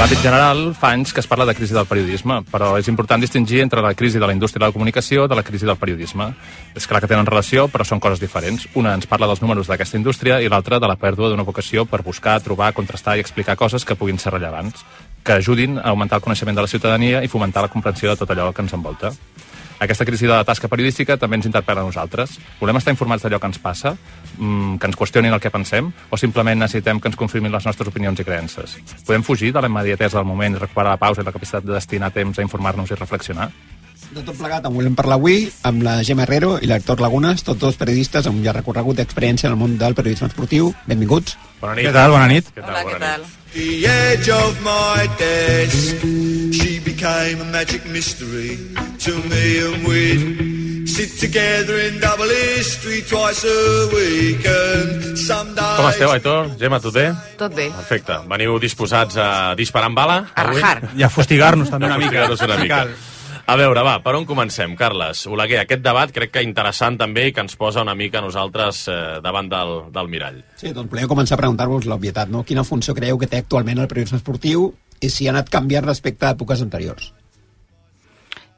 l'àmbit 0.00 0.22
general, 0.24 0.60
fa 0.72 0.94
anys 0.94 1.10
que 1.12 1.20
es 1.20 1.26
parla 1.28 1.44
de 1.44 1.52
crisi 1.52 1.74
del 1.76 1.84
periodisme, 1.84 2.38
però 2.48 2.70
és 2.80 2.86
important 2.88 3.20
distingir 3.20 3.58
entre 3.60 3.82
la 3.84 3.90
crisi 3.92 4.16
de 4.16 4.24
la 4.24 4.32
indústria 4.32 4.62
de 4.62 4.70
la 4.70 4.72
comunicació 4.72 5.26
de 5.28 5.36
la 5.36 5.42
crisi 5.44 5.68
del 5.68 5.76
periodisme. 5.76 6.30
És 6.72 6.86
clar 6.88 7.02
que 7.02 7.10
tenen 7.10 7.28
relació, 7.28 7.66
però 7.68 7.84
són 7.84 8.00
coses 8.00 8.22
diferents. 8.22 8.64
Una 8.80 8.94
ens 8.96 9.04
parla 9.10 9.28
dels 9.28 9.42
números 9.44 9.68
d'aquesta 9.68 10.00
indústria 10.00 10.40
i 10.40 10.48
l'altra 10.48 10.80
de 10.80 10.88
la 10.88 10.96
pèrdua 10.96 11.28
d'una 11.28 11.44
vocació 11.44 11.84
per 11.84 12.00
buscar, 12.06 12.38
trobar, 12.40 12.72
contrastar 12.72 13.18
i 13.18 13.20
explicar 13.20 13.58
coses 13.60 13.84
que 13.84 13.98
puguin 13.98 14.16
ser 14.16 14.32
rellevants, 14.32 14.86
que 15.22 15.36
ajudin 15.36 15.76
a 15.76 15.90
augmentar 15.92 16.16
el 16.16 16.24
coneixement 16.24 16.56
de 16.56 16.64
la 16.64 16.72
ciutadania 16.72 17.20
i 17.20 17.28
fomentar 17.28 17.66
la 17.66 17.68
comprensió 17.68 18.08
de 18.08 18.16
tot 18.16 18.32
allò 18.32 18.54
que 18.54 18.64
ens 18.64 18.72
envolta. 18.72 19.12
Aquesta 19.80 20.04
crisi 20.04 20.26
de 20.28 20.34
la 20.34 20.44
tasca 20.44 20.68
periodística 20.68 21.16
també 21.16 21.38
ens 21.38 21.46
interpel·la 21.48 21.80
a 21.80 21.88
nosaltres. 21.88 22.36
Volem 22.60 22.76
estar 22.76 22.92
informats 22.92 23.24
d'allò 23.24 23.40
que 23.40 23.48
ens 23.48 23.58
passa, 23.58 23.94
mm, 24.36 24.76
que 24.76 24.86
ens 24.86 24.96
qüestionin 24.96 25.32
el 25.32 25.40
que 25.40 25.50
pensem, 25.50 25.90
o 26.10 26.16
simplement 26.20 26.60
necessitem 26.60 27.00
que 27.00 27.08
ens 27.08 27.16
confirmin 27.16 27.50
les 27.52 27.64
nostres 27.64 27.88
opinions 27.88 28.20
i 28.20 28.24
creences? 28.24 28.76
Podem 29.06 29.24
fugir 29.24 29.52
de 29.52 29.62
la 29.62 29.68
immediatesa 29.68 30.18
del 30.18 30.26
moment 30.26 30.54
i 30.54 30.58
recuperar 30.58 30.90
la 30.90 30.98
pausa 30.98 31.22
i 31.22 31.24
la 31.24 31.32
capacitat 31.32 31.64
de 31.64 31.72
destinar 31.72 32.12
temps 32.12 32.38
a 32.38 32.42
informar-nos 32.42 32.90
i 32.90 32.94
reflexionar? 32.94 33.50
De 34.10 34.22
tot 34.26 34.36
plegat, 34.36 34.64
en 34.66 34.74
volem 34.74 34.94
parlar 34.98 35.16
avui 35.20 35.44
amb 35.62 35.84
la 35.86 36.02
Gemma 36.02 36.24
Herrero 36.24 36.58
i 36.60 36.66
l'Hector 36.66 37.00
Lagunes, 37.00 37.44
tots 37.46 37.60
dos 37.60 37.76
periodistes 37.76 38.26
amb 38.26 38.40
un 38.40 38.42
llarg 38.42 38.58
recorregut 38.58 38.96
d'experiència 38.98 39.46
en 39.46 39.54
el 39.54 39.60
món 39.60 39.76
del 39.78 39.94
periodisme 39.94 40.26
esportiu. 40.26 40.74
Benvinguts. 40.90 41.36
Bona 41.60 41.76
nit. 41.78 41.86
Què 41.86 41.92
tal? 41.94 42.10
Bona 42.10 42.26
nit. 42.26 42.50
Què 42.56 42.64
tal? 42.64 42.82
Bona 42.90 43.16
nit. 43.16 43.36
The 43.52 43.86
edge 43.86 44.30
of 44.30 44.60
my 44.62 45.06
desk, 45.18 46.02
she 46.52 46.79
became 47.00 47.40
a 47.40 47.44
magic 47.46 47.86
mystery 47.86 48.58
to 48.98 49.12
me, 49.32 49.44
and 49.64 49.88
we'd 49.88 50.86
sit 50.86 51.08
together 51.18 51.80
in 51.80 51.98
double 51.98 52.28
history 52.28 53.00
twice 53.08 53.42
a 53.42 53.88
week, 53.88 54.44
and 54.44 55.16
some 55.16 55.54
Com 55.56 55.88
esteu, 55.88 56.10
Aitor? 56.12 56.50
Gemma, 56.60 56.76
tot 56.80 56.92
bé? 56.92 57.06
Tot 57.40 57.54
bé. 57.56 57.70
Perfecte. 57.72 58.18
Veniu 58.28 58.58
disposats 58.60 59.16
a 59.16 59.54
disparar 59.56 59.88
amb 59.88 59.96
bala? 59.96 60.18
A 60.34 60.44
rajar. 60.44 60.90
I 60.92 61.02
a 61.02 61.08
fustigar-nos 61.08 61.70
també 61.72 61.88
A 61.88 61.96
una 61.96 61.98
mica. 62.04 62.26
una 62.28 62.58
mica. 62.58 62.82
A 63.46 63.56
veure, 63.56 63.80
va, 63.82 63.96
per 64.04 64.14
on 64.14 64.26
comencem, 64.26 64.76
Carles? 64.76 65.24
Oleguer, 65.26 65.62
aquest 65.64 65.80
debat 65.82 66.12
crec 66.12 66.30
que 66.30 66.42
interessant 66.44 66.98
també 67.00 67.28
i 67.28 67.32
que 67.32 67.40
ens 67.40 67.56
posa 67.56 67.80
una 67.80 67.94
mica 67.94 68.18
a 68.18 68.22
nosaltres 68.22 68.84
eh, 68.88 69.20
davant 69.24 69.48
del, 69.48 69.90
del 69.90 70.08
mirall. 70.08 70.44
Sí, 70.60 70.74
doncs 70.76 70.90
volem 70.92 71.08
començar 71.08 71.38
a 71.38 71.40
preguntar-vos 71.40 71.88
l'obvietat, 71.88 72.28
no? 72.28 72.44
Quina 72.44 72.62
funció 72.62 72.94
creieu 72.94 73.18
que 73.18 73.26
té 73.26 73.40
actualment 73.40 73.80
el 73.80 73.88
periodisme 73.88 74.20
esportiu 74.20 74.74
i 75.00 75.08
si 75.10 75.26
ha 75.26 75.32
anat 75.32 75.48
canviant 75.50 75.86
respecte 75.86 76.26
a 76.26 76.34
èpoques 76.36 76.60
anteriors? 76.62 77.12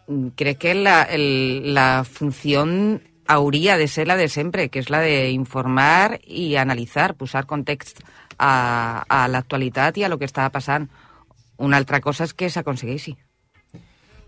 Mm, 0.08 0.28
Crec 0.36 0.58
que 0.58 0.74
la, 0.74 1.02
el- 1.02 1.74
la 1.74 2.04
función 2.04 3.02
hauria 3.26 3.76
de 3.78 3.86
ser 3.88 4.06
la 4.08 4.16
de 4.16 4.28
sempre, 4.28 4.68
que 4.68 4.80
és 4.82 4.90
la 4.90 5.00
de 5.00 5.30
informar 5.30 6.18
i 6.26 6.56
analitzar, 6.56 7.14
posar 7.14 7.46
context 7.46 8.02
a, 8.38 9.04
a 9.08 9.28
l'actualitat 9.28 9.96
i 9.98 10.04
a 10.04 10.10
lo 10.10 10.18
que 10.18 10.26
està 10.26 10.48
passant. 10.50 10.88
Una 11.62 11.76
altra 11.78 12.00
cosa 12.02 12.24
és 12.26 12.34
que 12.34 12.50
s'aconsegueixi. 12.50 13.14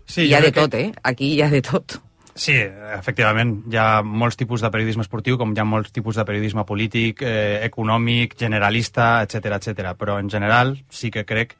Sí, 0.07 0.27
hi 0.29 0.33
ha 0.37 0.41
de 0.41 0.51
tot, 0.55 0.73
eh? 0.77 0.93
Aquí 1.03 1.33
hi 1.35 1.41
ha 1.41 1.49
de 1.51 1.61
tot. 1.65 1.97
Sí, 2.35 2.53
efectivament, 2.95 3.61
hi 3.71 3.77
ha 3.79 4.01
molts 4.03 4.35
tipus 4.39 4.61
de 4.63 4.69
periodisme 4.71 5.03
esportiu, 5.03 5.37
com 5.39 5.51
hi 5.55 5.59
ha 5.59 5.65
molts 5.67 5.91
tipus 5.95 6.15
de 6.19 6.25
periodisme 6.27 6.63
polític, 6.67 7.21
eh, 7.23 7.59
econòmic, 7.67 8.35
generalista, 8.39 9.21
etc 9.23 9.55
etc. 9.59 9.91
Però 9.99 10.17
en 10.19 10.29
general 10.31 10.77
sí 10.89 11.11
que 11.11 11.25
crec... 11.25 11.57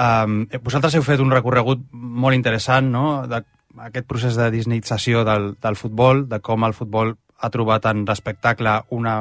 Um, 0.00 0.46
vosaltres 0.64 0.94
heu 0.96 1.04
fet 1.04 1.20
un 1.20 1.32
recorregut 1.34 1.82
molt 1.92 2.36
interessant, 2.36 2.88
no?, 2.92 3.26
d'aquest 3.28 4.06
procés 4.08 4.36
de 4.38 4.48
disneïtzació 4.52 5.24
del, 5.28 5.52
del 5.60 5.76
futbol, 5.76 6.26
de 6.28 6.40
com 6.44 6.64
el 6.64 6.72
futbol 6.76 7.14
ha 7.42 7.50
trobat 7.50 7.88
en 7.90 8.04
l'espectacle 8.08 8.78
una, 8.94 9.18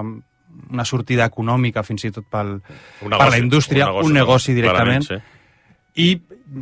una 0.70 0.86
sortida 0.86 1.26
econòmica 1.28 1.84
fins 1.84 2.06
i 2.08 2.12
tot 2.16 2.28
pel, 2.30 2.60
Un 3.02 3.10
per 3.10 3.18
la 3.18 3.26
negoci, 3.26 3.42
indústria, 3.44 3.88
un 3.88 3.96
negoci, 3.96 4.08
un 4.08 4.20
negoci 4.20 4.56
directament. 4.58 5.08
Clarament, 5.08 5.40
I 5.96 6.08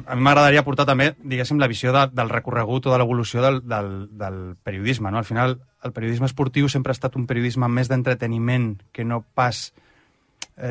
a 0.06 0.16
mi 0.16 0.26
m'agradaria 0.26 0.64
portar 0.66 0.86
també, 0.86 1.12
diguéssim, 1.18 1.60
la 1.62 1.70
visió 1.70 1.92
de, 1.94 2.06
del 2.14 2.30
recorregut 2.30 2.88
o 2.88 2.94
de 2.94 3.00
l'evolució 3.02 3.42
del, 3.42 3.62
del, 3.68 3.92
del 4.18 4.40
periodisme. 4.64 5.12
No? 5.12 5.18
Al 5.18 5.26
final, 5.26 5.58
el 5.84 5.94
periodisme 5.94 6.30
esportiu 6.30 6.70
sempre 6.70 6.94
ha 6.94 6.98
estat 6.98 7.18
un 7.18 7.26
periodisme 7.30 7.70
més 7.70 7.90
d'entreteniment 7.90 8.76
que 8.94 9.06
no 9.06 9.24
pas, 9.34 9.70
eh, 9.70 9.89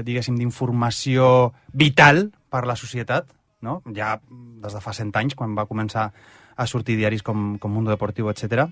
diguéssim, 0.05 0.37
d'informació 0.39 1.53
vital 1.73 2.29
per 2.51 2.67
la 2.67 2.77
societat. 2.77 3.31
No? 3.61 3.81
Ja 3.95 4.19
des 4.63 4.75
de 4.75 4.81
fa 4.83 4.93
100 4.95 5.17
anys, 5.19 5.35
quan 5.35 5.57
va 5.59 5.67
començar 5.67 6.11
a 6.59 6.67
sortir 6.67 6.97
diaris 6.99 7.23
com, 7.23 7.57
com 7.59 7.73
Mundo 7.73 7.91
Deportiu, 7.91 8.29
etc. 8.31 8.69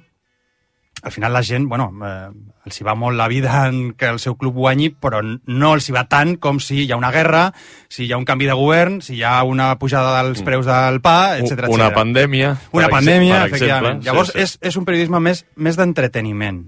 Al 1.02 1.12
final 1.12 1.32
la 1.32 1.42
gent, 1.42 1.66
bueno, 1.68 1.90
eh, 2.06 2.30
els 2.64 2.80
hi 2.80 2.84
va 2.86 2.94
molt 2.96 3.18
la 3.18 3.28
vida 3.28 3.66
en 3.68 3.92
que 3.98 4.08
el 4.08 4.18
seu 4.18 4.34
club 4.40 4.54
guanyi, 4.56 4.88
però 4.90 5.20
no 5.22 5.72
els 5.76 5.88
hi 5.88 5.94
va 5.94 6.06
tant 6.08 6.36
com 6.40 6.58
si 6.62 6.84
hi 6.84 6.90
ha 6.90 6.96
una 6.96 7.10
guerra, 7.12 7.50
si 7.88 8.06
hi 8.06 8.12
ha 8.12 8.18
un 8.18 8.24
canvi 8.24 8.48
de 8.48 8.56
govern, 8.56 9.00
si 9.04 9.18
hi 9.18 9.22
ha 9.22 9.42
una 9.44 9.74
pujada 9.78 10.16
dels 10.22 10.42
preus 10.46 10.66
del 10.66 11.02
pa, 11.04 11.36
etc. 11.38 11.68
Una 11.68 11.90
pandèmia, 11.94 12.56
Una 12.72 12.88
pandèmia, 12.88 13.44
exemple. 13.44 13.56
efectivament. 13.56 14.00
Sí, 14.00 14.08
Llavors, 14.08 14.32
sí. 14.32 14.40
És, 14.40 14.56
és 14.72 14.80
un 14.80 14.88
periodisme 14.88 15.20
més, 15.20 15.44
més 15.54 15.76
d'entreteniment. 15.76 16.64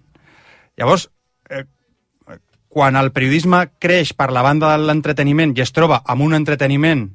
Llavors, 0.78 1.08
eh, 1.50 1.64
quan 2.68 2.96
el 3.00 3.12
periodisme 3.12 3.64
creix 3.80 4.12
per 4.14 4.30
la 4.32 4.44
banda 4.44 4.74
de 4.74 4.84
l'entreteniment 4.84 5.54
i 5.56 5.64
es 5.64 5.72
troba 5.72 6.02
amb 6.04 6.22
un 6.26 6.36
entreteniment 6.36 7.08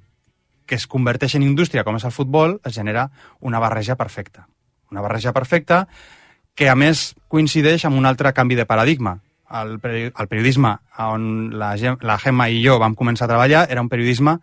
que 0.66 0.76
es 0.76 0.88
converteix 0.88 1.36
en 1.36 1.44
indústria, 1.46 1.84
com 1.84 1.98
és 2.00 2.06
el 2.08 2.16
futbol, 2.16 2.58
es 2.66 2.74
genera 2.76 3.10
una 3.40 3.60
barreja 3.60 3.96
perfecta. 4.00 4.48
Una 4.92 5.02
barreja 5.02 5.34
perfecta 5.34 5.88
que, 6.56 6.70
a 6.70 6.76
més, 6.76 7.14
coincideix 7.28 7.86
amb 7.86 7.98
un 8.00 8.06
altre 8.06 8.34
canvi 8.34 8.56
de 8.56 8.66
paradigma. 8.66 9.18
El, 9.54 9.78
el 9.78 10.28
periodisme 10.30 10.78
on 11.06 11.26
la, 11.60 11.76
la 12.02 12.18
Gemma 12.18 12.50
i 12.50 12.64
jo 12.64 12.80
vam 12.82 12.96
començar 12.98 13.28
a 13.28 13.34
treballar 13.36 13.68
era 13.70 13.84
un 13.84 13.90
periodisme 13.90 14.40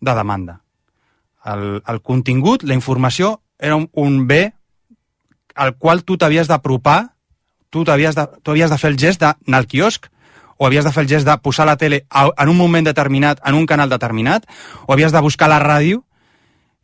de 0.00 0.14
demanda. 0.14 0.60
El, 1.46 1.82
el 1.86 2.00
contingut, 2.02 2.64
la 2.66 2.74
informació, 2.74 3.38
era 3.58 3.76
un, 3.76 3.88
un 3.94 4.26
bé 4.26 4.52
al 5.54 5.76
qual 5.76 6.04
tu 6.06 6.16
t'havies 6.18 6.48
d'apropar, 6.50 7.14
tu 7.70 7.84
t'havies 7.84 8.16
de, 8.16 8.26
havies 8.46 8.70
de 8.70 8.78
fer 8.78 8.90
el 8.92 8.98
gest 8.98 9.22
d'anar 9.22 9.62
al 9.62 9.66
quiosc, 9.70 10.08
o 10.58 10.66
havies 10.66 10.84
de 10.84 10.92
fer 10.92 11.06
el 11.06 11.10
gest 11.10 11.26
de 11.26 11.36
posar 11.40 11.66
la 11.66 11.78
tele 11.80 12.04
a, 12.10 12.28
en 12.36 12.50
un 12.50 12.58
moment 12.58 12.84
determinat, 12.84 13.40
en 13.46 13.54
un 13.54 13.66
canal 13.66 13.88
determinat, 13.88 14.44
o 14.86 14.92
havies 14.92 15.14
de 15.14 15.22
buscar 15.24 15.48
la 15.48 15.60
ràdio. 15.62 16.02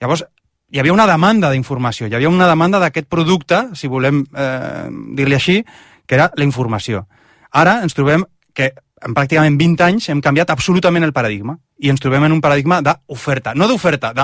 Llavors, 0.01 0.25
hi 0.71 0.81
havia 0.81 0.95
una 0.95 1.07
demanda 1.07 1.51
d'informació, 1.53 2.09
hi 2.09 2.17
havia 2.17 2.31
una 2.31 2.49
demanda 2.49 2.81
d'aquest 2.83 3.11
producte, 3.11 3.61
si 3.75 3.91
volem 3.91 4.25
eh, 4.25 4.87
dir-li 5.19 5.37
així, 5.37 5.59
que 6.07 6.17
era 6.17 6.31
la 6.37 6.47
informació. 6.47 7.05
Ara 7.53 7.81
ens 7.83 7.95
trobem 7.95 8.25
que 8.55 8.73
en 9.05 9.15
pràcticament 9.15 9.59
20 9.61 9.85
anys 9.85 10.09
hem 10.11 10.23
canviat 10.25 10.51
absolutament 10.55 11.05
el 11.05 11.13
paradigma 11.13 11.59
i 11.79 11.91
ens 11.93 12.01
trobem 12.01 12.25
en 12.25 12.33
un 12.33 12.41
paradigma 12.41 12.81
d'oferta, 12.83 13.53
no 13.55 13.69
d'oferta, 13.69 14.15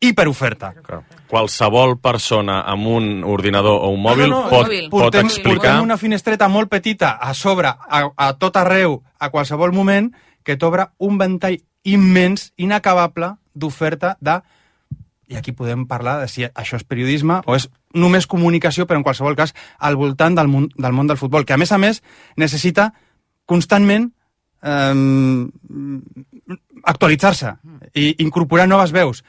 d'hiperoferta. 0.00 0.72
Qualsevol 1.30 1.96
persona 2.02 2.60
amb 2.68 2.88
un 2.90 3.06
ordinador 3.24 3.80
o 3.86 3.90
un 3.94 4.02
mòbil 4.04 4.28
no, 4.30 4.42
no, 4.44 4.50
pot, 4.50 4.66
mòbil. 4.66 4.90
pot 4.92 5.06
portem, 5.08 5.30
explicar... 5.30 5.72
Portem 5.72 5.86
una 5.86 5.96
finestreta 6.00 6.48
molt 6.52 6.70
petita 6.72 7.16
a 7.16 7.32
sobre, 7.34 7.70
a, 7.72 8.02
a 8.16 8.32
tot 8.38 8.58
arreu, 8.60 9.00
a 9.18 9.30
qualsevol 9.32 9.72
moment, 9.72 10.12
que 10.44 10.58
t'obre 10.60 10.90
un 11.02 11.16
ventall 11.18 11.58
immens, 11.86 12.52
inacabable, 12.56 13.34
d'oferta 13.54 14.16
de... 14.20 14.40
I 15.26 15.34
aquí 15.40 15.50
podem 15.50 15.88
parlar 15.90 16.20
de 16.20 16.28
si 16.30 16.44
això 16.46 16.78
és 16.78 16.84
periodisme 16.86 17.40
o 17.50 17.56
és 17.56 17.64
només 17.98 18.28
comunicació, 18.30 18.84
però 18.86 19.00
en 19.00 19.06
qualsevol 19.06 19.34
cas 19.34 19.56
al 19.82 19.96
voltant 19.98 20.36
del 20.38 20.46
món 20.46 20.68
del, 20.76 20.92
món 20.94 21.08
del 21.10 21.18
futbol, 21.18 21.42
que 21.42 21.56
a 21.56 21.58
més 21.58 21.72
a 21.74 21.80
més 21.82 21.98
necessita 22.38 22.92
constantment 23.50 24.12
eh, 24.62 24.94
actualitzar-se 26.84 27.56
i 27.98 28.12
incorporar 28.22 28.68
noves 28.70 28.94
veus. 28.94 29.24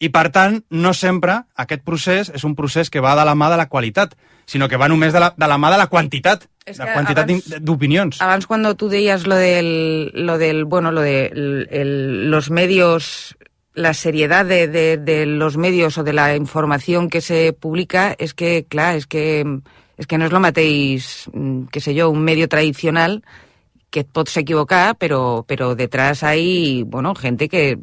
I, 0.00 0.08
per 0.14 0.28
tant, 0.30 0.60
no 0.70 0.92
sempre 0.94 1.40
aquest 1.58 1.82
procés 1.82 2.28
és 2.34 2.44
un 2.46 2.54
procés 2.54 2.90
que 2.90 3.00
va 3.02 3.16
de 3.18 3.24
la 3.26 3.34
mà 3.34 3.48
de 3.50 3.56
la 3.58 3.66
qualitat, 3.68 4.12
sinó 4.46 4.68
que 4.68 4.78
va 4.78 4.86
només 4.88 5.12
de 5.12 5.20
la, 5.20 5.32
de 5.36 5.46
la 5.50 5.56
mà 5.58 5.72
de 5.74 5.78
la 5.80 5.88
quantitat, 5.90 6.44
la 6.68 6.86
que 6.86 6.92
quantitat 6.94 7.58
d'opinions. 7.60 8.20
Abans 8.22 8.46
cuando 8.46 8.76
tú 8.76 8.88
decías 8.88 9.26
lo 9.26 9.34
del, 9.34 10.12
lo 10.14 10.38
del 10.38 10.64
bueno, 10.64 10.92
lo 10.92 11.00
de 11.00 11.26
el- 11.72 12.30
los 12.30 12.50
medios, 12.50 13.36
la 13.74 13.92
seriedad 13.94 14.46
de, 14.46 14.68
de, 14.68 14.98
de 14.98 15.26
los 15.26 15.56
medios 15.56 15.98
o 15.98 16.04
de 16.04 16.12
la 16.12 16.36
información 16.36 17.08
que 17.10 17.20
se 17.20 17.52
publica, 17.52 18.14
es 18.18 18.34
que, 18.34 18.66
claro, 18.68 18.96
es 18.98 19.06
que, 19.06 19.44
es 19.96 20.06
que 20.06 20.18
no 20.18 20.26
es 20.26 20.32
lo 20.32 20.40
mateix, 20.40 21.28
mm, 21.32 21.64
qué 21.72 21.80
sé 21.80 21.94
yo, 21.94 22.08
un 22.10 22.22
medio 22.22 22.48
tradicional 22.48 23.22
que 23.90 24.00
et 24.00 24.08
pots 24.12 24.36
equivocar, 24.36 24.96
pero, 24.98 25.44
pero 25.48 25.74
detrás 25.74 26.22
hay, 26.22 26.82
bueno, 26.84 27.14
gente 27.14 27.48
que, 27.48 27.78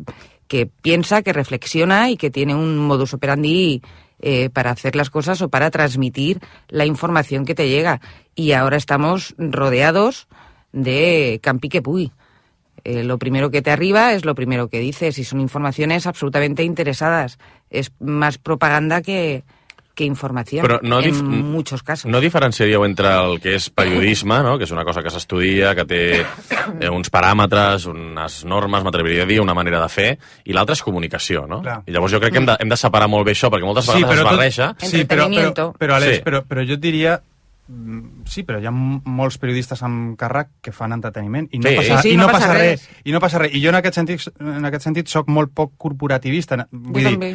que 0.48 0.66
piensa, 0.66 1.22
que 1.22 1.34
reflexiona 1.34 2.10
y 2.10 2.18
que 2.18 2.32
tiene 2.32 2.56
un 2.56 2.78
modus 2.78 3.14
operandi 3.14 3.82
eh, 4.20 4.50
para 4.50 4.72
hacer 4.72 4.96
las 4.96 5.10
cosas 5.10 5.42
o 5.42 5.50
para 5.50 5.72
transmitir 5.72 6.40
la 6.70 6.86
información 6.86 7.46
que 7.46 7.56
te 7.56 7.70
llega. 7.70 8.02
Y 8.36 8.54
ahora 8.54 8.78
estamos 8.78 9.36
rodeados 9.38 10.28
de 10.72 11.40
campi 11.42 11.70
que 11.70 11.82
puy. 11.82 12.12
Eh, 12.84 13.04
lo 13.04 13.18
primero 13.18 13.50
que 13.50 13.62
te 13.62 13.72
arriba 13.72 14.14
es 14.14 14.26
lo 14.26 14.36
primero 14.36 14.68
que 14.68 14.80
dices 14.80 15.18
y 15.18 15.24
son 15.24 15.42
informaciones 15.42 16.06
absolutamente 16.06 16.64
interesadas. 16.64 17.40
Es 17.70 17.92
más 18.00 18.38
propaganda 18.38 19.02
que, 19.02 19.44
que 19.96 20.04
información 20.06 20.66
Però 20.68 20.78
no 20.84 21.00
en 21.00 21.06
dif- 21.14 21.24
muchos 21.24 21.82
casos. 21.82 22.12
No 22.12 22.20
diferenciaríeu 22.20 22.84
entre 22.86 23.08
el 23.16 23.40
que 23.40 23.56
és 23.56 23.70
periodisme, 23.72 24.42
no? 24.44 24.58
que 24.60 24.66
és 24.68 24.72
una 24.76 24.84
cosa 24.84 25.02
que 25.02 25.10
s'estudia, 25.10 25.74
que 25.74 25.86
té 25.88 26.02
eh, 26.22 26.90
uns 26.92 27.10
paràmetres, 27.10 27.86
unes 27.88 28.42
normes, 28.46 28.84
m'atreviria 28.84 29.24
a 29.24 29.30
dir, 29.30 29.40
una 29.42 29.56
manera 29.56 29.80
de 29.82 29.90
fer, 29.90 30.10
i 30.46 30.54
l'altre 30.54 30.76
és 30.76 30.84
comunicació, 30.84 31.46
no? 31.48 31.62
Clar. 31.64 31.80
I 31.88 31.96
llavors 31.96 32.12
jo 32.14 32.20
crec 32.20 32.34
que 32.36 32.44
hem 32.44 32.50
de, 32.52 32.58
hem 32.60 32.70
de 32.70 32.78
separar 32.78 33.08
molt 33.08 33.26
bé 33.26 33.32
això, 33.34 33.50
perquè 33.50 33.66
moltes 33.66 33.88
vegades 33.88 34.20
es 34.20 34.24
barreja... 34.28 34.74
Sí, 34.84 35.06
però, 35.08 35.26
però, 35.32 35.72
però, 35.80 35.96
Alex, 35.96 36.18
Sí. 36.20 36.24
però, 36.28 36.44
però 36.44 36.68
jo 36.68 36.76
et 36.76 36.84
diria 36.84 37.16
mm, 37.68 38.26
sí, 38.30 38.44
però 38.44 38.60
hi 38.62 38.68
ha 38.68 38.72
molts 38.76 39.40
periodistes 39.42 39.82
amb 39.88 40.14
càrrec 40.20 40.52
que 40.62 40.72
fan 40.76 40.94
entreteniment 40.94 41.48
i 41.52 41.60
no, 41.60 41.70
Sí. 41.72 41.76
passa, 41.80 42.02
Sí, 42.02 42.10
sí, 42.10 42.14
i 42.14 42.18
no 42.20 42.28
no 42.28 42.32
passa 42.34 42.48
passa 42.52 42.60
res. 42.60 42.86
res. 42.86 43.02
I 43.06 43.12
no 43.16 43.20
passa 43.24 43.40
res. 43.40 43.56
I 43.56 43.64
jo 43.64 43.70
en 43.72 43.76
aquest 43.80 43.96
sentit, 43.96 44.28
en 44.40 44.66
aquest 44.70 44.84
sentit 44.84 45.08
soc 45.08 45.28
molt 45.32 45.52
poc 45.56 45.74
corporativista. 45.78 46.68
Vull 46.72 47.02
dir, 47.02 47.12
també. 47.16 47.32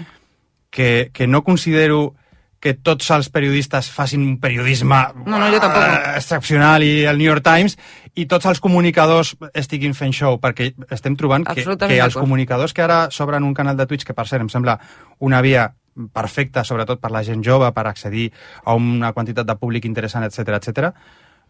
que, 0.70 1.10
que 1.12 1.26
no 1.26 1.42
considero 1.42 2.14
que 2.60 2.74
tots 2.76 3.08
els 3.16 3.30
periodistes 3.32 3.88
facin 3.90 4.20
un 4.20 4.34
periodisme 4.40 4.98
No, 5.24 5.38
no, 5.38 5.46
jo 5.50 5.60
tampoc. 5.62 5.80
eh, 5.82 6.16
excepcional 6.18 6.82
i 6.84 7.06
el 7.08 7.16
New 7.16 7.26
York 7.26 7.42
Times 7.44 7.78
i 8.20 8.26
tots 8.28 8.44
els 8.50 8.60
comunicadors 8.60 9.34
estiguin 9.54 9.94
fent 9.94 10.12
show, 10.12 10.36
perquè 10.42 10.74
estem 10.90 11.16
trobant 11.16 11.46
que, 11.48 11.64
que 11.64 12.00
els 12.04 12.14
comunicadors 12.18 12.74
que 12.76 12.82
ara 12.84 13.06
s'obren 13.10 13.44
un 13.44 13.54
canal 13.54 13.76
de 13.78 13.86
Twitch, 13.86 14.04
que 14.04 14.12
per 14.14 14.26
cert 14.28 14.42
em 14.44 14.48
sembla 14.52 14.78
una 15.20 15.40
via 15.40 15.70
perfecta, 16.12 16.62
sobretot 16.64 17.00
per 17.00 17.10
la 17.10 17.22
gent 17.24 17.42
jove, 17.44 17.72
per 17.72 17.86
accedir 17.86 18.30
a 18.64 18.74
una 18.74 19.12
quantitat 19.12 19.46
de 19.48 19.56
públic 19.56 19.84
interessant, 19.88 20.24
etc 20.24 20.58
etc. 20.60 20.92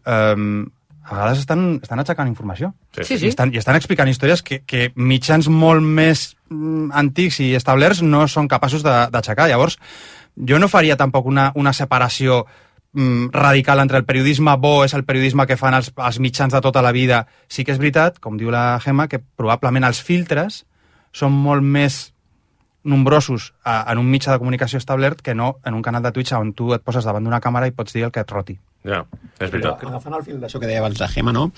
Um, 0.05 0.63
a 1.03 1.15
vegades 1.15 1.39
estan, 1.41 1.79
estan 1.81 1.99
aixecant 2.01 2.27
informació. 2.29 2.71
Sí, 3.01 3.17
sí. 3.17 3.25
I, 3.25 3.29
estan, 3.31 3.51
I 3.53 3.57
estan 3.57 3.75
explicant 3.75 4.09
històries 4.09 4.43
que, 4.45 4.59
que 4.69 4.91
mitjans 4.95 5.47
molt 5.49 5.81
més 5.81 6.35
mm, 6.49 6.91
antics 6.93 7.39
i 7.41 7.51
establerts 7.57 8.03
no 8.05 8.27
són 8.29 8.47
capaços 8.47 8.83
de- 8.85 9.07
d'aixecar. 9.13 9.47
Llavors, 9.49 9.79
jo 10.35 10.59
no 10.59 10.69
faria 10.71 10.97
tampoc 10.97 11.25
una, 11.27 11.51
una 11.55 11.73
separació 11.73 12.45
mm, 12.93 13.31
radical 13.33 13.79
entre 13.79 13.99
el 14.01 14.05
periodisme 14.05 14.55
bo 14.57 14.83
és 14.85 14.95
el 14.97 15.05
periodisme 15.05 15.47
que 15.47 15.57
fan 15.57 15.75
els, 15.77 15.91
els 15.95 16.19
mitjans 16.19 16.53
de 16.53 16.61
tota 16.61 16.81
la 16.81 16.91
vida. 16.91 17.25
Sí 17.47 17.65
que 17.65 17.75
és 17.75 17.81
veritat, 17.81 18.19
com 18.19 18.37
diu 18.37 18.51
la 18.51 18.79
Gemma, 18.83 19.07
que 19.07 19.19
probablement 19.19 19.87
els 19.87 20.01
filtres 20.01 20.63
són 21.11 21.35
molt 21.35 21.63
més 21.63 22.11
nombrosos 22.83 23.51
a, 23.63 23.83
en 23.91 23.99
un 24.01 24.09
mitjà 24.09 24.33
de 24.33 24.41
comunicació 24.41 24.79
establert 24.81 25.21
que 25.21 25.35
no 25.35 25.59
en 25.65 25.75
un 25.77 25.83
canal 25.85 26.01
de 26.01 26.11
Twitch 26.11 26.33
on 26.33 26.53
tu 26.57 26.71
et 26.73 26.81
poses 26.81 27.05
davant 27.05 27.23
d'una 27.23 27.41
càmera 27.41 27.67
i 27.69 27.75
pots 27.75 27.93
dir 27.93 28.07
el 28.07 28.11
que 28.11 28.23
et 28.23 28.31
roti. 28.31 28.57
Ja, 28.87 29.03
és 29.37 29.51
veritat. 29.51 29.83
Agafant 29.85 30.17
el 30.17 30.25
fil 30.25 30.39
d'això 30.41 30.59
que 30.59 30.69
deia 30.69 30.81
abans 30.81 30.99
la 30.99 31.09
Gemma, 31.11 31.33
no? 31.35 31.51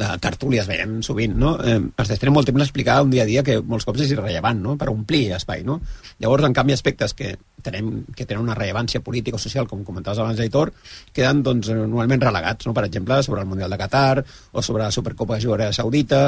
De 0.00 0.08
tertúlies 0.22 0.68
veiem 0.68 1.00
sovint, 1.04 1.34
no? 1.36 1.52
Eh, 1.60 1.76
es 2.00 2.10
destinen 2.10 2.34
molt 2.34 2.48
temps 2.48 2.62
a 2.62 2.66
explicar 2.66 3.00
un 3.04 3.12
dia 3.12 3.26
a 3.26 3.28
dia 3.28 3.44
que 3.46 3.58
molts 3.60 3.86
cops 3.88 4.02
és 4.06 4.14
irrellevant, 4.14 4.62
no? 4.64 4.76
Per 4.80 4.88
omplir 4.92 5.26
espai, 5.36 5.62
no? 5.66 5.78
Llavors, 6.22 6.46
en 6.48 6.56
canvi, 6.56 6.74
aspectes 6.76 7.14
que, 7.16 7.34
tenem, 7.64 7.92
que 8.16 8.24
tenen 8.24 8.42
una 8.46 8.56
rellevància 8.56 9.02
política 9.04 9.36
o 9.36 9.42
social, 9.42 9.68
com 9.68 9.84
comentaves 9.84 10.22
abans, 10.22 10.40
Aitor, 10.40 10.72
queden, 11.16 11.44
doncs, 11.46 11.70
normalment 11.74 12.24
relegats, 12.24 12.68
no? 12.68 12.74
Per 12.76 12.86
exemple, 12.88 13.20
sobre 13.26 13.44
el 13.44 13.50
Mundial 13.50 13.70
de 13.70 13.80
Qatar 13.80 14.24
o 14.52 14.64
sobre 14.64 14.86
la 14.86 14.92
Supercopa 14.94 15.40
juga 15.42 15.58
Aràbia 15.60 15.76
Saudita, 15.76 16.22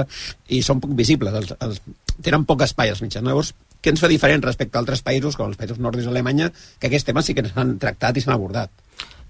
i 0.53 0.63
són 0.63 0.83
poc 0.85 0.93
visibles, 0.99 1.41
els, 1.41 1.57
els, 1.61 1.83
tenen 2.21 2.45
poc 2.49 2.67
espai 2.69 2.93
els 2.93 3.03
mitjans. 3.05 3.27
Llavors, 3.27 3.55
què 3.83 3.91
ens 3.91 4.03
fa 4.05 4.11
diferent 4.11 4.45
respecte 4.45 4.79
a 4.79 4.85
altres 4.85 5.03
països, 5.03 5.35
com 5.39 5.49
els 5.51 5.59
països 5.59 5.81
nòrdics 5.83 6.07
d'Alemanya, 6.07 6.53
que 6.79 6.91
aquests 6.91 7.09
temes 7.09 7.27
sí 7.27 7.35
que 7.35 7.49
s'han 7.49 7.79
tractat 7.83 8.21
i 8.21 8.23
s'han 8.23 8.37
abordat? 8.37 8.71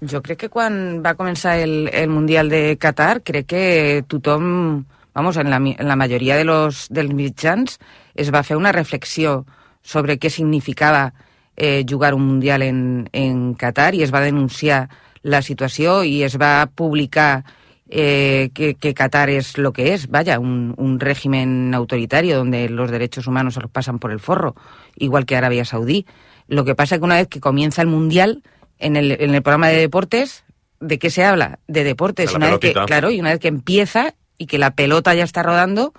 Jo 0.09 0.21
crec 0.23 0.39
que 0.45 0.49
quan 0.51 1.01
va 1.05 1.15
començar 1.15 1.57
el, 1.61 1.87
el 1.93 2.09
Mundial 2.09 2.49
de 2.49 2.77
Qatar, 2.81 3.21
crec 3.23 3.47
que 3.47 3.65
tothom, 4.09 4.85
vamos, 5.13 5.37
en 5.37 5.49
la, 5.49 5.57
en 5.57 5.87
la 5.87 5.95
majoria 5.95 6.35
de 6.35 6.43
los, 6.43 6.87
dels 6.89 7.13
mitjans 7.13 7.77
es 8.15 8.31
va 8.33 8.43
fer 8.43 8.57
una 8.57 8.73
reflexió 8.75 9.43
sobre 9.81 10.17
què 10.19 10.31
significava 10.33 11.11
eh, 11.55 11.85
jugar 11.87 12.13
un 12.15 12.25
Mundial 12.25 12.63
en, 12.63 13.09
en 13.13 13.53
Qatar 13.53 13.93
i 13.95 14.03
es 14.03 14.13
va 14.13 14.23
denunciar 14.23 14.87
la 15.23 15.41
situació 15.41 16.01
i 16.03 16.23
es 16.23 16.35
va 16.41 16.65
publicar 16.67 17.43
eh, 17.87 18.49
que, 18.53 18.73
que 18.75 18.93
Qatar 18.93 19.29
es 19.29 19.57
lo 19.57 19.71
que 19.71 19.93
es, 19.93 20.09
vaya, 20.09 20.39
un, 20.39 20.73
un 20.77 20.99
régimen 20.99 21.73
autoritario 21.75 22.37
donde 22.37 22.67
los 22.67 22.91
derechos 22.91 23.27
humanos 23.27 23.53
se 23.53 23.61
los 23.61 23.71
pasan 23.71 23.99
por 23.99 24.11
el 24.11 24.19
forro, 24.19 24.55
igual 24.95 25.25
que 25.25 25.37
Arabia 25.37 25.63
Saudí. 25.65 26.05
Lo 26.47 26.65
que 26.65 26.75
pasa 26.75 26.95
es 26.95 26.99
que 26.99 27.05
una 27.05 27.15
vez 27.15 27.27
que 27.27 27.39
comienza 27.39 27.81
el 27.81 27.87
Mundial, 27.87 28.41
en 28.83 28.95
el, 28.95 29.11
en 29.11 29.33
el 29.33 29.41
programa 29.41 29.69
de 29.69 29.77
deportes, 29.77 30.43
¿de 30.79 30.99
qué 30.99 31.09
se 31.09 31.23
habla? 31.23 31.59
De 31.67 31.83
deportes. 31.83 32.29
De 32.29 32.35
una 32.35 32.51
vez 32.51 32.59
que, 32.59 32.73
claro, 32.73 33.09
y 33.11 33.19
una 33.19 33.31
vez 33.31 33.39
que 33.39 33.47
empieza 33.47 34.13
y 34.37 34.45
que 34.45 34.57
la 34.57 34.75
pelota 34.75 35.13
ya 35.13 35.23
está 35.23 35.41
rodando, 35.41 35.93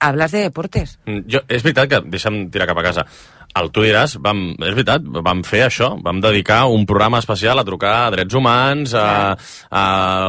hablas 0.00 0.32
de 0.32 0.40
deportes. 0.40 0.98
Mm, 1.06 1.24
Jo, 1.30 1.40
és 1.48 1.62
veritat 1.62 1.88
que, 1.88 2.00
deixa'm 2.10 2.48
tirar 2.52 2.66
cap 2.68 2.80
a 2.80 2.84
casa, 2.84 3.06
el 3.54 3.70
tu 3.70 3.84
diràs, 3.84 4.16
vam, 4.22 4.42
és 4.58 4.74
veritat, 4.74 5.04
vam 5.04 5.44
fer 5.46 5.62
això, 5.68 5.92
vam 6.02 6.20
dedicar 6.20 6.64
un 6.66 6.84
programa 6.90 7.20
especial 7.22 7.60
a 7.60 7.64
trucar 7.64 7.94
a 8.02 8.10
drets 8.10 8.34
humans, 8.34 8.94
a, 8.98 9.06
a, 9.70 9.84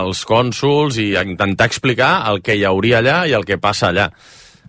als 0.05 0.21
cònsuls 0.29 0.99
i 1.01 1.09
a 1.17 1.25
intentar 1.25 1.67
explicar 1.71 2.19
el 2.29 2.43
que 2.45 2.55
hi 2.55 2.65
hauria 2.69 3.01
allà 3.01 3.23
i 3.27 3.33
el 3.33 3.47
que 3.47 3.57
passa 3.57 3.89
allà. 3.89 4.11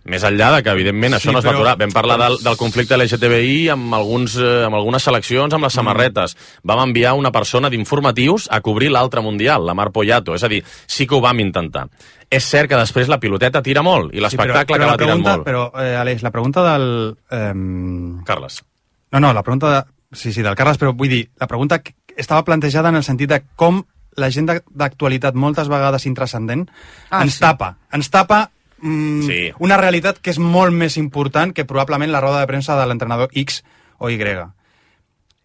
Més 0.07 0.23
enllà 0.23 0.53
de 0.55 0.63
que, 0.63 0.69
evidentment, 0.71 1.13
Sí, 1.15 1.19
això 1.27 1.33
no 1.33 1.39
es 1.39 1.45
va 1.45 1.51
però- 1.51 1.57
aturar. 1.59 1.77
Vam 1.81 1.91
parlar 1.91 2.17
del, 2.21 2.37
del 2.43 2.55
conflicte 2.57 2.95
LGTBI 2.97 3.69
amb, 3.73 3.93
alguns, 3.93 4.37
eh, 4.37 4.63
amb 4.65 4.75
algunes 4.75 5.03
seleccions, 5.03 5.53
amb 5.53 5.63
les 5.65 5.73
Mm. 5.73 5.75
samarretes. 5.75 6.37
Vam 6.63 6.79
enviar 6.87 7.13
una 7.13 7.31
persona 7.31 7.69
d'informatius 7.69 8.47
a 8.51 8.61
cobrir 8.61 8.89
l'altre 8.91 9.21
mundial, 9.21 9.65
la 9.65 9.73
Mar 9.73 9.91
Poyato. 9.91 10.33
És 10.35 10.43
a 10.43 10.47
dir, 10.47 10.63
sí 10.85 11.05
que 11.05 11.15
ho 11.15 11.21
vam 11.21 11.39
intentar. 11.39 11.89
És 12.29 12.43
cert 12.43 12.69
que 12.69 12.75
després 12.75 13.07
la 13.07 13.19
piloteta 13.19 13.61
tira 13.61 13.81
molt 13.81 14.13
i 14.13 14.19
l'espectacle 14.19 14.65
Sí, 14.65 14.73
acaba 14.73 14.91
la 14.91 14.97
tirant 14.97 15.23
pregunta, 15.23 15.35
molt. 15.37 15.45
Però, 15.47 15.83
eh, 15.83 15.95
Aleix, 15.95 16.23
la 16.23 16.31
pregunta 16.31 16.63
del... 16.77 17.17
Eh... 17.31 18.23
Carles. 18.25 18.63
No, 19.11 19.19
no, 19.19 19.33
la 19.33 19.43
pregunta... 19.43 19.71
De... 19.81 19.83
Sí, 20.17 20.31
sí, 20.31 20.41
del 20.41 20.55
Carles, 20.55 20.77
però 20.79 20.93
vull 20.95 21.09
dir, 21.11 21.29
la 21.39 21.47
pregunta 21.47 21.81
estava 22.15 22.43
plantejada 22.45 22.89
en 22.89 22.95
el 22.95 23.03
sentit 23.03 23.29
de 23.29 23.41
com 23.59 23.83
la 24.15 24.29
gent 24.31 24.47
d'ac- 24.47 24.63
d'actualitat 24.73 25.35
moltes 25.35 25.67
vegades 25.67 26.05
intrascendent 26.07 26.69
Ah, 27.11 27.21
ens 27.23 27.35
sí. 27.35 27.41
tapa. 27.43 27.75
Ens 27.93 28.09
tapa 28.09 28.49
mm, 28.81 29.21
Sí. 29.27 29.51
una 29.59 29.77
realitat 29.77 30.19
que 30.19 30.31
és 30.31 30.39
molt 30.39 30.73
més 30.73 30.97
important 30.97 31.53
que 31.53 31.65
probablement 31.65 32.11
la 32.11 32.21
roda 32.21 32.39
de 32.39 32.47
premsa 32.47 32.75
de 32.79 32.85
l'entrenador 32.87 33.29
X 33.33 33.63
o 33.97 34.09
Y. 34.09 34.17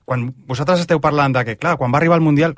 Quan 0.05 0.35
vosaltres 0.47 0.81
esteu 0.81 1.01
parlant 1.01 1.33
de 1.33 1.45
que, 1.45 1.57
clar, 1.57 1.77
quan 1.79 1.93
va 1.93 1.99
arribar 1.99 2.17
el 2.19 2.25
Mundial, 2.27 2.57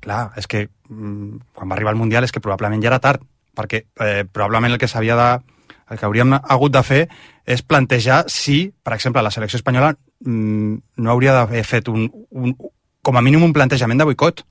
clar, 0.00 0.32
és 0.36 0.46
que 0.46 0.68
mm, 0.88 1.54
quan 1.54 1.70
va 1.70 1.74
arribar 1.74 1.92
el 1.92 1.98
Mundial 1.98 2.24
és 2.24 2.32
que 2.32 2.40
probablement 2.40 2.82
ja 2.82 2.90
era 2.92 3.00
tard, 3.00 3.22
perquè 3.56 3.84
eh, 4.00 4.24
probablement 4.30 4.72
el 4.72 4.78
que 4.78 4.88
s'havia 4.88 5.16
de 5.16 5.30
el 5.90 5.98
que 5.98 6.06
hauríem 6.06 6.36
hagut 6.38 6.72
de 6.72 6.82
fer 6.86 7.00
és 7.44 7.62
plantejar 7.66 8.24
si, 8.30 8.70
per 8.82 8.94
exemple, 8.94 9.22
la 9.22 9.32
selecció 9.34 9.58
espanyola 9.58 9.96
mm, 10.24 10.74
no 11.02 11.10
hauria 11.10 11.32
d'haver 11.34 11.64
fet 11.66 11.88
un, 11.90 12.06
un, 12.30 12.54
com 13.02 13.16
a 13.16 13.22
mínim 13.22 13.42
un 13.42 13.52
plantejament 13.52 13.98
de 13.98 14.06
boicot, 14.06 14.44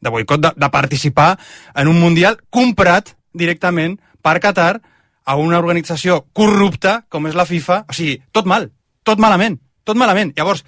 de 0.00 0.10
boicot 0.10 0.40
de, 0.40 0.52
de 0.56 0.70
participar 0.72 1.34
en 1.74 1.88
un 1.88 2.00
Mundial 2.00 2.38
comprat 2.48 3.12
directament 3.36 3.98
per 4.22 4.38
Qatar 4.42 4.80
a 5.24 5.36
una 5.36 5.58
organització 5.58 6.24
corrupta 6.32 7.04
com 7.08 7.28
és 7.28 7.36
la 7.38 7.46
FIFA. 7.48 7.84
O 7.90 7.96
sigui, 7.96 8.20
tot 8.32 8.48
mal, 8.50 8.70
tot 9.06 9.20
malament, 9.22 9.60
tot 9.84 9.98
malament. 10.00 10.32
Llavors, 10.36 10.64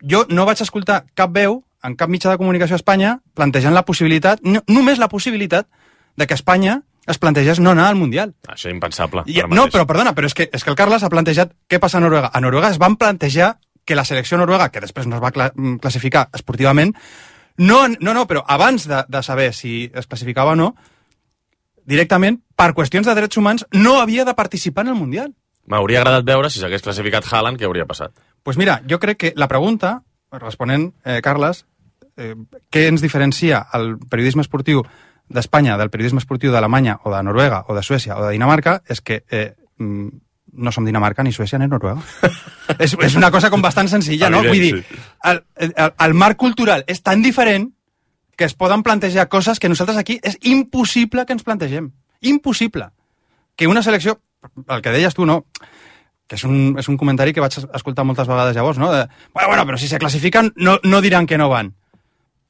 jo 0.00 0.24
no 0.30 0.46
vaig 0.48 0.62
escoltar 0.62 1.04
cap 1.14 1.32
veu 1.34 1.62
en 1.84 1.96
cap 1.96 2.12
mitjà 2.12 2.32
de 2.32 2.40
comunicació 2.40 2.76
a 2.76 2.80
Espanya 2.80 3.18
plantejant 3.34 3.74
la 3.74 3.86
possibilitat, 3.88 4.42
no, 4.44 4.60
només 4.68 5.00
la 5.00 5.08
possibilitat, 5.08 5.68
de 6.16 6.26
que 6.26 6.36
Espanya 6.36 6.82
es 7.06 7.18
plantegés 7.18 7.60
no 7.60 7.72
anar 7.72 7.88
al 7.88 7.96
Mundial. 7.96 8.34
Això 8.46 8.68
és 8.68 8.74
impensable. 8.74 9.24
I, 9.26 9.40
no, 9.48 9.66
però 9.72 9.86
perdona, 9.88 10.12
però 10.14 10.28
és 10.28 10.36
que, 10.36 10.46
és 10.52 10.64
que 10.64 10.70
el 10.70 10.76
Carles 10.78 11.02
ha 11.02 11.10
plantejat 11.12 11.54
què 11.70 11.80
passa 11.80 11.98
a 11.98 12.04
Noruega. 12.04 12.30
A 12.32 12.42
Noruega 12.44 12.70
es 12.70 12.78
van 12.78 12.98
plantejar 13.00 13.54
que 13.84 13.96
la 13.96 14.04
selecció 14.04 14.38
noruega, 14.38 14.68
que 14.70 14.82
després 14.84 15.08
no 15.08 15.16
es 15.16 15.22
va 15.22 15.32
cla 15.34 15.48
mm, 15.54 15.80
classificar 15.82 16.28
esportivament, 16.36 16.92
no, 17.58 17.80
no, 17.88 18.12
no, 18.14 18.26
però 18.28 18.44
abans 18.46 18.86
de, 18.86 19.00
de 19.08 19.22
saber 19.24 19.50
si 19.56 19.90
es 19.94 20.06
classificava 20.06 20.52
o 20.52 20.58
no, 20.60 20.68
directament, 21.88 22.38
per 22.60 22.74
qüestions 22.76 23.08
de 23.08 23.16
drets 23.16 23.40
humans, 23.40 23.64
no 23.72 23.98
havia 24.00 24.26
de 24.28 24.34
participar 24.36 24.84
en 24.84 24.92
el 24.92 24.98
Mundial. 25.00 25.32
M'hauria 25.70 26.02
agradat 26.02 26.26
veure 26.28 26.50
si 26.52 26.60
s'hagués 26.60 26.84
classificat 26.84 27.24
Haaland, 27.24 27.56
què 27.56 27.64
hauria 27.64 27.86
passat. 27.88 28.12
pues 28.42 28.56
mira, 28.56 28.80
jo 28.88 28.98
crec 28.98 29.18
que 29.18 29.32
la 29.36 29.48
pregunta, 29.48 30.02
responent, 30.32 30.94
eh, 31.04 31.20
Carles, 31.22 31.66
eh, 32.16 32.34
què 32.70 32.86
ens 32.88 33.02
diferencia 33.02 33.66
el 33.74 33.98
periodisme 33.98 34.42
esportiu 34.42 34.82
d'Espanya 35.28 35.76
del 35.78 35.90
periodisme 35.90 36.18
esportiu 36.18 36.52
d'Alemanya 36.52 36.98
o 37.04 37.12
de 37.14 37.22
Noruega 37.22 37.64
o 37.68 37.74
de 37.74 37.82
Suècia 37.82 38.16
o 38.16 38.24
de 38.24 38.32
Dinamarca 38.32 38.82
és 38.88 39.00
que 39.00 39.22
eh, 39.30 39.54
mm, 39.78 40.08
no 40.52 40.72
som 40.72 40.84
Dinamarca 40.84 41.22
ni 41.22 41.32
Suècia 41.32 41.58
ni 41.58 41.68
Noruega. 41.68 42.00
és, 42.78 42.96
és 42.96 43.16
una 43.16 43.30
cosa 43.30 43.50
com 43.50 43.62
bastant 43.62 43.88
senzilla, 43.88 44.30
no? 44.30 44.42
Vull 44.42 44.60
dir, 44.60 44.84
el, 45.24 45.44
el, 45.56 45.92
el 45.92 46.14
marc 46.14 46.40
cultural 46.40 46.84
és 46.88 47.02
tan 47.02 47.22
diferent 47.22 47.70
que 48.36 48.48
es 48.48 48.54
poden 48.54 48.82
plantejar 48.82 49.28
coses 49.28 49.60
que 49.60 49.68
nosaltres 49.68 50.00
aquí 50.00 50.18
és 50.24 50.38
impossible 50.42 51.26
que 51.26 51.36
ens 51.36 51.44
plantegem. 51.44 51.92
Impossible. 52.20 52.90
Que 53.56 53.68
una 53.68 53.82
selecció, 53.82 54.20
el 54.68 54.82
que 54.82 54.92
deies 54.94 55.14
tu, 55.14 55.26
no? 55.26 55.44
que 56.30 56.38
és 56.38 56.44
un, 56.46 56.76
és 56.78 56.86
un 56.86 56.94
comentari 56.94 57.32
que 57.34 57.42
vaig 57.42 57.56
escoltar 57.58 58.04
moltes 58.06 58.28
vegades 58.30 58.54
llavors, 58.54 58.78
no? 58.78 58.92
De, 58.94 59.02
bueno, 59.34 59.48
bueno, 59.48 59.64
però 59.66 59.78
si 59.82 59.88
se 59.90 59.98
classifiquen 59.98 60.52
no, 60.62 60.76
no 60.86 61.00
diran 61.02 61.26
que 61.26 61.36
no 61.36 61.48
van. 61.50 61.72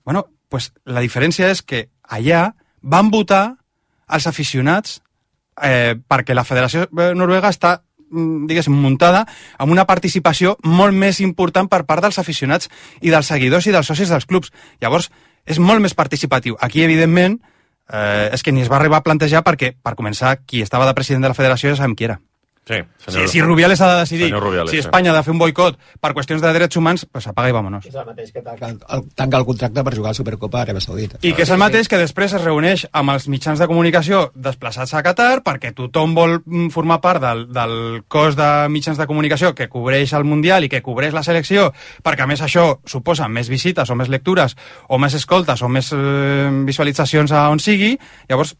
Bueno, 0.04 0.26
pues 0.52 0.74
la 0.84 1.00
diferència 1.00 1.48
és 1.48 1.62
que 1.64 1.86
allà 2.04 2.50
van 2.82 3.08
votar 3.08 3.56
els 4.12 4.26
aficionats 4.28 4.98
eh, 5.64 5.96
perquè 5.96 6.36
la 6.36 6.44
Federació 6.44 6.84
eh, 6.90 7.14
Noruega 7.16 7.48
està 7.48 7.78
mm, 7.80 8.50
diguéssim, 8.50 8.76
muntada 8.76 9.24
amb 9.56 9.72
una 9.72 9.86
participació 9.88 10.58
molt 10.66 10.92
més 10.92 11.22
important 11.24 11.70
per 11.72 11.86
part 11.88 12.04
dels 12.04 12.20
aficionats 12.20 12.68
i 13.00 13.08
dels 13.08 13.32
seguidors 13.32 13.64
i 13.64 13.72
dels 13.72 13.88
socis 13.88 14.12
dels 14.12 14.28
clubs. 14.28 14.52
Llavors, 14.84 15.08
és 15.48 15.56
molt 15.56 15.80
més 15.80 15.96
participatiu. 15.96 16.60
Aquí, 16.60 16.84
evidentment, 16.84 17.40
eh, 17.92 18.30
és 18.32 18.42
que 18.42 18.52
ni 18.52 18.62
es 18.64 18.70
va 18.70 18.78
arribar 18.80 19.00
a 19.00 19.06
plantejar 19.06 19.44
perquè, 19.46 19.74
per 19.82 19.96
començar, 19.98 20.36
qui 20.46 20.62
estava 20.62 20.86
de 20.88 20.94
president 20.94 21.26
de 21.26 21.32
la 21.32 21.38
federació 21.38 21.72
ja 21.72 21.80
sabem 21.82 21.96
qui 21.98 22.08
era. 22.08 22.20
Sí, 22.68 22.76
Si, 23.08 23.28
si 23.28 23.40
Rubiales 23.40 23.80
ha 23.80 23.94
de 23.94 24.00
decidir 24.00 24.26
Senyor 24.26 24.42
Rubiales, 24.42 24.70
si 24.70 24.76
sí. 24.76 24.80
Espanya 24.80 25.10
ha 25.10 25.16
de 25.16 25.22
fer 25.24 25.32
un 25.32 25.38
boicot 25.40 25.78
per 26.00 26.12
qüestions 26.14 26.42
de 26.44 26.52
drets 26.54 26.76
humans, 26.76 27.06
pues 27.10 27.26
apaga 27.26 27.48
i 27.48 27.54
vámonos. 27.56 27.86
És 27.88 27.96
el 27.96 28.04
mateix 28.06 28.30
que 28.30 28.42
tanca 28.44 28.68
el, 28.68 28.76
el, 28.94 29.02
tanca 29.16 29.40
el 29.40 29.46
contracte 29.48 29.82
per 29.82 29.94
jugar 29.96 30.10
a 30.10 30.14
la 30.14 30.18
Supercopa 30.18 30.60
a 30.60 30.66
Aràbia 30.66 30.84
Saudita. 30.84 31.18
I 31.26 31.32
que 31.34 31.46
és 31.46 31.50
el 31.50 31.58
mateix 31.58 31.88
que 31.88 31.98
després 31.98 32.36
es 32.36 32.44
reuneix 32.44 32.84
amb 32.92 33.14
els 33.16 33.26
mitjans 33.32 33.58
de 33.58 33.66
comunicació 33.70 34.22
desplaçats 34.36 34.92
a 34.94 35.02
Qatar 35.02 35.40
perquè 35.46 35.72
tothom 35.74 36.14
vol 36.14 36.36
mm, 36.44 36.68
formar 36.76 37.00
part 37.00 37.24
del, 37.24 37.46
del 37.50 37.76
cos 38.12 38.38
de 38.38 38.50
mitjans 38.70 39.00
de 39.00 39.08
comunicació 39.08 39.54
que 39.56 39.70
cobreix 39.72 40.12
el 40.14 40.28
Mundial 40.28 40.68
i 40.68 40.70
que 40.70 40.84
cobreix 40.84 41.16
la 41.16 41.24
selecció, 41.26 41.70
perquè 42.04 42.28
a 42.28 42.30
més 42.30 42.44
això 42.44 42.76
suposa 42.86 43.26
més 43.28 43.50
visites 43.50 43.90
o 43.90 43.98
més 43.98 44.12
lectures 44.12 44.54
o 44.88 45.00
més 45.00 45.16
escoltes 45.16 45.64
o 45.64 45.72
més 45.72 45.94
eh, 45.96 46.50
visualitzacions 46.68 47.32
a 47.32 47.48
on 47.50 47.58
sigui, 47.58 47.96
llavors 48.28 48.54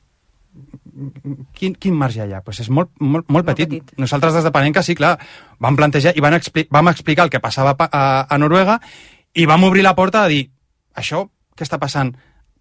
quin, 1.57 1.75
quin 1.75 1.95
marge 1.97 2.25
hi 2.27 2.33
ha? 2.37 2.41
Pues 2.45 2.61
és 2.65 2.71
molt, 2.71 2.91
molt, 3.01 3.29
molt, 3.29 3.47
petit. 3.47 3.69
petit. 3.69 3.93
Nosaltres 3.99 4.35
des 4.37 4.45
de 4.47 4.53
Panenca, 4.55 4.83
sí, 4.83 4.95
clar, 4.99 5.17
vam 5.59 5.77
plantejar 5.79 6.13
i 6.17 6.21
van 6.25 6.35
expli 6.37 6.67
vam 6.71 6.89
explicar 6.93 7.25
el 7.29 7.31
que 7.31 7.41
passava 7.41 7.77
pa- 7.77 7.89
a, 7.93 8.27
a 8.29 8.39
Noruega 8.39 8.81
i 9.35 9.47
vam 9.47 9.65
obrir 9.65 9.83
la 9.87 9.95
porta 9.95 10.25
a 10.25 10.29
dir 10.29 10.51
això 10.95 11.27
que 11.57 11.65
està 11.65 11.79
passant 11.79 12.15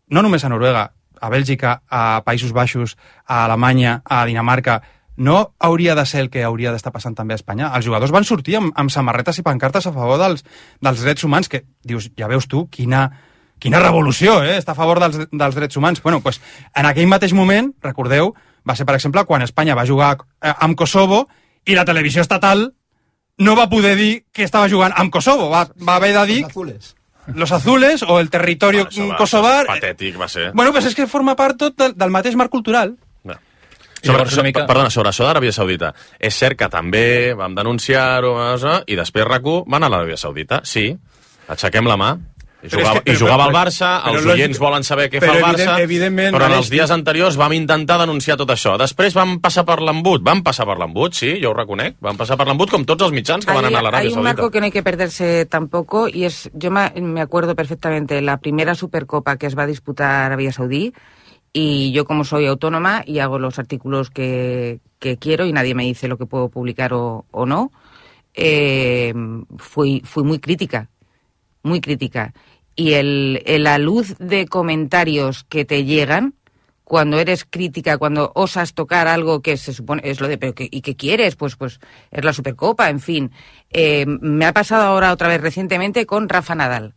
no 0.10 0.22
només 0.26 0.44
a 0.46 0.50
Noruega, 0.50 0.88
a 1.22 1.30
Bèlgica, 1.30 1.82
a 1.90 2.22
Països 2.26 2.52
Baixos, 2.56 2.96
a 3.28 3.44
Alemanya, 3.46 4.02
a 4.06 4.24
Dinamarca, 4.26 4.82
no 5.18 5.54
hauria 5.60 5.94
de 5.96 6.06
ser 6.08 6.22
el 6.24 6.30
que 6.32 6.46
hauria 6.48 6.72
d'estar 6.72 6.94
passant 6.96 7.14
també 7.14 7.36
a 7.36 7.40
Espanya. 7.42 7.74
Els 7.76 7.86
jugadors 7.86 8.12
van 8.16 8.24
sortir 8.24 8.56
amb, 8.56 8.72
amb 8.80 8.90
samarretes 8.90 9.38
i 9.38 9.44
pancartes 9.44 9.86
a 9.86 9.92
favor 9.92 10.18
dels, 10.18 10.46
dels 10.82 11.02
drets 11.04 11.26
humans, 11.28 11.50
que 11.52 11.66
dius, 11.84 12.08
ja 12.18 12.30
veus 12.32 12.48
tu, 12.48 12.64
quina, 12.72 13.10
quina 13.60 13.80
revolució, 13.84 14.40
eh? 14.44 14.58
Està 14.58 14.72
a 14.74 14.78
favor 14.80 15.00
dels, 15.04 15.28
dels 15.32 15.56
drets 15.56 15.78
humans. 15.78 16.02
Bueno, 16.04 16.22
pues, 16.22 16.40
en 16.76 16.86
aquell 16.90 17.08
mateix 17.12 17.34
moment, 17.34 17.74
recordeu, 17.84 18.34
va 18.68 18.76
ser, 18.76 18.86
per 18.86 18.96
exemple, 18.96 19.24
quan 19.26 19.42
Espanya 19.46 19.76
va 19.76 19.86
jugar 19.88 20.16
eh, 20.42 20.54
amb 20.60 20.78
Kosovo 20.80 21.28
i 21.66 21.76
la 21.76 21.86
televisió 21.86 22.22
estatal 22.22 22.72
no 23.40 23.56
va 23.56 23.70
poder 23.72 23.96
dir 23.96 24.26
que 24.34 24.44
estava 24.44 24.68
jugant 24.70 24.94
amb 24.98 25.12
Kosovo. 25.12 25.50
Va, 25.50 25.68
va 25.88 25.96
haver 25.96 26.14
de 26.18 26.26
dir... 26.26 26.42
Los 26.44 26.52
azules. 26.52 26.96
Los 27.36 27.52
azules 27.52 28.02
o 28.02 28.20
el 28.20 28.30
territorio 28.34 28.88
Això 28.88 29.06
va, 29.12 29.18
kosovar. 29.20 29.66
Patètic 29.68 30.16
va 30.20 30.28
ser. 30.28 30.48
Bueno, 30.58 30.72
pues 30.74 30.88
és 30.90 30.96
que 30.98 31.06
forma 31.08 31.36
part 31.38 31.60
tot 31.62 31.76
del, 31.78 31.94
del 31.96 32.10
mateix 32.10 32.36
marc 32.36 32.50
cultural. 32.50 32.96
Sobre, 34.02 34.22
una 34.24 34.32
sobre, 34.32 34.44
mica- 34.48 34.66
Perdona, 34.66 34.90
sobre 34.90 35.10
això 35.12 35.26
d'Aràbia 35.28 35.52
Saudita. 35.52 35.90
És 36.18 36.38
cert 36.40 36.56
que 36.58 36.70
també 36.72 37.34
vam 37.36 37.54
denunciar-ho 37.56 38.32
i 38.88 38.96
després 38.96 39.26
RAC1 39.28 39.66
va 39.68 39.76
anar 39.78 39.90
a 39.90 39.94
l'Aràbia 39.94 40.18
Saudita. 40.18 40.62
Sí, 40.64 40.86
aixequem 41.52 41.86
la 41.90 41.98
mà. 42.00 42.14
I 42.62 42.68
jugava, 42.68 43.02
i 43.06 43.14
jugava 43.16 43.44
al 43.46 43.52
però- 43.54 43.56
Barça, 43.64 43.90
els 44.10 44.26
lògic- 44.26 44.34
oients 44.34 44.60
volen 44.60 44.84
saber 44.84 45.10
què 45.10 45.20
però 45.22 45.28
fa 45.32 45.38
el 45.38 45.44
evident- 45.46 45.70
Barça, 45.70 45.82
evidentment, 45.82 46.36
però 46.36 46.46
en 46.48 46.52
els 46.58 46.70
dies 46.70 46.92
anteriors 46.92 47.38
vam 47.38 47.54
intentar 47.54 47.98
denunciar 48.00 48.36
tot 48.36 48.50
això. 48.50 48.78
Després 48.78 49.14
vam 49.14 49.40
passar 49.40 49.64
per 49.66 49.82
l'embut, 49.82 50.22
vam 50.22 50.44
passar 50.44 50.66
per 50.66 50.78
l'embut, 50.78 51.14
sí, 51.14 51.40
jo 51.42 51.52
ho 51.52 51.54
reconec, 51.54 51.96
vam 52.02 52.18
passar 52.18 52.36
per 52.36 52.48
l'embut 52.48 52.70
com 52.70 52.84
tots 52.84 53.02
els 53.04 53.14
mitjans 53.14 53.46
que 53.46 53.54
van 53.54 53.64
Hay, 53.64 53.72
anar 53.74 53.80
a 53.80 53.84
l'Aràbia 53.84 54.00
hay 54.02 54.08
un 54.08 54.14
Saudita. 54.16 54.34
marco 54.34 54.52
que 54.52 54.60
no 54.60 54.66
hay 54.66 54.72
que 54.72 54.84
perderse 54.84 55.46
tampoco 55.46 56.10
y 56.10 56.26
es, 56.26 56.50
yo 56.54 56.70
me, 56.70 56.92
me 57.00 57.22
acuerdo 57.22 57.56
perfectamente, 57.56 58.22
la 58.22 58.38
primera 58.38 58.76
Supercopa 58.76 59.38
que 59.38 59.50
se 59.50 59.56
va 59.56 59.64
a 59.64 59.68
disputar 59.68 60.26
Arabia 60.26 60.52
Saudí 60.52 60.94
y 61.54 61.94
yo 61.94 62.04
como 62.04 62.26
soy 62.26 62.46
autónoma 62.46 63.04
y 63.06 63.20
hago 63.20 63.40
los 63.40 63.58
artículos 63.58 64.10
que, 64.10 64.82
que 65.00 65.16
quiero 65.18 65.46
y 65.46 65.54
nadie 65.54 65.76
me 65.76 65.84
dice 65.86 66.10
lo 66.10 66.18
que 66.18 66.26
puedo 66.26 66.50
publicar 66.50 66.94
o, 66.94 67.26
o 67.32 67.46
no, 67.46 67.72
eh, 68.36 69.14
fui, 69.58 70.02
fui 70.06 70.24
muy 70.24 70.40
crítica, 70.40 70.90
muy 71.64 71.82
crítica. 71.82 72.34
Y 72.80 72.94
el, 72.94 73.44
la 73.46 73.78
luz 73.78 74.16
de 74.20 74.48
comentarios 74.48 75.44
que 75.44 75.66
te 75.66 75.84
llegan, 75.84 76.36
cuando 76.86 77.20
eres 77.20 77.44
crítica, 77.44 77.98
cuando 77.98 78.32
osas 78.36 78.74
tocar 78.74 79.10
algo 79.10 79.42
que 79.42 79.58
se 79.58 79.74
supone 79.74 80.02
es 80.06 80.22
lo 80.22 80.30
de, 80.30 80.38
pero 80.38 80.56
que, 80.56 80.70
¿y 80.72 80.80
qué 80.80 80.96
quieres? 80.96 81.36
Pues, 81.36 81.58
pues 81.58 81.82
es 82.10 82.24
la 82.24 82.32
Supercopa, 82.32 82.90
en 82.90 83.02
fin. 83.02 83.32
Eh, 83.70 84.06
me 84.08 84.46
ha 84.46 84.54
pasado 84.54 84.84
ahora 84.84 85.12
otra 85.12 85.28
vez 85.28 85.42
recientemente 85.42 86.06
con 86.06 86.30
Rafa 86.30 86.56
Nadal. 86.56 86.94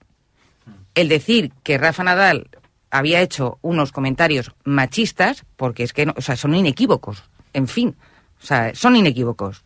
El 0.94 1.08
decir 1.08 1.52
que 1.64 1.78
Rafa 1.78 2.04
Nadal 2.04 2.48
había 2.92 3.20
hecho 3.20 3.58
unos 3.60 3.90
comentarios 3.90 4.52
machistas, 4.62 5.44
porque 5.56 5.82
es 5.82 5.92
que 5.92 6.06
no, 6.06 6.14
o 6.16 6.20
sea, 6.20 6.36
son 6.36 6.54
inequívocos, 6.54 7.24
en 7.54 7.66
fin, 7.66 7.96
o 8.40 8.46
sea, 8.46 8.72
son 8.76 8.94
inequívocos, 8.94 9.64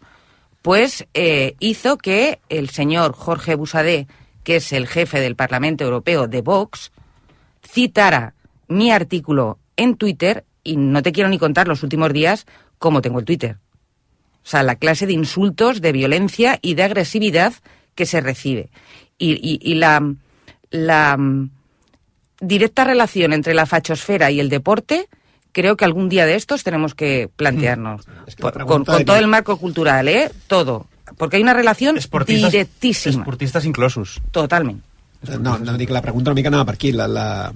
pues 0.62 1.06
eh, 1.12 1.56
hizo 1.58 1.98
que 1.98 2.40
el 2.48 2.70
señor 2.70 3.12
Jorge 3.12 3.54
Busadé, 3.54 4.06
que 4.46 4.56
es 4.56 4.72
el 4.72 4.86
jefe 4.86 5.18
del 5.18 5.34
Parlamento 5.34 5.82
Europeo 5.82 6.28
de 6.28 6.40
Vox, 6.40 6.92
citara 7.68 8.34
mi 8.68 8.92
artículo 8.92 9.58
en 9.76 9.96
Twitter 9.96 10.44
y 10.62 10.76
no 10.76 11.02
te 11.02 11.10
quiero 11.10 11.28
ni 11.28 11.36
contar 11.36 11.66
los 11.66 11.82
últimos 11.82 12.12
días 12.12 12.46
cómo 12.78 13.02
tengo 13.02 13.18
el 13.18 13.24
Twitter. 13.24 13.56
O 14.44 14.48
sea, 14.48 14.62
la 14.62 14.76
clase 14.76 15.06
de 15.08 15.14
insultos, 15.14 15.80
de 15.80 15.90
violencia 15.90 16.60
y 16.62 16.74
de 16.74 16.84
agresividad 16.84 17.54
que 17.96 18.06
se 18.06 18.20
recibe. 18.20 18.70
Y, 19.18 19.32
y- 19.32 19.58
y 19.60 19.74
la, 19.74 20.14
la 20.70 21.16
mm, 21.16 21.50
directa 22.40 22.84
relación 22.84 23.32
entre 23.32 23.52
la 23.52 23.66
fachosfera 23.66 24.30
y 24.30 24.38
el 24.38 24.48
deporte, 24.48 25.08
creo 25.50 25.76
que 25.76 25.84
algún 25.84 26.08
día 26.08 26.24
de 26.24 26.36
estos 26.36 26.62
tenemos 26.62 26.94
que 26.94 27.28
plantearnos. 27.34 28.02
Por- 28.38 28.52
pregunta 28.52 28.92
con, 28.92 29.04
todo 29.04 29.16
el 29.16 29.26
marco 29.26 29.56
cultural, 29.56 30.06
¿eh? 30.06 30.30
Todo. 30.46 30.86
Porque 31.16 31.36
hay 31.36 31.42
una 31.42 31.54
relación 31.54 31.96
Esportistes- 31.96 32.50
directísima. 32.50 33.20
Esportistes 33.22 33.64
inclosos. 33.64 34.20
Totalment. 34.32 34.82
No, 35.40 35.58
no 35.58 35.76
dic, 35.78 35.90
la 35.90 36.02
pregunta 36.02 36.30
una 36.30 36.36
mica 36.38 36.48
anava 36.48 36.64
per 36.66 36.74
aquí, 36.74 36.92
la, 36.92 37.06
la, 37.08 37.52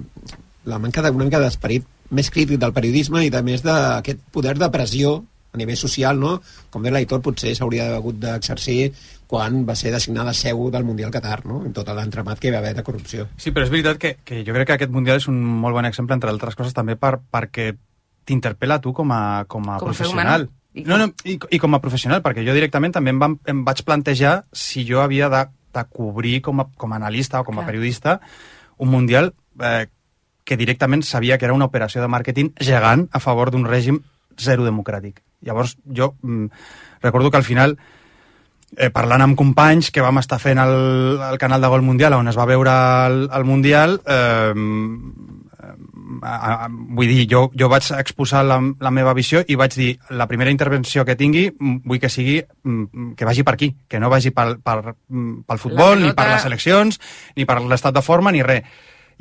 la 0.65 0.79
manca 0.79 1.01
de, 1.01 1.11
una 1.11 1.25
mica 1.25 1.39
d'esperit 1.39 1.85
més 2.11 2.29
crític 2.31 2.59
del 2.59 2.73
periodisme 2.73 3.23
i 3.25 3.29
de 3.31 3.41
més 3.43 3.61
d'aquest 3.63 4.19
poder 4.31 4.57
de 4.59 4.69
pressió 4.73 5.23
a 5.53 5.57
nivell 5.59 5.77
social, 5.77 6.17
no? 6.19 6.37
Com 6.71 6.83
deia 6.83 6.93
l'Aitor, 6.95 7.21
potser 7.23 7.53
s'hauria 7.55 7.89
hagut 7.95 8.17
d'exercir 8.19 8.93
quan 9.27 9.61
va 9.67 9.75
ser 9.75 9.91
designada 9.93 10.33
seu 10.35 10.69
del 10.71 10.83
Mundial 10.83 11.11
Qatar, 11.11 11.45
no? 11.45 11.61
En 11.67 11.71
tot 11.75 11.87
l'entramat 11.87 12.39
que 12.39 12.49
hi 12.49 12.51
va 12.51 12.59
haver 12.59 12.73
de 12.75 12.83
corrupció. 12.83 13.27
Sí, 13.37 13.51
però 13.51 13.63
és 13.67 13.71
veritat 13.71 13.97
que, 13.99 14.17
que 14.25 14.41
jo 14.47 14.55
crec 14.55 14.67
que 14.67 14.73
aquest 14.79 14.91
Mundial 14.91 15.19
és 15.21 15.27
un 15.31 15.39
molt 15.43 15.75
bon 15.75 15.85
exemple, 15.87 16.15
entre 16.15 16.31
altres 16.31 16.55
coses, 16.59 16.73
també 16.75 16.95
per, 16.99 17.17
perquè 17.31 17.73
t'interpel·la 18.25 18.79
a 18.79 18.83
tu 18.83 18.91
com 18.95 19.11
a, 19.11 19.45
com 19.47 19.69
a 19.69 19.77
Com 19.79 19.87
professional. 19.91 20.47
humano. 20.47 20.57
I 20.73 20.85
No, 20.87 20.97
no, 20.97 21.09
i, 21.27 21.37
i 21.51 21.59
com 21.59 21.75
a 21.75 21.81
professional, 21.83 22.21
perquè 22.23 22.45
jo 22.47 22.55
directament 22.55 22.93
també 22.95 23.11
em, 23.11 23.19
vam, 23.19 23.37
em 23.49 23.63
vaig 23.67 23.83
plantejar 23.87 24.41
si 24.55 24.85
jo 24.87 25.01
havia 25.03 25.27
de, 25.29 25.45
de 25.75 25.83
cobrir 25.91 26.39
com 26.45 26.63
a, 26.63 26.67
com 26.77 26.93
a 26.93 26.99
analista 26.99 27.41
o 27.41 27.47
com 27.47 27.59
a 27.59 27.63
Clar. 27.63 27.67
periodista 27.67 28.19
un 28.81 28.89
Mundial 28.89 29.33
eh, 29.61 29.87
que 30.43 30.57
directament 30.57 31.03
sabia 31.05 31.37
que 31.37 31.45
era 31.45 31.53
una 31.53 31.67
operació 31.69 32.01
de 32.01 32.09
màrqueting 32.09 32.53
gegant 32.59 33.07
a 33.11 33.19
favor 33.19 33.51
d'un 33.51 33.67
règim 33.67 34.01
zero 34.39 34.65
democràtic. 34.65 35.21
Llavors, 35.45 35.77
jo 35.85 36.15
mm, 36.21 36.47
recordo 37.03 37.31
que 37.31 37.37
al 37.37 37.45
final 37.45 37.77
eh, 38.77 38.89
parlant 38.89 39.21
amb 39.21 39.37
companys 39.37 39.91
que 39.91 40.01
vam 40.01 40.21
estar 40.21 40.39
fent 40.39 40.61
el, 40.61 41.19
el 41.29 41.37
canal 41.37 41.61
de 41.61 41.69
Gol 41.71 41.85
Mundial 41.85 42.15
on 42.17 42.31
es 42.31 42.39
va 42.39 42.47
veure 42.49 42.73
el, 43.07 43.25
el 43.27 43.45
Mundial 43.45 43.99
eh, 44.05 44.53
a, 46.21 46.65
a, 46.65 46.67
vull 46.69 47.09
dir, 47.09 47.25
jo, 47.31 47.45
jo 47.57 47.69
vaig 47.71 47.87
exposar 47.97 48.43
la, 48.45 48.59
la 48.79 48.91
meva 48.93 49.13
visió 49.17 49.41
i 49.47 49.57
vaig 49.59 49.75
dir 49.77 49.89
la 50.17 50.27
primera 50.27 50.51
intervenció 50.53 51.05
que 51.07 51.17
tingui 51.19 51.47
mm, 51.51 51.81
vull 51.87 52.01
que 52.01 52.09
sigui 52.11 52.39
mm, 52.41 53.13
que 53.17 53.27
vagi 53.27 53.45
per 53.47 53.55
aquí, 53.55 53.71
que 53.87 53.99
no 53.99 54.11
vagi 54.11 54.33
pel, 54.35 54.57
pel, 54.63 54.93
mm, 55.07 55.43
pel 55.47 55.61
futbol, 55.61 56.01
ni 56.01 56.13
per 56.17 56.27
les 56.31 56.47
seleccions, 56.47 56.99
ni 57.35 57.45
per 57.45 57.61
l'estat 57.61 57.95
de 57.95 58.03
forma, 58.05 58.31
ni 58.31 58.43
res. 58.45 58.67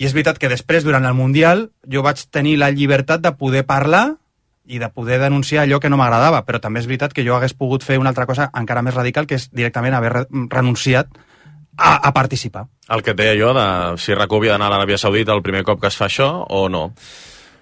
I 0.01 0.07
és 0.09 0.15
veritat 0.17 0.39
que 0.41 0.49
després, 0.49 0.85
durant 0.87 1.05
el 1.05 1.17
Mundial, 1.17 1.69
jo 1.85 2.03
vaig 2.03 2.23
tenir 2.33 2.57
la 2.57 2.71
llibertat 2.73 3.21
de 3.21 3.35
poder 3.37 3.67
parlar 3.69 4.07
i 4.65 4.79
de 4.79 4.89
poder 4.89 5.19
denunciar 5.21 5.65
allò 5.65 5.81
que 5.83 5.91
no 5.91 5.99
m'agradava, 6.01 6.45
però 6.47 6.61
també 6.63 6.81
és 6.81 6.87
veritat 6.89 7.13
que 7.13 7.25
jo 7.27 7.35
hagués 7.37 7.57
pogut 7.59 7.85
fer 7.85 7.99
una 8.01 8.13
altra 8.15 8.25
cosa 8.27 8.49
encara 8.57 8.85
més 8.87 8.95
radical, 8.95 9.27
que 9.27 9.37
és 9.37 9.51
directament 9.53 9.97
haver 9.99 10.13
re 10.15 10.25
renunciat 10.49 11.11
a, 11.77 11.97
a 12.09 12.13
participar. 12.13 12.67
El 12.91 13.03
que 13.03 13.13
et 13.15 13.19
deia 13.21 13.37
jo 13.39 13.53
de 13.57 13.67
si 14.03 14.13
RAC1 14.13 14.37
havia 14.41 14.53
d'anar 14.57 14.71
a 14.71 14.75
l'Aràbia 14.77 14.99
Saudita 14.99 15.33
el 15.37 15.43
primer 15.43 15.63
cop 15.65 15.81
que 15.81 15.89
es 15.93 15.97
fa 15.97 16.09
això 16.11 16.31
o 16.49 16.69
no. 16.69 16.91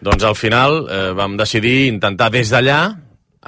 Doncs 0.01 0.25
al 0.25 0.37
final 0.39 0.85
eh, 0.89 1.11
vam 1.19 1.37
decidir 1.37 1.89
intentar 1.91 2.31
des 2.31 2.51
d'allà 2.55 2.81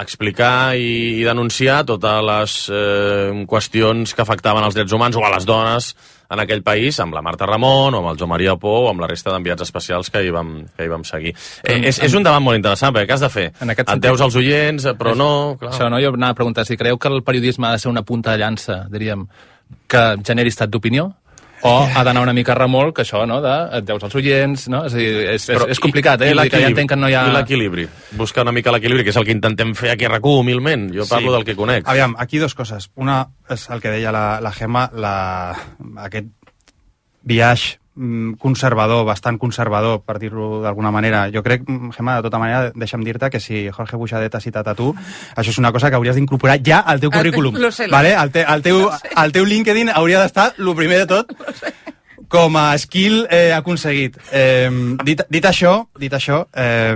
explicar 0.01 0.73
i, 0.79 1.19
i 1.21 1.23
denunciar 1.27 1.83
totes 1.85 2.23
les 2.25 2.53
eh, 2.73 3.43
qüestions 3.47 4.15
que 4.15 4.23
afectaven 4.23 4.63
els 4.65 4.73
drets 4.77 4.93
humans 4.95 5.17
o 5.19 5.23
a 5.27 5.29
les 5.35 5.45
dones 5.45 5.91
en 6.31 6.39
aquell 6.39 6.61
país, 6.63 6.95
amb 7.03 7.11
la 7.13 7.21
Marta 7.21 7.43
Ramon, 7.45 7.91
o 7.93 7.99
amb 7.99 8.07
el 8.13 8.17
Joan 8.17 8.31
Maria 8.31 8.53
Pou, 8.55 8.85
o 8.85 8.89
amb 8.93 9.03
la 9.03 9.07
resta 9.11 9.33
d'enviats 9.33 9.65
especials 9.65 10.07
que 10.09 10.21
hi 10.23 10.29
vam, 10.31 10.61
que 10.77 10.85
hi 10.87 10.91
vam 10.91 11.03
seguir. 11.03 11.33
Eh, 11.59 11.75
és, 11.89 11.99
és 12.07 12.13
un 12.15 12.23
debat 12.23 12.39
molt 12.41 12.55
interessant, 12.55 12.93
perquè 12.95 13.09
què 13.09 13.17
has 13.17 13.25
de 13.25 13.29
fer? 13.33 13.45
En 13.59 13.73
aquest 13.73 13.91
Enteus 13.91 14.15
sentit- 14.21 14.29
els 14.29 14.37
oients, 14.39 14.85
eh, 14.87 14.93
però 14.95 15.11
no... 15.19 15.27
Clar. 15.59 15.73
Això, 15.75 15.89
no? 15.91 15.99
Jo 15.99 16.13
anava 16.15 16.31
a 16.31 16.39
preguntar 16.39 16.63
si 16.65 16.77
creieu 16.79 16.97
que 16.97 17.11
el 17.11 17.19
periodisme 17.27 17.67
ha 17.67 17.73
de 17.75 17.83
ser 17.83 17.91
una 17.91 18.05
punta 18.07 18.31
de 18.31 18.39
llança, 18.45 18.85
diríem, 18.89 19.27
que 19.87 20.05
generi 20.25 20.49
estat 20.53 20.69
d'opinió? 20.69 21.11
O 21.63 21.71
ha 21.85 22.01
d'anar 22.01 22.23
una 22.23 22.33
mica 22.33 22.55
a 22.55 22.55
remolc, 22.57 23.03
això, 23.03 23.19
no?, 23.29 23.35
de 23.43 23.51
et 23.77 23.85
deus 23.85 24.01
als 24.03 24.15
oients, 24.17 24.63
no? 24.73 24.79
És, 24.87 24.95
a 24.95 24.97
dir, 24.97 25.09
és, 25.29 25.43
és, 25.43 25.49
Però 25.51 25.67
és 25.69 25.79
complicat, 25.83 26.23
eh? 26.25 26.31
I, 26.33 26.37
i 26.47 26.49
que 26.49 26.61
ja 26.63 26.71
entenc 26.71 26.89
que 26.89 26.97
no 26.97 27.09
hi 27.11 27.13
ha... 27.13 27.27
I 27.29 27.35
l'equilibri. 27.35 27.85
Buscar 28.17 28.41
una 28.47 28.51
mica 28.55 28.73
l'equilibri, 28.73 29.03
que 29.05 29.13
és 29.13 29.19
el 29.21 29.27
que 29.27 29.35
intentem 29.35 29.75
fer 29.77 29.91
aquí 29.93 30.07
a 30.07 30.09
RAC1, 30.09 30.39
humilment. 30.41 30.87
Jo 30.95 31.05
parlo 31.05 31.29
Sí. 31.29 31.35
del 31.35 31.45
que 31.45 31.55
conec. 31.59 31.85
Aviam, 31.87 32.15
aquí 32.17 32.39
dos 32.41 32.55
coses. 32.57 32.89
Una 32.95 33.27
és 33.53 33.67
el 33.69 33.79
que 33.83 33.93
deia 33.93 34.09
la, 34.15 34.23
la 34.41 34.51
Gemma, 34.57 34.87
la, 34.97 35.13
aquest 36.07 36.33
viatge 37.21 37.77
conservador, 38.39 39.03
bastant 39.05 39.37
conservador, 39.37 40.01
per 40.07 40.17
dir-ho 40.19 40.61
d'alguna 40.63 40.91
manera. 40.91 41.25
Jo 41.31 41.43
crec, 41.43 41.67
mm, 41.67 41.91
Gemma, 41.91 42.15
de 42.17 42.23
tota 42.23 42.39
manera, 42.39 42.71
deixa'm 42.73 43.03
dir-te 43.03 43.29
que 43.29 43.39
si 43.39 43.69
Jorge 43.69 43.97
Buixadet 43.97 44.33
ha 44.35 44.39
citat 44.39 44.67
a 44.67 44.75
tu, 44.75 44.95
això 45.35 45.49
és 45.49 45.57
una 45.57 45.71
cosa 45.71 45.89
que 45.89 45.95
hauries 45.95 46.15
d'incorporar 46.15 46.59
ja 46.63 46.79
al 46.79 46.99
teu 46.99 47.11
currículum. 47.11 47.55
lo 47.59 47.71
sé, 47.71 47.87
lo 47.87 47.91
vale? 47.91 48.13
El, 48.13 48.31
te, 48.31 48.45
el, 48.47 48.61
teu, 48.61 48.89
el 48.89 49.31
teu 49.31 49.45
LinkedIn 49.45 49.91
hauria 49.93 50.21
d'estar, 50.21 50.53
el 50.57 50.75
primer 50.75 51.03
de 51.03 51.07
tot, 51.07 51.35
com 52.31 52.55
a 52.55 52.77
skill 52.79 53.27
eh, 53.29 53.51
aconseguit. 53.51 54.15
Eh, 54.31 54.71
dit, 55.03 55.21
dit 55.27 55.45
això, 55.45 55.87
dit 55.99 56.13
això 56.13 56.45
eh, 56.55 56.95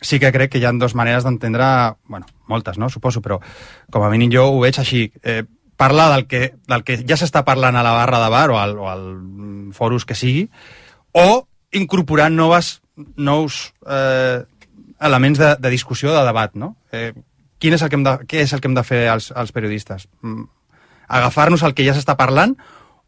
sí 0.00 0.18
que 0.18 0.32
crec 0.32 0.54
que 0.54 0.58
hi 0.58 0.64
ha 0.64 0.72
dos 0.72 0.96
maneres 0.96 1.26
d'entendre, 1.26 1.96
bueno, 2.08 2.26
moltes, 2.48 2.78
no? 2.80 2.88
Suposo, 2.88 3.20
però 3.20 3.38
com 3.92 4.02
a 4.02 4.10
mínim 4.10 4.32
jo 4.32 4.46
ho 4.48 4.60
veig 4.64 4.80
així. 4.80 5.10
Eh, 5.22 5.44
parlar 5.80 6.10
del 6.12 6.26
que, 6.28 6.52
del 6.68 6.84
que 6.84 6.98
ja 7.08 7.16
s'està 7.16 7.40
parlant 7.46 7.78
a 7.78 7.84
la 7.86 7.96
barra 7.96 8.20
de 8.20 8.28
bar 8.32 8.50
o 8.52 8.58
al, 8.60 8.76
o 8.76 8.90
al 8.92 9.04
forus 9.72 10.04
que 10.04 10.18
sigui, 10.18 10.44
o 11.16 11.46
incorporar 11.72 12.28
noves, 12.34 12.80
nous 13.16 13.72
eh, 13.88 14.44
elements 15.00 15.40
de, 15.40 15.54
de 15.56 15.72
discussió, 15.72 16.12
de 16.12 16.24
debat, 16.26 16.52
no? 16.52 16.74
Eh, 16.92 17.14
quin 17.60 17.76
és 17.76 17.82
el 17.82 17.88
que 17.88 17.96
hem 17.96 18.04
de, 18.04 18.14
què 18.28 18.44
és 18.44 18.52
el 18.52 18.60
que 18.60 18.68
hem 18.68 18.76
de 18.76 18.84
fer 18.84 19.06
els, 19.14 19.30
els 19.32 19.56
periodistes? 19.56 20.04
Mm, 20.20 20.44
Agafar-nos 21.10 21.64
el 21.66 21.74
que 21.74 21.86
ja 21.86 21.96
s'està 21.96 22.14
parlant 22.18 22.52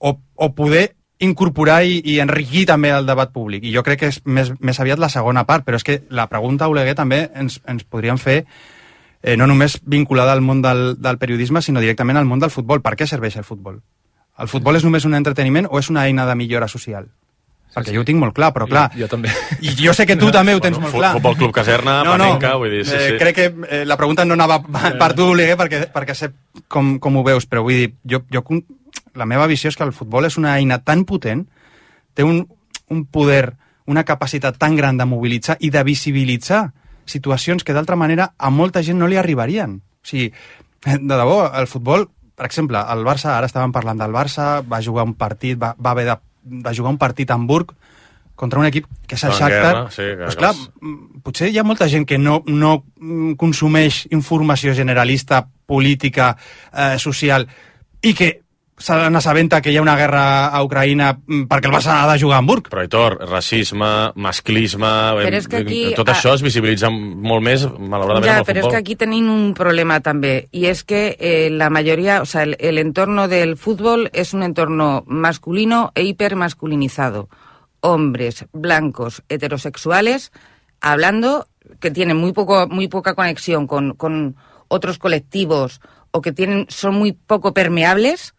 o, 0.01 0.17
o 0.17 0.49
poder 0.57 0.95
incorporar 1.23 1.83
i, 1.87 2.01
i 2.09 2.19
enriquir 2.25 2.65
també 2.67 2.91
el 2.91 3.07
debat 3.07 3.31
públic. 3.31 3.63
I 3.69 3.75
jo 3.77 3.85
crec 3.87 4.01
que 4.01 4.11
és 4.11 4.19
més, 4.25 4.51
més 4.59 4.81
aviat 4.83 4.99
la 4.99 5.13
segona 5.13 5.45
part, 5.47 5.63
però 5.69 5.79
és 5.79 5.87
que 5.87 6.01
la 6.11 6.27
pregunta, 6.33 6.67
Oleguer, 6.73 6.97
també 6.99 7.29
ens, 7.39 7.61
ens 7.69 7.85
podríem 7.85 8.19
fer 8.19 8.43
eh, 9.23 9.37
no 9.37 9.47
només 9.47 9.79
vinculada 9.87 10.35
al 10.35 10.43
món 10.43 10.63
del, 10.63 11.01
del 11.01 11.19
periodisme, 11.19 11.63
sinó 11.63 11.81
directament 11.81 12.19
al 12.19 12.29
món 12.29 12.43
del 12.43 12.51
futbol. 12.51 12.83
Per 12.83 12.97
què 12.99 13.07
serveix 13.09 13.39
el 13.39 13.49
futbol? 13.49 13.81
El 14.43 14.49
futbol 14.49 14.77
és 14.77 14.85
només 14.85 15.07
un 15.07 15.15
entreteniment 15.15 15.69
o 15.71 15.79
és 15.79 15.91
una 15.93 16.07
eina 16.09 16.27
de 16.27 16.37
millora 16.39 16.69
social? 16.69 17.09
Perquè 17.73 17.95
jo 17.95 18.03
ho 18.03 18.05
tinc 18.05 18.21
molt 18.21 18.35
clar, 18.37 18.51
però 18.53 18.67
clar... 18.69 18.85
Jo, 18.93 19.05
jo 19.05 19.09
també. 19.15 19.31
I 19.65 19.73
jo 19.79 19.95
sé 19.97 20.05
que 20.09 20.19
tu 20.21 20.29
també 20.35 20.55
ho 20.57 20.61
tens 20.61 20.77
molt 20.81 20.93
clar. 20.93 21.15
Futbol 21.17 21.39
Club 21.41 21.55
Caserna, 21.57 22.03
Panenca, 22.05 22.53
vull 22.61 22.73
dir, 22.75 22.83
sí, 22.85 22.97
eh, 22.99 23.07
sí. 23.13 23.19
Crec 23.21 23.39
que 23.39 23.47
eh, 23.49 23.83
la 23.89 23.97
pregunta 24.01 24.27
no 24.29 24.37
anava 24.37 24.61
per 24.61 25.13
tu, 25.17 25.31
Oleguer, 25.33 25.57
perquè, 25.61 25.87
perquè 25.95 26.17
sé 26.19 26.33
com, 26.69 26.99
com 27.01 27.17
ho 27.17 27.25
veus, 27.25 27.49
però 27.49 27.65
vull 27.65 27.81
dir, 27.81 27.89
jo, 28.05 28.25
jo, 28.33 28.45
la 29.17 29.29
meva 29.29 29.49
visió 29.49 29.73
és 29.73 29.79
que 29.79 29.87
el 29.89 29.95
futbol 29.97 30.29
és 30.29 30.37
una 30.41 30.59
eina 30.59 30.83
tan 30.85 31.07
potent, 31.09 31.47
té 32.13 32.27
un, 32.27 32.43
un 32.93 33.07
poder, 33.09 33.55
una 33.89 34.05
capacitat 34.05 34.61
tan 34.61 34.77
gran 34.77 35.01
de 35.01 35.09
mobilitzar 35.09 35.57
i 35.61 35.73
de 35.73 35.85
visibilitzar 35.87 36.67
situacions 37.05 37.65
que 37.65 37.75
d'altra 37.75 37.97
manera 37.97 38.33
a 38.39 38.51
molta 38.51 38.83
gent 38.83 38.99
no 38.99 39.09
li 39.11 39.19
arribarien. 39.21 39.81
O 40.03 40.07
sigui, 40.07 40.33
de 40.85 41.17
debò, 41.17 41.47
el 41.59 41.69
futbol, 41.71 42.09
per 42.35 42.47
exemple, 42.49 42.81
el 42.93 43.05
Barça, 43.07 43.37
ara 43.37 43.49
estàvem 43.51 43.73
parlant 43.75 44.01
del 44.01 44.15
Barça, 44.15 44.61
va 44.67 44.83
jugar 44.83 45.07
un 45.07 45.15
partit, 45.15 45.59
va, 45.61 45.75
va 45.79 45.93
haver 45.95 46.09
de, 46.11 46.19
de 46.67 46.75
jugar 46.75 46.95
un 46.95 46.99
partit 46.99 47.31
a 47.31 47.39
Hamburg 47.39 47.75
contra 48.35 48.59
un 48.59 48.67
equip 48.67 48.89
que 49.07 49.15
és 49.15 49.25
el 49.29 49.35
Shakhtar. 49.37 49.75
guerra, 49.75 49.91
sí, 49.95 50.07
pues 50.19 50.39
clar, 50.41 50.55
potser 51.23 51.53
hi 51.53 51.59
ha 51.61 51.67
molta 51.67 51.87
gent 51.89 52.07
que 52.09 52.19
no, 52.19 52.41
no 52.49 52.73
consumeix 53.39 54.07
informació 54.11 54.75
generalista, 54.75 55.45
política, 55.67 56.33
eh, 56.73 56.97
social, 56.99 57.47
i 58.03 58.15
que 58.19 58.33
se 58.83 58.97
n'assabenta 59.15 59.61
que 59.63 59.71
hi 59.73 59.77
ha 59.79 59.83
una 59.85 59.95
guerra 59.97 60.23
a 60.51 60.61
Ucraïna 60.67 61.13
mm, 61.15 61.47
perquè 61.51 61.71
el 61.71 61.75
Barça 61.75 62.01
ha 62.03 62.09
de 62.13 62.19
jugar 62.21 62.37
a 62.37 62.43
Hamburg. 62.43 62.69
Però, 62.69 62.83
Hitor, 62.85 63.17
racisme, 63.31 64.11
masclisme... 64.17 64.91
Però 65.23 65.39
és 65.39 65.49
que 65.49 65.63
aquí, 65.63 65.83
Tot 65.97 66.11
això 66.11 66.35
es 66.35 66.43
visibilitza 66.43 66.91
molt 66.91 67.45
més, 67.47 67.65
malauradament, 67.79 68.27
Ya, 68.27 68.35
en 68.41 68.43
el 68.43 68.49
pero 68.49 68.59
es 68.59 68.65
futbol. 68.67 68.73
que 68.75 68.81
aquí 68.83 68.97
tenéis 68.97 69.23
un 69.23 69.55
problema 69.55 70.01
también, 70.01 70.49
y 70.51 70.67
es 70.67 70.83
que 70.85 71.17
eh, 71.21 71.51
la 71.51 71.71
mayoría, 71.71 72.21
o 72.23 72.27
sea, 72.27 72.43
el, 72.43 72.57
el 72.61 72.79
entorno 72.79 73.29
del 73.29 73.57
fútbol 73.57 74.11
es 74.13 74.35
un 74.35 74.43
entorno 74.43 75.05
masculino 75.07 75.93
e 75.95 76.03
hipermasculinizado. 76.05 77.29
Hombres 77.81 78.47
blancos 78.53 79.23
heterosexuales 79.29 80.33
hablando 80.81 81.47
que 81.81 81.91
tienen 81.91 82.17
muy 82.17 82.33
poco, 82.33 82.67
muy 82.69 82.89
poca 82.89 83.15
conexión 83.15 83.67
con, 83.67 83.95
con 83.95 84.37
otros 84.69 84.99
colectivos 84.99 85.81
o 86.11 86.21
que 86.21 86.33
tienen, 86.33 86.67
son 86.69 86.95
muy 86.95 87.13
poco 87.13 87.55
permeables, 87.55 88.35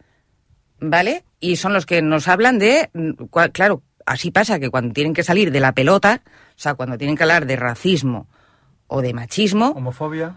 ¿vale? 0.90 1.24
Y 1.40 1.56
son 1.56 1.74
los 1.74 1.86
que 1.86 2.02
nos 2.02 2.28
hablan 2.28 2.60
de, 2.60 2.90
mm, 2.94 3.12
claro, 3.52 3.82
así 4.06 4.32
pasa 4.32 4.60
que 4.60 4.70
cuando 4.70 4.94
tienen 4.94 5.14
que 5.14 5.24
salir 5.24 5.52
de 5.52 5.60
la 5.60 5.72
pelota, 5.72 6.22
o 6.26 6.60
sea, 6.60 6.74
cuando 6.76 6.98
tienen 6.98 7.16
que 7.18 7.24
hablar 7.24 7.46
de 7.46 7.56
racismo 7.56 8.28
o 8.88 9.02
de 9.02 9.14
machismo, 9.14 9.72
Homofobia. 9.76 10.36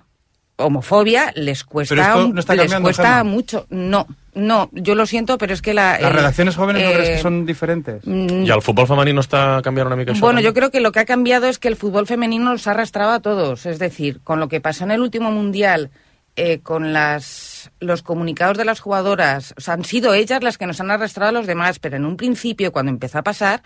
homofobia, 0.58 1.32
les 1.34 1.64
Pero 1.64 1.70
cuesta, 1.70 1.94
esto 2.12 2.26
un- 2.26 2.34
no 2.34 2.40
está 2.40 2.54
les 2.54 2.62
cambiando, 2.62 2.86
cuesta 2.86 3.18
Gemma. 3.18 3.24
mucho. 3.24 3.66
No, 3.70 4.06
no, 4.34 4.70
yo 4.72 4.94
lo 4.94 5.04
siento, 5.06 5.36
pero 5.36 5.52
es 5.52 5.60
que 5.62 5.74
la... 5.74 5.98
Las 6.00 6.10
eh, 6.10 6.14
redacciones 6.14 6.56
jóvenes 6.56 6.82
no 6.82 6.88
eh, 6.90 6.94
crees 6.94 7.10
que 7.10 7.18
son 7.22 7.44
diferentes. 7.44 8.06
mm, 8.06 8.44
I 8.46 8.50
el 8.50 8.62
futbol 8.62 8.86
femení 8.86 9.12
no 9.12 9.20
està 9.20 9.60
canviant 9.62 9.86
una 9.88 9.96
mica? 9.96 10.14
Bueno, 10.20 10.40
yo 10.40 10.54
creo 10.54 10.70
que 10.70 10.80
lo 10.80 10.92
que 10.92 11.00
ha 11.00 11.04
cambiado 11.04 11.46
es 11.46 11.58
que 11.58 11.68
el 11.68 11.76
fútbol 11.76 12.06
femenino 12.06 12.50
nos 12.52 12.66
ha 12.66 12.70
arrastrado 12.70 13.10
a 13.12 13.20
todos. 13.20 13.66
Es 13.66 13.78
decir, 13.78 14.20
con 14.24 14.40
lo 14.40 14.48
que 14.48 14.60
pasó 14.60 14.84
en 14.84 14.92
el 14.92 15.00
último 15.02 15.30
mundial 15.30 15.90
eh, 16.36 16.60
con 16.60 16.92
las, 16.92 17.70
los 17.80 18.02
comunicados 18.02 18.56
de 18.58 18.64
las 18.64 18.80
jugadoras, 18.80 19.54
o 19.56 19.60
sea, 19.60 19.74
han 19.74 19.84
sido 19.84 20.14
ellas 20.14 20.42
las 20.42 20.58
que 20.58 20.66
nos 20.66 20.80
han 20.80 20.90
arrastrado 20.90 21.30
a 21.30 21.32
los 21.32 21.46
demás, 21.46 21.78
pero 21.78 21.96
en 21.96 22.04
un 22.04 22.16
principio, 22.16 22.72
cuando 22.72 22.90
empezó 22.92 23.18
a 23.18 23.22
pasar, 23.22 23.62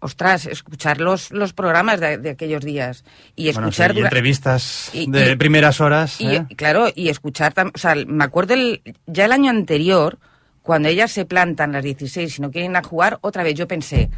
ostras, 0.00 0.46
escuchar 0.46 1.00
los, 1.00 1.30
los 1.32 1.52
programas 1.52 2.00
de, 2.00 2.18
de 2.18 2.30
aquellos 2.30 2.64
días 2.64 3.04
y 3.34 3.44
Bueno, 3.52 3.68
escuchar... 3.68 3.92
sí, 3.92 3.98
y 3.98 4.02
entrevistas 4.02 4.90
y- 4.92 5.10
de 5.10 5.32
y- 5.32 5.36
primeras 5.36 5.80
horas. 5.80 6.20
y, 6.20 6.28
¿eh? 6.36 6.46
claro, 6.56 6.88
y 6.94 7.08
escuchar, 7.08 7.54
o 7.74 7.78
sea, 7.78 7.94
me 8.06 8.24
acuerdo 8.24 8.54
el- 8.54 8.82
ya 9.06 9.24
el 9.24 9.32
año 9.32 9.50
anterior, 9.50 10.18
cuando 10.62 10.88
ellas 10.88 11.12
se 11.12 11.24
plantan 11.24 11.72
las 11.72 11.84
16 11.84 12.38
y 12.38 12.42
no 12.42 12.50
quieren 12.50 12.72
ir 12.72 12.76
a 12.76 12.82
jugar, 12.82 13.18
otra 13.20 13.42
vez 13.42 13.54
yo 13.54 13.66
pensé, 13.68 14.10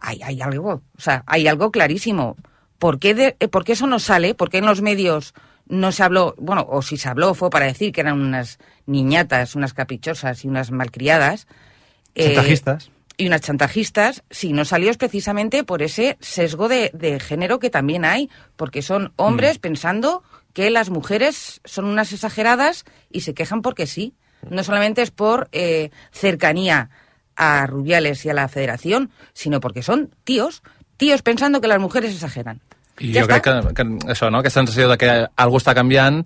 hay, 0.00 0.20
hay 0.22 0.40
algo, 0.40 0.82
o 0.96 1.00
sea, 1.00 1.22
hay 1.26 1.48
algo 1.48 1.70
clarísimo. 1.70 2.36
¿Por 2.78 2.98
qué, 2.98 3.14
de- 3.14 3.36
eh, 3.40 3.48
por 3.48 3.64
qué 3.64 3.72
eso 3.72 3.86
no 3.86 3.98
sale? 3.98 4.34
¿Por 4.34 4.50
qué 4.50 4.58
en 4.58 4.66
los 4.66 4.82
medios 4.82 5.32
no 5.68 5.92
se 5.92 6.02
habló? 6.02 6.34
Bueno, 6.38 6.66
o 6.68 6.82
si 6.82 6.96
se 6.96 7.08
habló 7.08 7.34
fue 7.34 7.50
para 7.50 7.66
decir 7.66 7.92
que 7.92 8.00
eran 8.00 8.20
unas 8.20 8.58
niñatas, 8.86 9.54
unas 9.54 9.74
caprichosas 9.74 10.44
y 10.44 10.48
unas 10.48 10.70
malcriadas. 10.70 11.46
eh, 12.14 12.26
Chantajistas. 12.34 12.90
y 13.18 13.26
unas 13.26 13.40
chantajistas, 13.40 14.22
si 14.30 14.52
no 14.52 14.64
salió 14.64 14.90
es 14.90 14.96
precisamente 14.96 15.64
por 15.64 15.82
ese 15.82 16.16
sesgo 16.20 16.68
de, 16.68 16.90
de 16.94 17.18
género 17.20 17.58
que 17.58 17.70
también 17.70 18.04
hay, 18.04 18.30
porque 18.56 18.82
son 18.82 19.12
hombres 19.16 19.58
pensando 19.58 20.22
que 20.52 20.70
las 20.70 20.88
mujeres 20.90 21.60
son 21.64 21.84
unas 21.86 22.12
exageradas 22.12 22.84
y 23.10 23.20
se 23.22 23.34
quejan 23.34 23.62
porque 23.62 23.86
sí. 23.86 24.14
No 24.50 24.62
solamente 24.64 25.02
es 25.02 25.10
por 25.10 25.48
eh, 25.52 25.90
cercanía 26.12 26.90
a 27.36 27.66
Rubiales 27.66 28.24
y 28.24 28.30
a 28.30 28.34
la 28.34 28.48
federación, 28.48 29.10
sino 29.34 29.60
porque 29.60 29.82
son 29.82 30.14
tíos, 30.24 30.62
tíos 30.96 31.22
pensando 31.22 31.60
que 31.60 31.68
las 31.68 31.80
mujeres 31.80 32.12
exageran. 32.14 32.60
I 33.00 33.12
Ja 33.12 33.24
jo 33.24 33.28
crec 33.28 33.44
que, 33.44 33.56
que 33.76 33.84
això, 34.12 34.30
no? 34.30 34.40
aquesta 34.40 34.62
sensació 34.62 34.88
de 34.88 34.96
que 35.00 35.10
algú 35.36 35.60
està 35.60 35.74
canviant, 35.76 36.22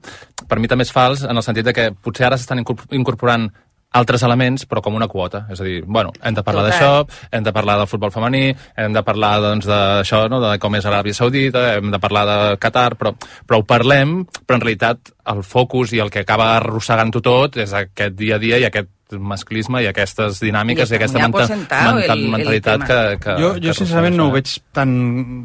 per 0.48 0.60
mi 0.60 0.70
també 0.70 0.86
és 0.86 0.92
fals, 0.94 1.24
en 1.26 1.36
el 1.36 1.42
sentit 1.42 1.66
de 1.66 1.74
que 1.74 1.90
potser 1.92 2.28
ara 2.28 2.38
s'estan 2.38 2.62
incorpor- 2.62 2.94
incorporant 2.94 3.50
altres 3.90 4.22
elements, 4.22 4.68
però 4.70 4.82
com 4.82 4.94
una 4.94 5.08
quota. 5.10 5.46
És 5.50 5.60
a 5.60 5.64
dir, 5.66 5.80
bueno, 5.82 6.12
hem 6.22 6.34
de 6.34 6.44
parlar 6.46 6.62
d'això, 6.68 6.92
hem 7.32 7.42
de 7.42 7.52
parlar 7.52 7.76
del 7.80 7.88
futbol 7.90 8.12
femení, 8.14 8.54
hem 8.78 8.94
de 8.94 9.02
parlar 9.02 9.32
doncs, 9.42 9.66
d'això, 9.66 10.28
no? 10.30 10.38
de 10.44 10.52
com 10.62 10.76
és 10.78 10.86
Aràbia 10.86 11.16
Saudita, 11.16 11.64
hem 11.74 11.90
de 11.90 11.98
parlar 11.98 12.24
de 12.28 12.38
Qatar, 12.62 12.94
però, 13.00 13.14
però 13.46 13.58
ho 13.60 13.66
parlem, 13.66 14.20
però 14.46 14.60
en 14.60 14.64
realitat 14.64 15.10
el 15.34 15.42
focus 15.42 15.94
i 15.96 16.02
el 16.04 16.10
que 16.10 16.22
acaba 16.22 16.52
arrossegant-ho 16.60 17.22
tot 17.24 17.58
és 17.58 17.74
aquest 17.74 18.14
dia 18.14 18.38
a 18.38 18.42
dia 18.42 18.62
i 18.62 18.68
aquest 18.68 18.88
masclisme 19.18 19.82
i 19.82 19.88
aquestes 19.90 20.38
dinàmiques 20.40 20.90
i, 20.90 20.94
I 20.94 20.96
aquesta 21.00 21.18
menta 21.24 21.46
mental, 21.48 21.98
el- 22.02 22.10
el 22.14 22.22
mentalitat 22.30 22.84
tema. 22.84 22.86
que, 22.86 23.18
que... 23.24 23.34
jo, 23.42 23.52
que 23.56 23.66
jo 23.66 23.74
sincerament 23.74 24.16
no 24.16 24.28
ho 24.28 24.34
veig 24.36 24.52
tan, 24.72 24.92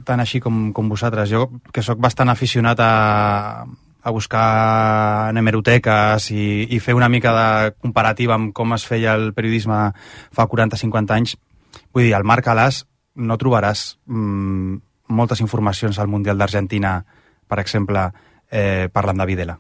tan 0.06 0.20
així 0.22 0.40
com, 0.44 0.72
com 0.74 0.90
vosaltres. 0.90 1.30
Jo, 1.32 1.48
que 1.74 1.82
sóc 1.82 1.98
bastant 2.00 2.30
aficionat 2.30 2.80
a, 2.80 3.66
a 4.06 4.12
buscar 4.14 5.30
en 5.32 5.38
hemeroteques 5.42 6.30
i, 6.32 6.68
i 6.70 6.80
fer 6.80 6.94
una 6.94 7.10
mica 7.10 7.34
de 7.34 7.72
comparativa 7.82 8.36
amb 8.38 8.54
com 8.54 8.74
es 8.78 8.86
feia 8.86 9.16
el 9.18 9.32
periodisme 9.34 9.92
fa 10.36 10.46
40-50 10.48 11.16
anys, 11.18 11.38
vull 11.94 12.04
dir, 12.06 12.14
al 12.14 12.24
Marc 12.28 12.48
Alàs 12.52 12.84
no 13.16 13.38
trobaràs 13.40 13.96
mm, 14.06 14.76
moltes 15.16 15.40
informacions 15.42 15.98
al 16.00 16.08
Mundial 16.12 16.38
d'Argentina, 16.38 16.98
per 17.48 17.60
exemple, 17.62 18.10
eh, 18.52 18.90
parlant 18.94 19.18
de 19.22 19.26
Videla. 19.30 19.60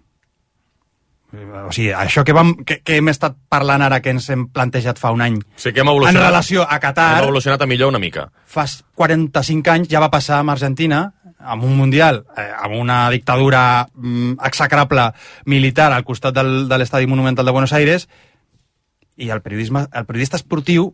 O 1.65 1.71
sigui, 1.73 1.91
això 1.95 2.23
que, 2.27 2.33
vam, 2.35 2.53
que, 2.67 2.79
que 2.85 2.97
hem 2.99 3.11
estat 3.11 3.37
parlant 3.49 3.83
ara, 3.85 4.01
que 4.01 4.13
ens 4.13 4.29
hem 4.33 4.47
plantejat 4.53 4.99
fa 5.01 5.11
un 5.15 5.23
any, 5.25 5.39
Sí 5.59 5.73
que 5.73 5.83
hem 5.83 5.91
en 5.91 6.19
relació 6.19 6.65
a 6.67 6.79
Qatar, 6.79 7.19
Hem 7.19 7.29
evolucionat 7.29 7.61
a 7.61 7.69
millor 7.69 7.93
una 7.93 7.99
mica. 7.99 8.29
fa 8.45 8.65
45 8.95 9.71
anys 9.71 9.89
ja 9.91 9.99
va 9.99 10.11
passar 10.11 10.39
amb 10.39 10.53
Argentina, 10.53 11.13
amb 11.39 11.63
un 11.63 11.75
Mundial, 11.77 12.25
eh, 12.37 12.51
amb 12.63 12.75
una 12.79 13.09
dictadura 13.09 13.87
mm, 13.93 14.37
execrable 14.45 15.11
militar 15.45 15.91
al 15.93 16.03
costat 16.03 16.33
del, 16.33 16.67
de 16.69 16.77
l'Estadi 16.77 17.07
Monumental 17.07 17.45
de 17.45 17.51
Buenos 17.51 17.73
Aires, 17.73 18.07
i 19.17 19.29
el, 19.29 19.41
periodisme, 19.41 19.87
el 19.93 20.05
periodista 20.05 20.37
esportiu 20.37 20.93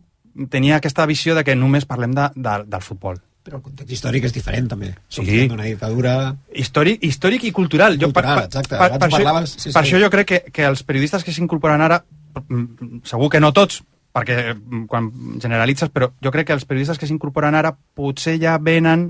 tenia 0.50 0.76
aquesta 0.76 1.06
visió 1.06 1.34
de 1.34 1.44
que 1.44 1.56
només 1.58 1.86
parlem 1.86 2.14
de, 2.16 2.30
de, 2.34 2.56
del 2.66 2.82
futbol. 2.84 3.18
Però 3.42 3.56
el 3.58 3.62
context 3.62 3.90
històric 3.90 4.24
és 4.28 4.32
diferent, 4.36 4.68
també. 4.70 4.92
Sí. 5.10 5.24
Sí. 5.26 5.46
D'una 5.50 5.64
dictadura... 5.66 6.12
Històric, 6.54 7.02
històric 7.02 7.44
i 7.48 7.50
cultural. 7.52 7.96
Cultural, 7.98 8.44
exacte. 8.46 8.76
Per, 8.76 8.86
Abans 8.86 9.00
per, 9.02 9.08
això, 9.08 9.16
parlaves- 9.22 9.54
sí, 9.58 9.72
per 9.72 9.82
sí. 9.82 9.88
això 9.88 10.00
jo 10.04 10.10
crec 10.14 10.28
que, 10.30 10.40
que 10.54 10.66
els 10.68 10.82
periodistes 10.86 11.24
que 11.26 11.32
s'incorporen 11.34 11.82
ara, 11.82 12.04
mm, 12.48 13.00
segur 13.08 13.28
que 13.34 13.40
no 13.42 13.50
tots, 13.52 13.80
perquè 14.14 14.52
mm, 14.54 14.84
quan 14.86 15.10
generalitzes, 15.42 15.90
però 15.90 16.12
jo 16.22 16.30
crec 16.30 16.46
que 16.52 16.54
els 16.54 16.64
periodistes 16.68 16.98
que 17.02 17.08
s'incorporen 17.10 17.54
ara 17.58 17.74
potser 17.74 18.36
ja 18.38 18.58
venen 18.62 19.08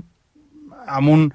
amb 0.87 1.09
un 1.13 1.27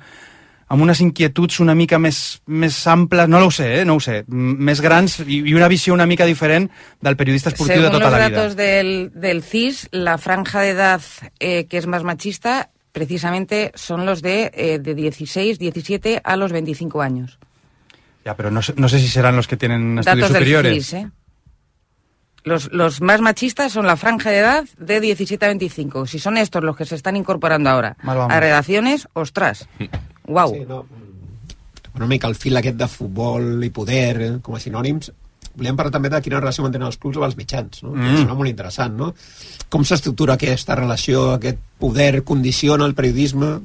amb 0.68 0.82
unes 0.84 0.98
inquietuds 1.00 1.62
una 1.64 1.72
mica 1.72 1.96
més, 1.96 2.42
més 2.44 2.74
amples, 2.92 3.24
no 3.32 3.38
ho 3.40 3.50
sé, 3.50 3.68
eh, 3.80 3.84
no 3.88 3.94
ho 3.96 4.00
sé, 4.04 4.18
m- 4.28 4.52
més 4.68 4.82
grans 4.84 5.14
i, 5.24 5.38
i 5.48 5.54
una 5.56 5.68
visió 5.72 5.94
una 5.94 6.04
mica 6.04 6.26
diferent 6.28 6.66
del 7.00 7.16
periodista 7.16 7.48
esportiu 7.48 7.78
de 7.80 7.86
Según 7.86 7.94
tota 8.02 8.10
los 8.10 8.18
la 8.18 8.26
vida. 8.26 8.36
datos 8.42 8.56
del, 8.58 8.90
del 9.14 9.40
CIS, 9.42 9.88
la 9.92 10.18
franja 10.18 10.60
de 10.60 10.68
edad 10.74 11.00
eh, 11.40 11.64
que 11.70 11.78
es 11.78 11.86
más 11.86 12.04
machista 12.04 12.68
precisamente 12.98 13.70
son 13.76 14.04
los 14.06 14.22
de, 14.22 14.50
eh, 14.54 14.80
de 14.80 14.94
16, 14.96 15.60
17 15.60 16.20
a 16.24 16.36
los 16.36 16.50
25 16.50 17.00
años. 17.00 17.38
Ya, 18.24 18.34
pero 18.34 18.50
no 18.50 18.60
no 18.74 18.88
sé 18.88 18.98
si 18.98 19.06
serán 19.06 19.36
los 19.36 19.46
que 19.46 19.56
tienen 19.56 20.00
estudios 20.00 20.04
Datos 20.04 20.32
del 20.32 20.42
superiores. 20.42 20.74
CIS, 20.74 20.92
¿eh? 20.94 21.10
Los, 22.42 22.72
los 22.72 23.00
más 23.00 23.20
machistas 23.20 23.70
son 23.70 23.86
la 23.86 23.96
franja 23.96 24.30
de 24.30 24.38
edad 24.38 24.64
de 24.78 25.00
17 25.00 25.44
a 25.44 25.48
25. 25.48 26.06
Si 26.06 26.18
son 26.18 26.38
estos 26.38 26.64
los 26.64 26.76
que 26.76 26.86
se 26.86 26.96
están 26.96 27.14
incorporando 27.14 27.70
ahora 27.70 27.96
a 28.02 28.40
redacciones, 28.40 29.06
ostras, 29.12 29.68
wow. 30.26 30.52
Sí, 30.52 30.64
no. 30.66 30.86
Una 31.94 32.06
mica 32.06 32.26
el 32.26 32.34
fil 32.34 32.56
aquest 32.58 32.78
de 32.78 32.86
futbol 32.86 33.62
i 33.66 33.70
poder 33.74 34.22
eh, 34.22 34.34
com 34.42 34.54
a 34.54 34.60
sinònims. 34.62 35.12
Volíem 35.56 35.76
parlar 35.78 35.92
també 35.94 36.10
de 36.12 36.20
quina 36.22 36.40
relació 36.40 36.64
mantenen 36.64 36.86
els 36.86 36.98
clubs 37.00 37.18
amb 37.18 37.26
els 37.28 37.36
mitjans, 37.38 37.82
no? 37.82 37.94
Mm. 37.96 38.20
Sembla 38.20 38.36
molt 38.38 38.50
interessant, 38.50 38.94
no? 38.98 39.12
Com 39.72 39.84
s'estructura 39.84 40.36
aquesta 40.38 40.76
relació, 40.78 41.32
aquest 41.34 41.58
poder 41.78 42.22
condiciona 42.24 42.86
el 42.86 42.94
periodisme? 42.98 43.56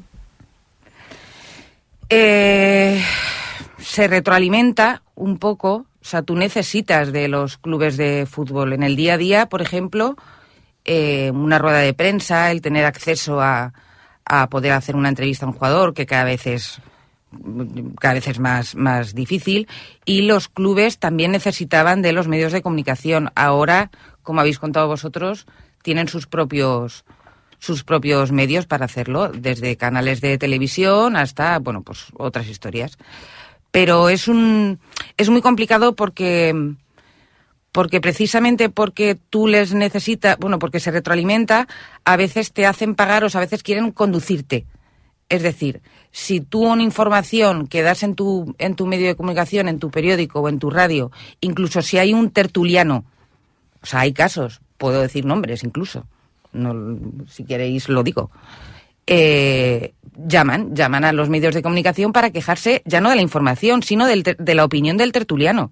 Eh, 2.09 3.01
se 3.79 4.07
retroalimenta 4.07 5.01
un 5.15 5.37
poco, 5.37 5.85
o 6.01 6.05
sea, 6.05 6.21
tú 6.21 6.35
necesitas 6.35 7.11
de 7.11 7.27
los 7.27 7.57
clubes 7.57 7.97
de 7.97 8.27
fútbol. 8.29 8.73
En 8.73 8.83
el 8.83 8.95
día 8.95 9.15
a 9.15 9.17
día, 9.17 9.45
por 9.47 9.61
ejemplo, 9.61 10.15
eh, 10.85 11.31
una 11.33 11.59
rueda 11.59 11.79
de 11.79 11.93
prensa, 11.93 12.51
el 12.51 12.61
tener 12.61 12.85
acceso 12.85 13.41
a, 13.41 13.73
a 14.25 14.49
poder 14.49 14.73
hacer 14.73 14.95
una 14.95 15.09
entrevista 15.09 15.45
a 15.45 15.49
un 15.49 15.55
jugador, 15.55 15.93
que 15.93 16.05
cada 16.05 16.23
vez 16.23 16.47
es 16.47 16.79
cada 17.99 18.15
vez 18.15 18.27
es 18.27 18.39
más, 18.39 18.75
más 18.75 19.13
difícil 19.13 19.67
y 20.05 20.23
los 20.23 20.49
clubes 20.49 20.97
también 20.97 21.31
necesitaban 21.31 22.01
de 22.01 22.13
los 22.13 22.27
medios 22.27 22.51
de 22.51 22.61
comunicación. 22.61 23.31
Ahora, 23.35 23.91
como 24.21 24.41
habéis 24.41 24.59
contado 24.59 24.87
vosotros, 24.87 25.45
tienen 25.81 26.07
sus 26.07 26.27
propios 26.27 27.05
sus 27.59 27.85
propios 27.85 28.33
medios 28.33 28.65
para 28.65 28.85
hacerlo, 28.85 29.29
desde 29.29 29.77
canales 29.77 30.19
de 30.19 30.37
televisión 30.37 31.15
hasta, 31.15 31.59
bueno, 31.59 31.81
pues 31.81 32.07
otras 32.17 32.49
historias. 32.49 32.97
Pero 33.71 34.09
es 34.09 34.27
un 34.27 34.79
es 35.15 35.29
muy 35.29 35.41
complicado 35.41 35.95
porque 35.95 36.73
porque 37.71 38.01
precisamente 38.01 38.69
porque 38.69 39.17
tú 39.29 39.47
les 39.47 39.73
necesitas, 39.73 40.37
bueno, 40.37 40.59
porque 40.59 40.79
se 40.79 40.91
retroalimenta, 40.91 41.67
a 42.05 42.17
veces 42.17 42.53
te 42.53 42.65
hacen 42.65 42.95
pagar 42.95 43.23
o 43.23 43.27
a 43.33 43.39
veces 43.39 43.63
quieren 43.63 43.91
conducirte. 43.91 44.65
Es 45.27 45.41
decir, 45.41 45.81
si 46.13 46.41
tú 46.41 46.61
una 46.61 46.83
información 46.83 47.67
que 47.67 47.81
das 47.81 48.03
en 48.03 48.13
tu, 48.13 48.55
en 48.59 48.75
tu 48.75 48.85
medio 48.85 49.07
de 49.07 49.15
comunicación, 49.15 49.67
en 49.67 49.79
tu 49.79 49.89
periódico 49.89 50.41
o 50.41 50.47
en 50.47 50.59
tu 50.59 50.69
radio, 50.69 51.11
incluso 51.41 51.81
si 51.81 51.97
hay 51.97 52.13
un 52.13 52.29
tertuliano, 52.29 53.03
o 53.81 53.85
sea, 53.85 54.01
hay 54.01 54.13
casos, 54.13 54.61
puedo 54.77 55.01
decir 55.01 55.25
nombres 55.25 55.63
incluso, 55.63 56.05
no, 56.53 56.99
si 57.27 57.43
queréis 57.45 57.89
lo 57.89 58.03
digo, 58.03 58.29
eh, 59.07 59.95
llaman, 60.15 60.75
llaman 60.75 61.03
a 61.03 61.13
los 61.13 61.29
medios 61.29 61.55
de 61.55 61.63
comunicación 61.63 62.13
para 62.13 62.29
quejarse 62.29 62.83
ya 62.85 63.01
no 63.01 63.09
de 63.09 63.15
la 63.15 63.23
información, 63.23 63.81
sino 63.81 64.05
del 64.05 64.21
de 64.21 64.55
la 64.55 64.65
opinión 64.65 64.97
del 64.97 65.11
tertuliano. 65.11 65.71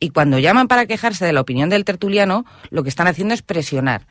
Y 0.00 0.10
cuando 0.10 0.38
llaman 0.38 0.66
para 0.66 0.86
quejarse 0.86 1.26
de 1.26 1.34
la 1.34 1.42
opinión 1.42 1.68
del 1.68 1.84
tertuliano, 1.84 2.46
lo 2.70 2.82
que 2.82 2.88
están 2.88 3.06
haciendo 3.06 3.34
es 3.34 3.42
presionar. 3.42 4.06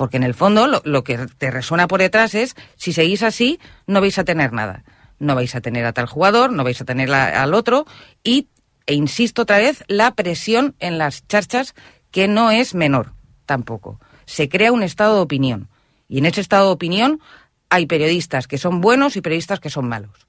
Porque 0.00 0.16
en 0.16 0.22
el 0.22 0.32
fondo 0.32 0.66
lo, 0.66 1.04
que 1.04 1.18
te 1.36 1.50
resuena 1.50 1.86
por 1.86 2.00
detrás 2.00 2.34
es, 2.34 2.56
si 2.76 2.94
seguís 2.94 3.22
así, 3.22 3.60
no 3.86 4.00
vais 4.00 4.18
a 4.18 4.24
tener 4.24 4.50
nada. 4.50 4.82
No 5.18 5.34
vais 5.34 5.54
a 5.54 5.60
tener 5.60 5.84
a 5.84 5.92
tal 5.92 6.06
jugador, 6.06 6.50
no 6.54 6.64
vais 6.64 6.80
a 6.80 6.86
tener 6.86 7.12
a- 7.12 7.42
al 7.42 7.52
otro. 7.52 7.84
Y, 8.24 8.48
e 8.86 8.94
insisto 8.94 9.42
otra 9.42 9.58
vez, 9.58 9.84
la 9.88 10.14
presión 10.14 10.74
en 10.78 10.96
las 10.96 11.28
charchas, 11.28 11.74
que 12.10 12.28
no 12.28 12.50
es 12.50 12.74
menor 12.74 13.12
tampoco. 13.44 14.00
Se 14.24 14.48
crea 14.48 14.72
un 14.72 14.82
estado 14.82 15.16
de 15.16 15.20
opinión. 15.20 15.68
Y 16.08 16.16
en 16.16 16.24
ese 16.24 16.40
estado 16.40 16.68
de 16.68 16.72
opinión 16.72 17.20
hay 17.68 17.84
periodistas 17.84 18.46
que 18.46 18.56
son 18.56 18.80
buenos 18.80 19.16
y 19.16 19.20
periodistas 19.20 19.60
que 19.60 19.68
son 19.68 19.86
malos. 19.86 20.26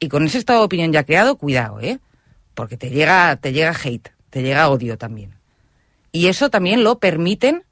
Y 0.00 0.08
con 0.08 0.24
ese 0.26 0.38
estado 0.38 0.58
de 0.58 0.64
opinión 0.64 0.92
ya 0.92 1.04
creado, 1.04 1.36
cuidado, 1.38 1.78
¿eh? 1.78 2.00
Porque 2.54 2.76
te 2.76 2.90
llega, 2.90 3.36
te 3.36 3.52
llega 3.52 3.70
hate, 3.70 4.10
te 4.30 4.42
llega 4.42 4.68
odio 4.68 4.98
también. 4.98 5.36
Y 6.10 6.26
eso 6.26 6.50
también 6.50 6.82
lo 6.82 6.98
permiten 6.98 7.62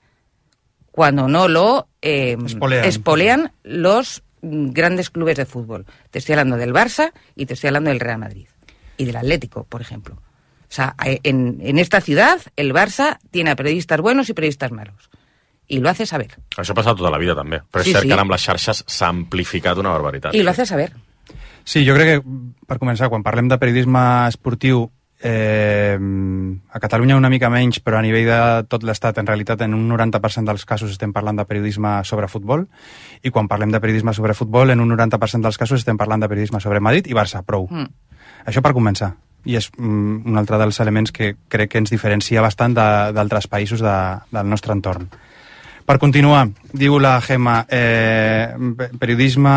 cuando 0.98 1.28
no 1.28 1.46
lo 1.46 1.86
eh, 2.02 2.36
Espolean. 2.44 2.84
espolean 2.84 3.52
los 3.62 4.24
grandes 4.42 5.10
clubes 5.10 5.36
de 5.36 5.46
fútbol. 5.46 5.86
Te 6.10 6.18
estoy 6.18 6.32
hablando 6.32 6.56
del 6.56 6.72
Barça 6.74 7.12
y 7.36 7.46
te 7.46 7.54
estoy 7.54 7.68
hablando 7.68 7.90
del 7.90 8.00
Real 8.00 8.18
Madrid. 8.18 8.48
Y 8.96 9.04
del 9.04 9.14
Atlético, 9.14 9.62
por 9.62 9.80
ejemplo. 9.80 10.16
O 10.16 10.70
sea, 10.70 10.96
eh, 11.06 11.20
en, 11.22 11.60
en 11.62 11.78
esta 11.78 12.00
ciudad 12.00 12.40
el 12.56 12.74
Barça 12.74 13.18
tiene 13.30 13.50
a 13.52 13.54
periodistas 13.56 14.00
buenos 14.00 14.28
y 14.28 14.34
periodistas 14.34 14.72
malos. 14.72 15.08
Y 15.68 15.78
lo 15.78 15.88
hace 15.88 16.04
saber. 16.04 16.34
Això 16.56 16.72
ha 16.74 16.78
passat 16.80 16.98
tota 16.98 17.12
la 17.14 17.18
vida, 17.22 17.36
també. 17.38 17.60
Però 17.70 17.84
és 17.84 17.86
Sí, 17.86 17.92
cert 17.94 18.02
sí. 18.02 18.08
que 18.10 18.14
ara 18.18 18.24
amb 18.26 18.34
les 18.34 18.42
xarxes 18.42 18.82
s'ha 18.88 19.06
amplificat 19.14 19.78
una 19.78 19.90
barbaritat. 19.94 20.34
Y 20.34 20.42
lo 20.42 20.50
hace 20.50 20.66
saber. 20.66 20.96
Sí, 21.62 21.84
jo 21.86 21.94
crec 21.94 22.10
que, 22.10 22.38
per 22.66 22.80
començar, 22.82 23.06
quan 23.12 23.22
parlem 23.22 23.46
de 23.52 23.58
periodisme 23.62 24.02
esportiu, 24.32 24.88
eh, 25.20 25.98
a 26.70 26.80
Catalunya 26.80 27.16
una 27.16 27.30
mica 27.30 27.50
menys, 27.50 27.80
però 27.80 27.98
a 27.98 28.02
nivell 28.04 28.26
de 28.28 28.38
tot 28.68 28.84
l'estat, 28.86 29.18
en 29.18 29.26
realitat, 29.26 29.60
en 29.66 29.74
un 29.74 29.86
90% 29.90 30.44
dels 30.46 30.64
casos 30.64 30.90
estem 30.94 31.12
parlant 31.12 31.36
de 31.38 31.44
periodisme 31.48 31.98
sobre 32.04 32.28
futbol, 32.28 32.66
i 33.22 33.30
quan 33.30 33.48
parlem 33.48 33.72
de 33.74 33.80
periodisme 33.80 34.14
sobre 34.14 34.34
futbol, 34.34 34.70
en 34.70 34.80
un 34.80 34.90
90% 34.96 35.42
dels 35.42 35.58
casos 35.58 35.80
estem 35.80 35.96
parlant 35.98 36.20
de 36.22 36.28
periodisme 36.28 36.60
sobre 36.60 36.80
Madrid 36.80 37.06
i 37.10 37.16
Barça, 37.16 37.42
prou. 37.46 37.68
Mm. 37.70 37.88
Això 38.46 38.62
per 38.62 38.74
començar. 38.76 39.14
I 39.48 39.56
és 39.56 39.70
mm, 39.78 40.26
un 40.26 40.36
altre 40.36 40.58
dels 40.58 40.78
elements 40.80 41.12
que 41.14 41.34
crec 41.48 41.70
que 41.72 41.78
ens 41.78 41.90
diferencia 41.90 42.42
bastant 42.42 42.74
de- 42.74 43.12
d'altres 43.14 43.46
països 43.48 43.80
de, 43.80 43.96
del 44.34 44.48
nostre 44.48 44.72
entorn. 44.74 45.08
Per 45.88 45.96
continuar, 45.98 46.48
diu 46.76 46.98
la 47.00 47.14
Gemma, 47.24 47.62
eh, 47.70 48.50
pe- 48.76 48.90
periodisme 48.98 49.54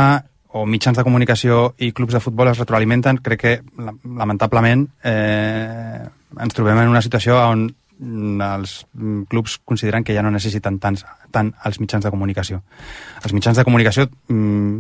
o 0.54 0.66
mitjans 0.66 0.98
de 0.98 1.04
comunicació 1.04 1.74
i 1.80 1.92
clubs 1.96 2.14
de 2.14 2.20
futbol 2.24 2.50
es 2.52 2.60
retroalimenten. 2.60 3.22
Crec 3.24 3.40
que, 3.40 3.54
la- 3.78 3.94
lamentablement, 4.04 4.88
eh, 5.04 6.02
ens 6.40 6.54
trobem 6.58 6.80
en 6.82 6.90
una 6.92 7.02
situació 7.02 7.38
on 7.48 7.68
mm, 8.00 8.42
els 8.42 8.74
mm, 8.94 9.24
clubs 9.32 9.60
consideren 9.64 10.04
que 10.04 10.16
ja 10.16 10.24
no 10.26 10.32
necessiten 10.34 10.80
tants, 10.80 11.06
tant 11.32 11.54
els 11.66 11.80
mitjans 11.80 12.04
de 12.04 12.12
comunicació. 12.12 12.62
Els 13.24 13.34
mitjans 13.34 13.58
de 13.58 13.64
comunicació, 13.68 14.08
mm, 14.28 14.80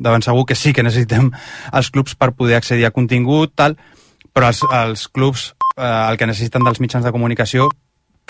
de 0.00 0.10
ben 0.10 0.22
segur 0.22 0.46
que 0.46 0.54
sí 0.54 0.72
que 0.72 0.82
necessitem 0.86 1.30
els 1.72 1.90
clubs 1.90 2.14
per 2.14 2.32
poder 2.32 2.56
accedir 2.60 2.86
a 2.86 2.90
contingut, 2.94 3.52
tal, 3.54 3.76
però 4.32 4.48
els, 4.52 4.62
els 4.84 5.08
clubs 5.08 5.54
eh, 5.76 6.10
el 6.10 6.18
que 6.18 6.26
necessiten 6.30 6.62
dels 6.64 6.80
mitjans 6.80 7.04
de 7.04 7.12
comunicació 7.12 7.70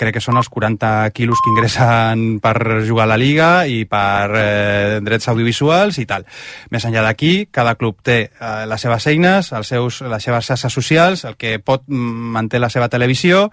crec 0.01 0.17
que 0.17 0.23
són 0.23 0.39
els 0.39 0.49
40 0.49 1.11
quilos 1.13 1.39
que 1.43 1.51
ingressen 1.53 2.39
per 2.41 2.55
jugar 2.87 3.05
a 3.05 3.11
la 3.13 3.19
Liga 3.21 3.49
i 3.69 3.83
per 3.89 4.33
eh, 4.37 4.99
drets 5.05 5.29
audiovisuals 5.29 5.99
i 6.01 6.07
tal. 6.09 6.25
Més 6.73 6.85
enllà 6.87 7.03
d'aquí, 7.05 7.47
cada 7.53 7.75
club 7.77 8.01
té 8.05 8.17
eh, 8.25 8.51
les 8.69 8.81
seves 8.81 9.07
eines, 9.11 9.51
els 9.57 9.73
seus, 9.73 10.01
les 10.01 10.23
seves 10.23 10.49
xarxes 10.49 10.73
socials, 10.73 11.25
el 11.29 11.37
que 11.37 11.57
pot 11.59 11.85
mm, 11.85 12.31
manté 12.37 12.61
la 12.61 12.71
seva 12.73 12.89
televisió 12.89 13.47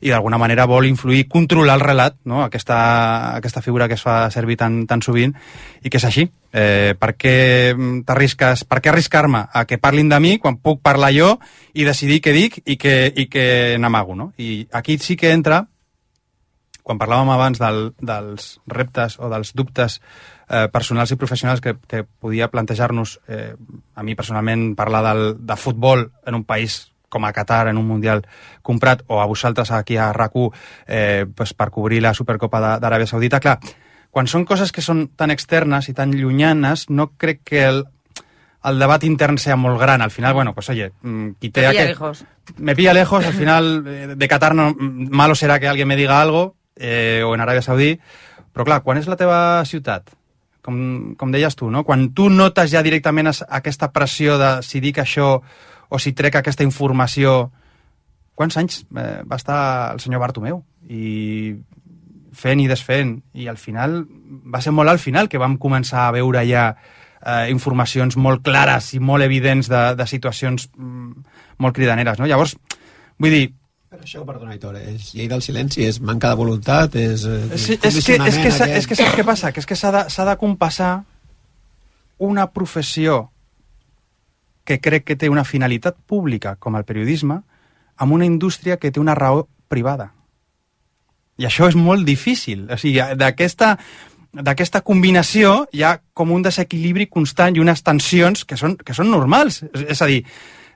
i 0.00 0.12
d'alguna 0.12 0.38
manera 0.38 0.68
vol 0.70 0.86
influir, 0.86 1.26
controlar 1.28 1.78
el 1.78 1.86
relat, 1.86 2.18
no? 2.30 2.44
aquesta, 2.44 2.78
aquesta 3.36 3.62
figura 3.64 3.88
que 3.88 3.98
es 3.98 4.04
fa 4.04 4.28
servir 4.30 4.58
tan, 4.60 4.84
tan 4.86 5.02
sovint 5.02 5.34
i 5.82 5.90
que 5.90 5.98
és 5.98 6.06
així. 6.06 6.28
Eh, 6.48 6.94
per 6.96 7.12
què 7.18 7.34
mm, 7.74 8.04
t'arrisques, 8.08 8.62
per 8.64 8.78
què 8.80 8.92
arriscar-me 8.92 9.42
a 9.52 9.64
que 9.68 9.80
parlin 9.82 10.08
de 10.08 10.20
mi 10.22 10.36
quan 10.40 10.56
puc 10.62 10.80
parlar 10.80 11.10
jo 11.12 11.34
i 11.74 11.84
decidir 11.84 12.22
què 12.24 12.32
dic 12.32 12.62
i 12.64 12.78
que, 12.80 12.94
i 13.16 13.26
que 13.28 13.76
n'amago, 13.80 14.16
no? 14.16 14.30
I 14.38 14.62
aquí 14.72 14.96
sí 15.02 15.18
que 15.18 15.34
entra 15.34 15.66
quan 16.88 16.96
parlàvem 17.00 17.28
abans 17.34 17.58
del, 17.60 17.90
dels 18.00 18.54
reptes 18.72 19.18
o 19.20 19.28
dels 19.28 19.50
dubtes 19.52 19.98
eh, 20.48 20.66
personals 20.72 21.12
i 21.12 21.18
professionals 21.20 21.60
que, 21.60 21.74
que 21.86 22.00
podia 22.04 22.48
plantejar-nos, 22.48 23.18
eh, 23.28 23.52
a 23.94 24.02
mi 24.02 24.14
personalment, 24.16 24.70
parlar 24.78 25.02
del, 25.04 25.34
de 25.44 25.56
futbol 25.60 26.08
en 26.24 26.38
un 26.40 26.44
país 26.48 26.86
com 27.08 27.24
a 27.24 27.32
Qatar 27.32 27.68
en 27.70 27.78
un 27.80 27.86
Mundial 27.88 28.24
comprat 28.62 29.00
o 29.08 29.20
a 29.20 29.26
vosaltres 29.28 29.70
aquí 29.72 29.96
a 29.96 30.10
RAC1 30.12 30.48
eh, 30.86 31.26
pues 31.34 31.54
per 31.56 31.70
cobrir 31.72 32.02
la 32.04 32.12
Supercopa 32.14 32.60
d'Aràbia 32.80 33.06
Saudita, 33.08 33.40
clar, 33.40 33.58
quan 34.12 34.26
són 34.28 34.44
coses 34.48 34.72
que 34.72 34.84
són 34.84 35.06
tan 35.16 35.30
externes 35.32 35.88
i 35.88 35.94
tan 35.96 36.12
llunyanes, 36.16 36.88
no 36.90 37.10
crec 37.16 37.40
que 37.48 37.64
el, 37.68 37.84
el 38.68 38.78
debat 38.80 39.04
intern 39.08 39.38
sea 39.40 39.56
molt 39.56 39.80
gran. 39.80 40.00
Al 40.04 40.10
final, 40.12 40.34
bueno, 40.36 40.52
pues 40.52 40.68
oye, 40.72 40.90
mm, 41.00 41.36
qui 41.40 41.48
té 41.48 41.60
Te 41.62 41.68
pilla 41.68 41.70
aquest- 41.72 41.88
lejos. 41.96 42.24
me 42.58 42.74
pilla 42.76 42.92
lejos, 42.92 43.24
al 43.24 43.32
final 43.36 43.84
eh, 43.86 44.06
de 44.16 44.28
Qatar 44.28 44.54
no, 44.54 44.74
malo 44.78 45.34
serà 45.36 45.58
que 45.60 45.68
alguien 45.68 45.88
me 45.88 45.96
diga 45.96 46.20
algo, 46.20 46.56
eh, 46.78 47.22
o 47.26 47.34
en 47.34 47.40
Aràbia 47.44 47.62
Saudí, 47.62 47.92
però 48.54 48.64
clar, 48.64 48.80
quan 48.82 48.98
és 48.98 49.06
la 49.10 49.16
teva 49.20 49.64
ciutat? 49.68 50.10
Com, 50.62 51.14
com 51.16 51.30
deies 51.32 51.54
tu, 51.56 51.70
no? 51.70 51.84
Quan 51.84 52.10
tu 52.14 52.28
notes 52.30 52.70
ja 52.70 52.82
directament 52.82 53.28
es- 53.30 53.44
aquesta 53.48 53.90
pressió 53.92 54.36
de 54.38 54.58
si 54.62 54.80
dic 54.84 54.98
això 54.98 55.38
o 55.88 55.98
si 55.98 56.12
trec 56.12 56.36
aquesta 56.36 56.64
informació... 56.66 57.50
Quants 58.38 58.54
anys 58.60 58.84
eh, 58.94 59.22
va 59.26 59.34
estar 59.36 59.92
el 59.94 59.98
senyor 59.98 60.20
Bartomeu? 60.22 60.60
I 60.86 61.56
fent 62.38 62.60
i 62.62 62.68
desfent, 62.70 63.16
i 63.34 63.48
al 63.50 63.56
final 63.58 64.04
va 64.46 64.60
ser 64.62 64.70
molt 64.76 64.92
al 64.92 65.00
final 65.02 65.26
que 65.28 65.40
vam 65.42 65.56
començar 65.58 66.04
a 66.06 66.12
veure 66.14 66.44
ja 66.46 66.68
eh, 66.76 67.48
informacions 67.50 68.14
molt 68.20 68.44
clares 68.46 68.92
i 68.94 69.00
molt 69.02 69.24
evidents 69.26 69.66
de, 69.72 69.80
de 69.98 70.06
situacions 70.06 70.68
mm, 70.76 71.24
molt 71.58 71.74
cridaneres, 71.74 72.20
no? 72.20 72.28
Llavors, 72.30 72.54
vull 73.18 73.34
dir, 73.34 73.48
Per 73.88 74.02
això, 74.02 74.20
perdona, 74.28 74.52
Aitor, 74.52 74.76
és 74.76 75.14
llei 75.16 75.30
del 75.30 75.40
silenci, 75.40 75.86
és 75.88 75.96
manca 76.04 76.28
de 76.28 76.36
voluntat, 76.36 76.96
és... 77.00 77.22
eh, 77.24 77.56
Sí, 77.56 77.78
és, 77.78 77.80
que, 77.80 77.88
és, 77.88 78.04
que, 78.04 78.18
condicionament 78.18 78.76
és 78.76 78.88
que 78.88 78.98
saps 78.98 79.14
què 79.16 79.24
passa? 79.24 79.52
Que 79.52 79.62
és 79.62 79.68
que 79.68 79.78
s'ha 79.80 79.92
de, 79.94 80.02
de 80.28 80.34
compassar 80.36 80.90
una 82.18 82.50
professió 82.52 83.30
que 84.68 84.76
crec 84.84 85.06
que 85.08 85.16
té 85.16 85.30
una 85.32 85.46
finalitat 85.48 85.96
pública, 86.04 86.58
com 86.60 86.76
el 86.76 86.84
periodisme, 86.84 87.40
amb 87.96 88.12
una 88.12 88.28
indústria 88.28 88.76
que 88.76 88.92
té 88.92 89.00
una 89.00 89.16
raó 89.16 89.46
privada. 89.72 90.10
I 91.40 91.48
això 91.48 91.70
és 91.70 91.78
molt 91.78 92.04
difícil. 92.04 92.66
O 92.68 92.76
sigui, 92.76 93.00
d'aquesta 93.16 93.78
d'aquesta 94.28 94.82
combinació 94.84 95.64
hi 95.72 95.82
ha 95.82 95.94
com 96.12 96.34
un 96.34 96.44
desequilibri 96.44 97.06
constant 97.08 97.56
i 97.56 97.62
unes 97.62 97.80
tensions 97.82 98.44
que 98.44 98.58
són, 98.60 98.76
que 98.76 98.92
són 98.94 99.08
normals. 99.10 99.62
És 99.88 100.02
a 100.04 100.08
dir, 100.10 100.20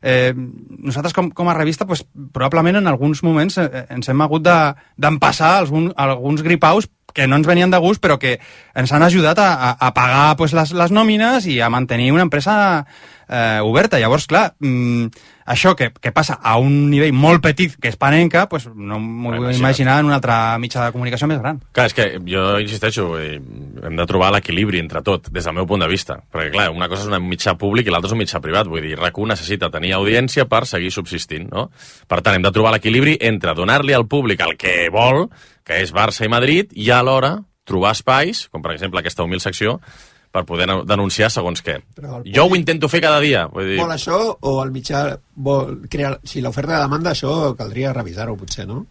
eh, 0.03 0.33
nosaltres 0.35 1.15
com, 1.15 1.31
com 1.31 1.49
a 1.51 1.55
revista 1.55 1.87
pues, 1.87 2.05
probablement 2.33 2.77
en 2.83 2.87
alguns 2.91 3.23
moments 3.23 3.59
eh, 3.59 3.87
ens 3.91 4.09
hem 4.11 4.21
hagut 4.21 4.43
de- 4.43 4.75
d'empassar 4.97 5.53
de, 5.55 5.59
algun, 5.67 5.93
alguns 5.97 6.43
gripaus 6.43 6.89
que 7.13 7.27
no 7.29 7.37
ens 7.37 7.47
venien 7.47 7.71
de 7.71 7.79
gust 7.79 8.01
però 8.03 8.19
que 8.19 8.39
ens 8.75 8.93
han 8.93 9.03
ajudat 9.05 9.39
a, 9.39 9.49
a, 9.55 9.71
a 9.89 9.93
pagar 9.95 10.37
pues, 10.37 10.55
les, 10.57 10.73
les 10.73 10.91
nòmines 10.93 11.47
i 11.47 11.61
a 11.61 11.69
mantenir 11.71 12.11
una 12.13 12.25
empresa 12.25 12.87
eh, 13.33 13.61
oberta. 13.65 13.99
Llavors, 13.99 14.27
clar, 14.29 14.53
mm, 14.61 15.09
això 15.47 15.75
que, 15.77 15.91
que 16.01 16.13
passa 16.13 16.37
a 16.43 16.57
un 16.61 16.91
nivell 16.91 17.15
molt 17.17 17.43
petit 17.43 17.75
que 17.81 17.91
és 17.91 17.99
Panenca, 17.99 18.45
pues, 18.51 18.69
no 18.69 18.99
m'ho 19.01 19.35
vull 19.39 19.57
imaginar 19.57 19.99
en 20.01 20.11
un 20.11 20.17
altre 20.17 20.37
mitjà 20.63 20.87
de 20.87 20.95
comunicació 20.95 21.29
més 21.31 21.41
gran. 21.41 21.61
Clar, 21.73 21.89
és 21.91 21.97
que 21.97 22.09
jo 22.29 22.45
insisteixo, 22.63 23.09
dir, 23.19 23.41
hem 23.83 23.99
de 23.99 24.07
trobar 24.09 24.33
l'equilibri 24.37 24.83
entre 24.83 25.03
tot, 25.07 25.31
des 25.33 25.49
del 25.49 25.57
meu 25.57 25.67
punt 25.67 25.83
de 25.83 25.91
vista. 25.91 26.19
Perquè, 26.33 26.53
clar, 26.55 26.69
una 26.75 26.91
cosa 26.93 27.07
és 27.07 27.13
un 27.13 27.29
mitjà 27.29 27.57
públic 27.59 27.89
i 27.89 27.95
l'altra 27.95 28.13
és 28.13 28.17
un 28.17 28.23
mitjà 28.23 28.43
privat. 28.45 28.71
Vull 28.71 28.85
dir, 28.85 28.99
RAC1 29.01 29.33
necessita 29.35 29.73
tenir 29.73 29.95
audiència 29.97 30.47
per 30.51 30.65
seguir 30.69 30.93
subsistint, 30.95 31.49
no? 31.51 31.71
Per 32.09 32.21
tant, 32.21 32.37
hem 32.37 32.45
de 32.45 32.53
trobar 32.55 32.77
l'equilibri 32.77 33.17
entre 33.21 33.57
donar-li 33.59 33.97
al 33.97 34.07
públic 34.07 34.45
el 34.45 34.59
que 34.61 34.87
vol, 34.93 35.27
que 35.67 35.83
és 35.83 35.95
Barça 35.95 36.27
i 36.27 36.31
Madrid, 36.33 36.71
i 36.75 36.91
alhora 36.91 37.39
trobar 37.65 37.93
espais, 37.95 38.49
com 38.51 38.63
per 38.63 38.75
exemple 38.75 39.01
aquesta 39.01 39.23
humil 39.23 39.41
secció, 39.41 39.79
per 40.33 40.45
poder 40.49 40.67
denunciar 40.89 41.29
segons 41.31 41.61
què. 41.65 41.77
El 42.01 42.25
Jo 42.33 42.47
ho 42.49 42.57
intento 42.57 42.89
fer 42.89 43.03
cada 43.05 43.21
dia. 43.21 43.45
Vull 43.53 43.75
dir, 43.75 43.79
Vol 43.83 43.93
això 43.93 44.19
o 44.41 44.57
el 44.65 44.73
mitjà 44.73 45.05
vol 45.37 45.83
crear... 45.93 46.17
Si 46.25 46.41
l'oferta 46.41 46.79
de 46.79 46.83
demanda, 46.87 47.13
això 47.13 47.53
caldria 47.59 47.93
revisar-ho, 47.93 48.37
potser, 48.41 48.67
no? 48.67 48.85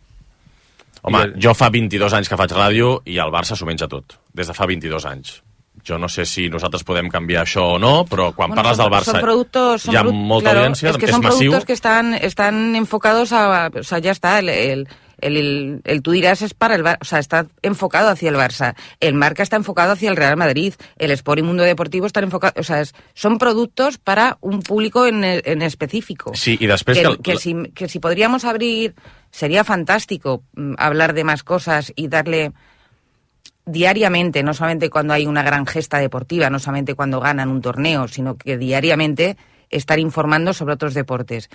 Home, 1.02 1.24
jo 1.42 1.56
fa 1.58 1.72
22 1.74 2.14
anys 2.14 2.30
que 2.30 2.38
faig 2.38 2.52
ràdio 2.54 3.00
i 3.10 3.18
el 3.24 3.32
Barça 3.34 3.58
s'ho 3.58 3.66
menja 3.66 3.88
tot, 3.90 4.20
des 4.38 4.52
de 4.52 4.54
fa 4.54 4.68
22 4.70 5.08
anys. 5.10 5.40
Jo 5.88 5.98
no 5.98 6.06
sé 6.12 6.28
si 6.30 6.46
nosaltres 6.52 6.84
podem 6.86 7.08
canviar 7.10 7.42
això 7.42 7.64
o 7.74 7.80
no, 7.82 8.04
però 8.06 8.28
quan 8.38 8.52
Bueno, 8.52 8.62
parles 8.62 8.78
del 8.78 8.92
Barça 8.94 9.16
son 9.16 9.24
productos, 9.24 9.88
son 9.88 9.96
hi 9.96 9.98
ha 9.98 10.04
molta 10.04 10.52
claro, 10.52 10.60
audiència, 10.60 10.92
es 10.92 10.98
que 11.02 11.08
és 11.10 11.16
son 11.16 11.24
massiu. 11.24 11.50
productos 11.50 11.66
que 11.66 11.74
están, 11.74 12.14
están 12.14 12.76
enfocados 12.76 13.34
a, 13.34 13.72
o 13.74 13.84
sea, 13.84 13.98
ya 13.98 14.12
está, 14.12 14.38
el, 14.38 14.50
el, 14.50 14.88
el, 15.22 15.38
el- 15.38 15.82
el 15.86 16.02
tú 16.02 16.12
dirás 16.12 16.42
es 16.42 16.54
para 16.54 16.76
el 16.76 16.84
Barça, 16.84 16.98
o 17.02 17.06
sea, 17.06 17.20
está 17.20 17.48
enfocado 17.62 18.10
hacia 18.10 18.30
el 18.30 18.36
Barça, 18.36 18.76
el 19.00 19.14
Marca 19.14 19.44
está 19.44 19.56
enfocado 19.56 19.94
hacia 19.94 20.10
el 20.10 20.16
Real 20.18 20.36
Madrid, 20.38 20.74
el 20.98 21.12
Sport 21.12 21.40
y 21.40 21.44
Mundo 21.44 21.64
Deportivo 21.64 22.06
están 22.08 22.24
enfocados, 22.26 22.56
o 22.60 22.64
sea, 22.64 22.82
es- 22.82 22.94
son 23.14 23.38
productos 23.38 23.98
para 23.98 24.38
un 24.42 24.62
público 24.62 25.06
en, 25.06 25.24
en 25.24 25.62
específico. 25.62 26.32
Sí, 26.36 26.58
i 26.60 26.68
després 26.68 26.98
que, 26.98 27.16
que... 27.18 27.34
que 27.34 27.38
si, 27.38 27.54
que 27.74 27.88
si 27.88 28.00
podríamos 28.00 28.44
abrir, 28.46 28.96
sería 29.32 29.64
fantástico 29.64 30.44
mm, 30.56 30.74
hablar 30.78 31.14
de 31.14 31.24
más 31.24 31.44
cosas 31.44 31.94
y 31.96 32.08
darle 32.08 32.52
diariamente, 33.66 34.44
no 34.44 34.54
solamente 34.54 34.90
cuando 34.90 35.14
hay 35.14 35.26
una 35.28 35.44
gran 35.44 35.66
gesta 35.66 36.00
deportiva, 36.00 36.50
no 36.50 36.60
solamente 36.60 36.96
cuando 36.96 37.20
ganan 37.20 37.50
un 37.50 37.62
torneo, 37.62 38.08
sino 38.08 38.36
que 38.36 38.58
diariamente 38.58 39.38
estar 39.72 40.00
informando 40.00 40.54
sobre 40.54 40.74
otros 40.74 40.94
deportes. 40.94 41.50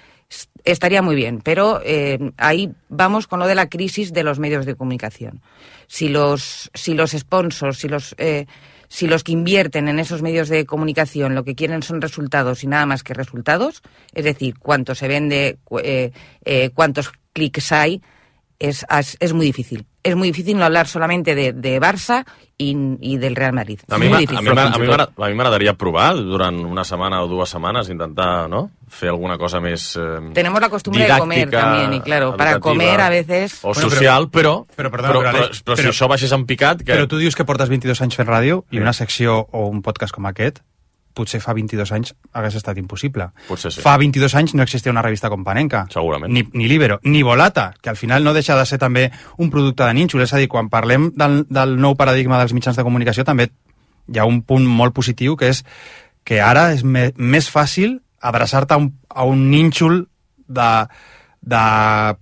Estaría 0.65 1.03
muy 1.03 1.15
bien, 1.15 1.41
pero 1.43 1.81
eh, 1.85 2.19
ahí 2.37 2.73
vamos 2.89 3.27
con 3.27 3.39
lo 3.39 3.47
de 3.47 3.55
la 3.55 3.69
crisis 3.69 4.13
de 4.13 4.25
los 4.25 4.39
medios 4.39 4.67
de 4.67 4.75
comunicación. 4.75 5.43
Si 5.87 6.09
los, 6.09 6.71
si 6.75 6.95
los 6.95 7.13
sponsors, 7.13 7.79
si 7.79 7.89
los, 7.89 8.15
eh, 8.19 8.47
si 8.89 9.07
los 9.07 9.25
que 9.25 9.33
invierten 9.33 9.89
en 9.89 9.99
esos 9.99 10.23
medios 10.23 10.49
de 10.49 10.67
comunicación 10.67 11.35
lo 11.35 11.45
que 11.45 11.55
quieren 11.55 11.83
son 11.83 12.01
resultados 12.01 12.65
y 12.65 12.67
nada 12.67 12.87
más 12.87 13.03
que 13.03 13.15
resultados, 13.15 13.83
es 14.13 14.25
decir, 14.25 14.59
cuánto 14.59 14.95
se 14.95 15.09
vende, 15.09 15.59
eh, 15.83 16.13
eh, 16.45 16.71
cuántos 16.75 17.13
clics 17.33 17.73
hay, 17.73 18.03
es, 18.59 18.87
es, 18.89 19.17
es 19.21 19.33
muy 19.33 19.47
difícil. 19.47 19.87
Es 20.03 20.15
muy 20.15 20.29
difícil 20.29 20.57
no 20.57 20.65
hablar 20.65 20.87
solamente 20.87 21.35
de, 21.35 21.53
de 21.53 21.81
Barça 21.81 22.25
y, 22.57 22.77
y 23.01 23.19
del 23.19 23.35
Real 23.35 23.53
Madrid. 23.53 23.81
A 23.91 23.99
mi, 23.99 24.09
m'agradaria 24.09 25.75
provar 25.75 26.15
durant 26.15 26.61
una 26.65 26.85
setmana 26.85 27.23
o 27.25 27.29
dues 27.29 27.51
setmanes, 27.51 27.91
intentar 27.91 28.49
no? 28.49 28.71
fer 28.87 29.11
alguna 29.11 29.35
cosa 29.37 29.59
més 29.61 29.97
eh, 29.99 30.31
Tenemos 30.33 30.61
la 30.63 30.69
costumbre 30.71 31.09
de 31.09 31.19
comer 31.19 31.51
también, 31.51 31.93
y 31.93 32.01
claro, 32.01 32.37
para 32.37 32.61
comer 32.61 33.01
a 33.01 33.09
veces... 33.11 33.59
O 33.63 33.75
social, 33.75 34.31
però, 34.31 34.65
Però, 34.77 34.91
perdona, 34.91 35.11
però, 35.11 35.21
però, 35.21 35.33
però, 35.33 35.45
Aleix, 35.47 35.63
però, 35.63 35.77
si 35.77 35.83
però- 35.83 35.93
això 35.97 36.09
baixés 36.09 36.33
en 36.33 36.47
picat... 36.47 36.85
Que... 36.85 36.95
Però 36.95 37.09
tu 37.11 37.19
dius 37.19 37.35
que 37.35 37.45
portes 37.45 37.69
22 37.69 38.01
anys 38.07 38.15
fent 38.15 38.31
ràdio 38.31 38.63
i 38.71 38.79
una 38.79 38.95
secció 38.95 39.41
o 39.51 39.67
un 39.67 39.83
podcast 39.83 40.15
com 40.15 40.31
aquest 40.31 40.63
potser 41.17 41.41
fa 41.41 41.55
22 41.57 41.93
anys 41.97 42.13
hagués 42.37 42.59
estat 42.59 42.79
impossible. 42.81 43.31
Potser 43.49 43.73
sí. 43.73 43.83
Fa 43.85 43.97
22 44.01 44.35
anys 44.39 44.55
no 44.55 44.65
existia 44.67 44.93
una 44.93 45.05
revista 45.05 45.31
com 45.33 45.45
Panenka. 45.47 45.87
Segurament. 45.93 46.33
Ni, 46.33 46.45
ni 46.53 46.69
Libero, 46.69 47.01
ni 47.05 47.23
Volata, 47.27 47.71
que 47.81 47.91
al 47.91 47.97
final 47.97 48.25
no 48.25 48.35
deixa 48.37 48.57
de 48.59 48.67
ser 48.69 48.79
també 48.83 49.09
un 49.39 49.51
producte 49.51 49.87
de 49.87 49.95
nínxol. 49.97 50.25
És 50.27 50.35
a 50.37 50.43
dir, 50.43 50.51
quan 50.53 50.71
parlem 50.73 51.11
del, 51.17 51.45
del 51.49 51.77
nou 51.81 51.97
paradigma 51.97 52.41
dels 52.43 52.55
mitjans 52.57 52.77
de 52.77 52.85
comunicació 52.87 53.25
també 53.25 53.51
hi 54.07 54.21
ha 54.21 54.29
un 54.29 54.43
punt 54.47 54.67
molt 54.67 54.95
positiu 54.95 55.37
que 55.37 55.51
és 55.51 55.65
que 56.27 56.41
ara 56.43 56.71
és 56.75 56.83
me, 56.85 57.11
més 57.17 57.49
fàcil 57.51 58.01
adreçar-te 58.21 58.75
a, 58.75 58.81
un, 58.83 58.91
a 59.09 59.27
un 59.27 59.49
nínxol 59.51 60.05
de, 60.47 60.71
de 61.43 61.65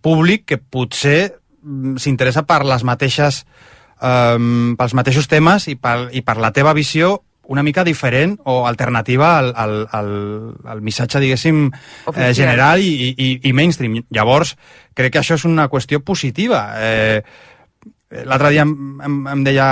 públic 0.05 0.45
que 0.49 0.59
potser 0.59 1.35
mm, 1.63 1.97
s'interessa 2.01 2.45
per 2.49 2.63
les 2.69 2.85
mateixes 2.85 3.43
um, 4.01 4.75
pels 4.79 4.97
mateixos 4.97 5.29
temes 5.31 5.69
i 5.73 5.77
per, 5.81 6.11
i 6.13 6.25
per 6.25 6.37
la 6.41 6.53
teva 6.57 6.75
visió 6.77 7.19
una 7.47 7.63
mica 7.63 7.85
diferent 7.85 8.39
o 8.45 8.67
alternativa 8.67 9.39
al, 9.39 9.53
al, 9.57 9.75
al, 9.91 10.11
al 10.65 10.83
missatge, 10.83 11.21
diguéssim, 11.21 11.67
eh, 12.15 12.33
general 12.35 12.81
i, 12.81 13.13
i, 13.13 13.29
i 13.49 13.53
mainstream. 13.53 14.01
Llavors, 14.11 14.55
crec 14.95 15.15
que 15.15 15.23
això 15.23 15.39
és 15.39 15.47
una 15.49 15.69
qüestió 15.69 16.01
positiva. 16.05 16.67
Eh, 16.79 17.23
L'altre 18.25 18.53
dia 18.55 18.63
em, 18.63 18.75
em, 19.03 19.17
em 19.27 19.41
deia 19.43 19.69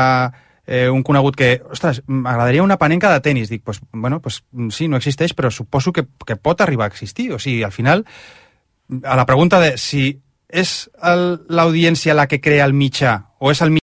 eh, 0.67 0.89
un 0.91 1.03
conegut 1.07 1.37
que, 1.39 1.53
ostres, 1.71 2.03
m'agradaria 2.07 2.65
una 2.65 2.79
panenca 2.79 3.13
de 3.13 3.21
tennis. 3.23 3.51
Dic, 3.53 3.63
pues, 3.63 3.81
bueno, 3.93 4.21
pues, 4.21 4.43
sí, 4.71 4.89
no 4.89 4.99
existeix, 4.99 5.35
però 5.39 5.51
suposo 5.51 5.93
que, 5.93 6.07
que 6.27 6.37
pot 6.37 6.61
arribar 6.61 6.89
a 6.89 6.93
existir. 6.93 7.31
O 7.33 7.39
sigui, 7.39 7.63
al 7.63 7.73
final, 7.73 8.05
a 9.05 9.17
la 9.17 9.27
pregunta 9.27 9.61
de 9.63 9.77
si 9.79 10.11
és 10.53 10.91
l'audiència 11.49 12.15
la 12.15 12.27
que 12.29 12.43
crea 12.45 12.67
el 12.69 12.75
mitjà 12.77 13.15
o 13.41 13.51
és 13.51 13.63
el 13.65 13.73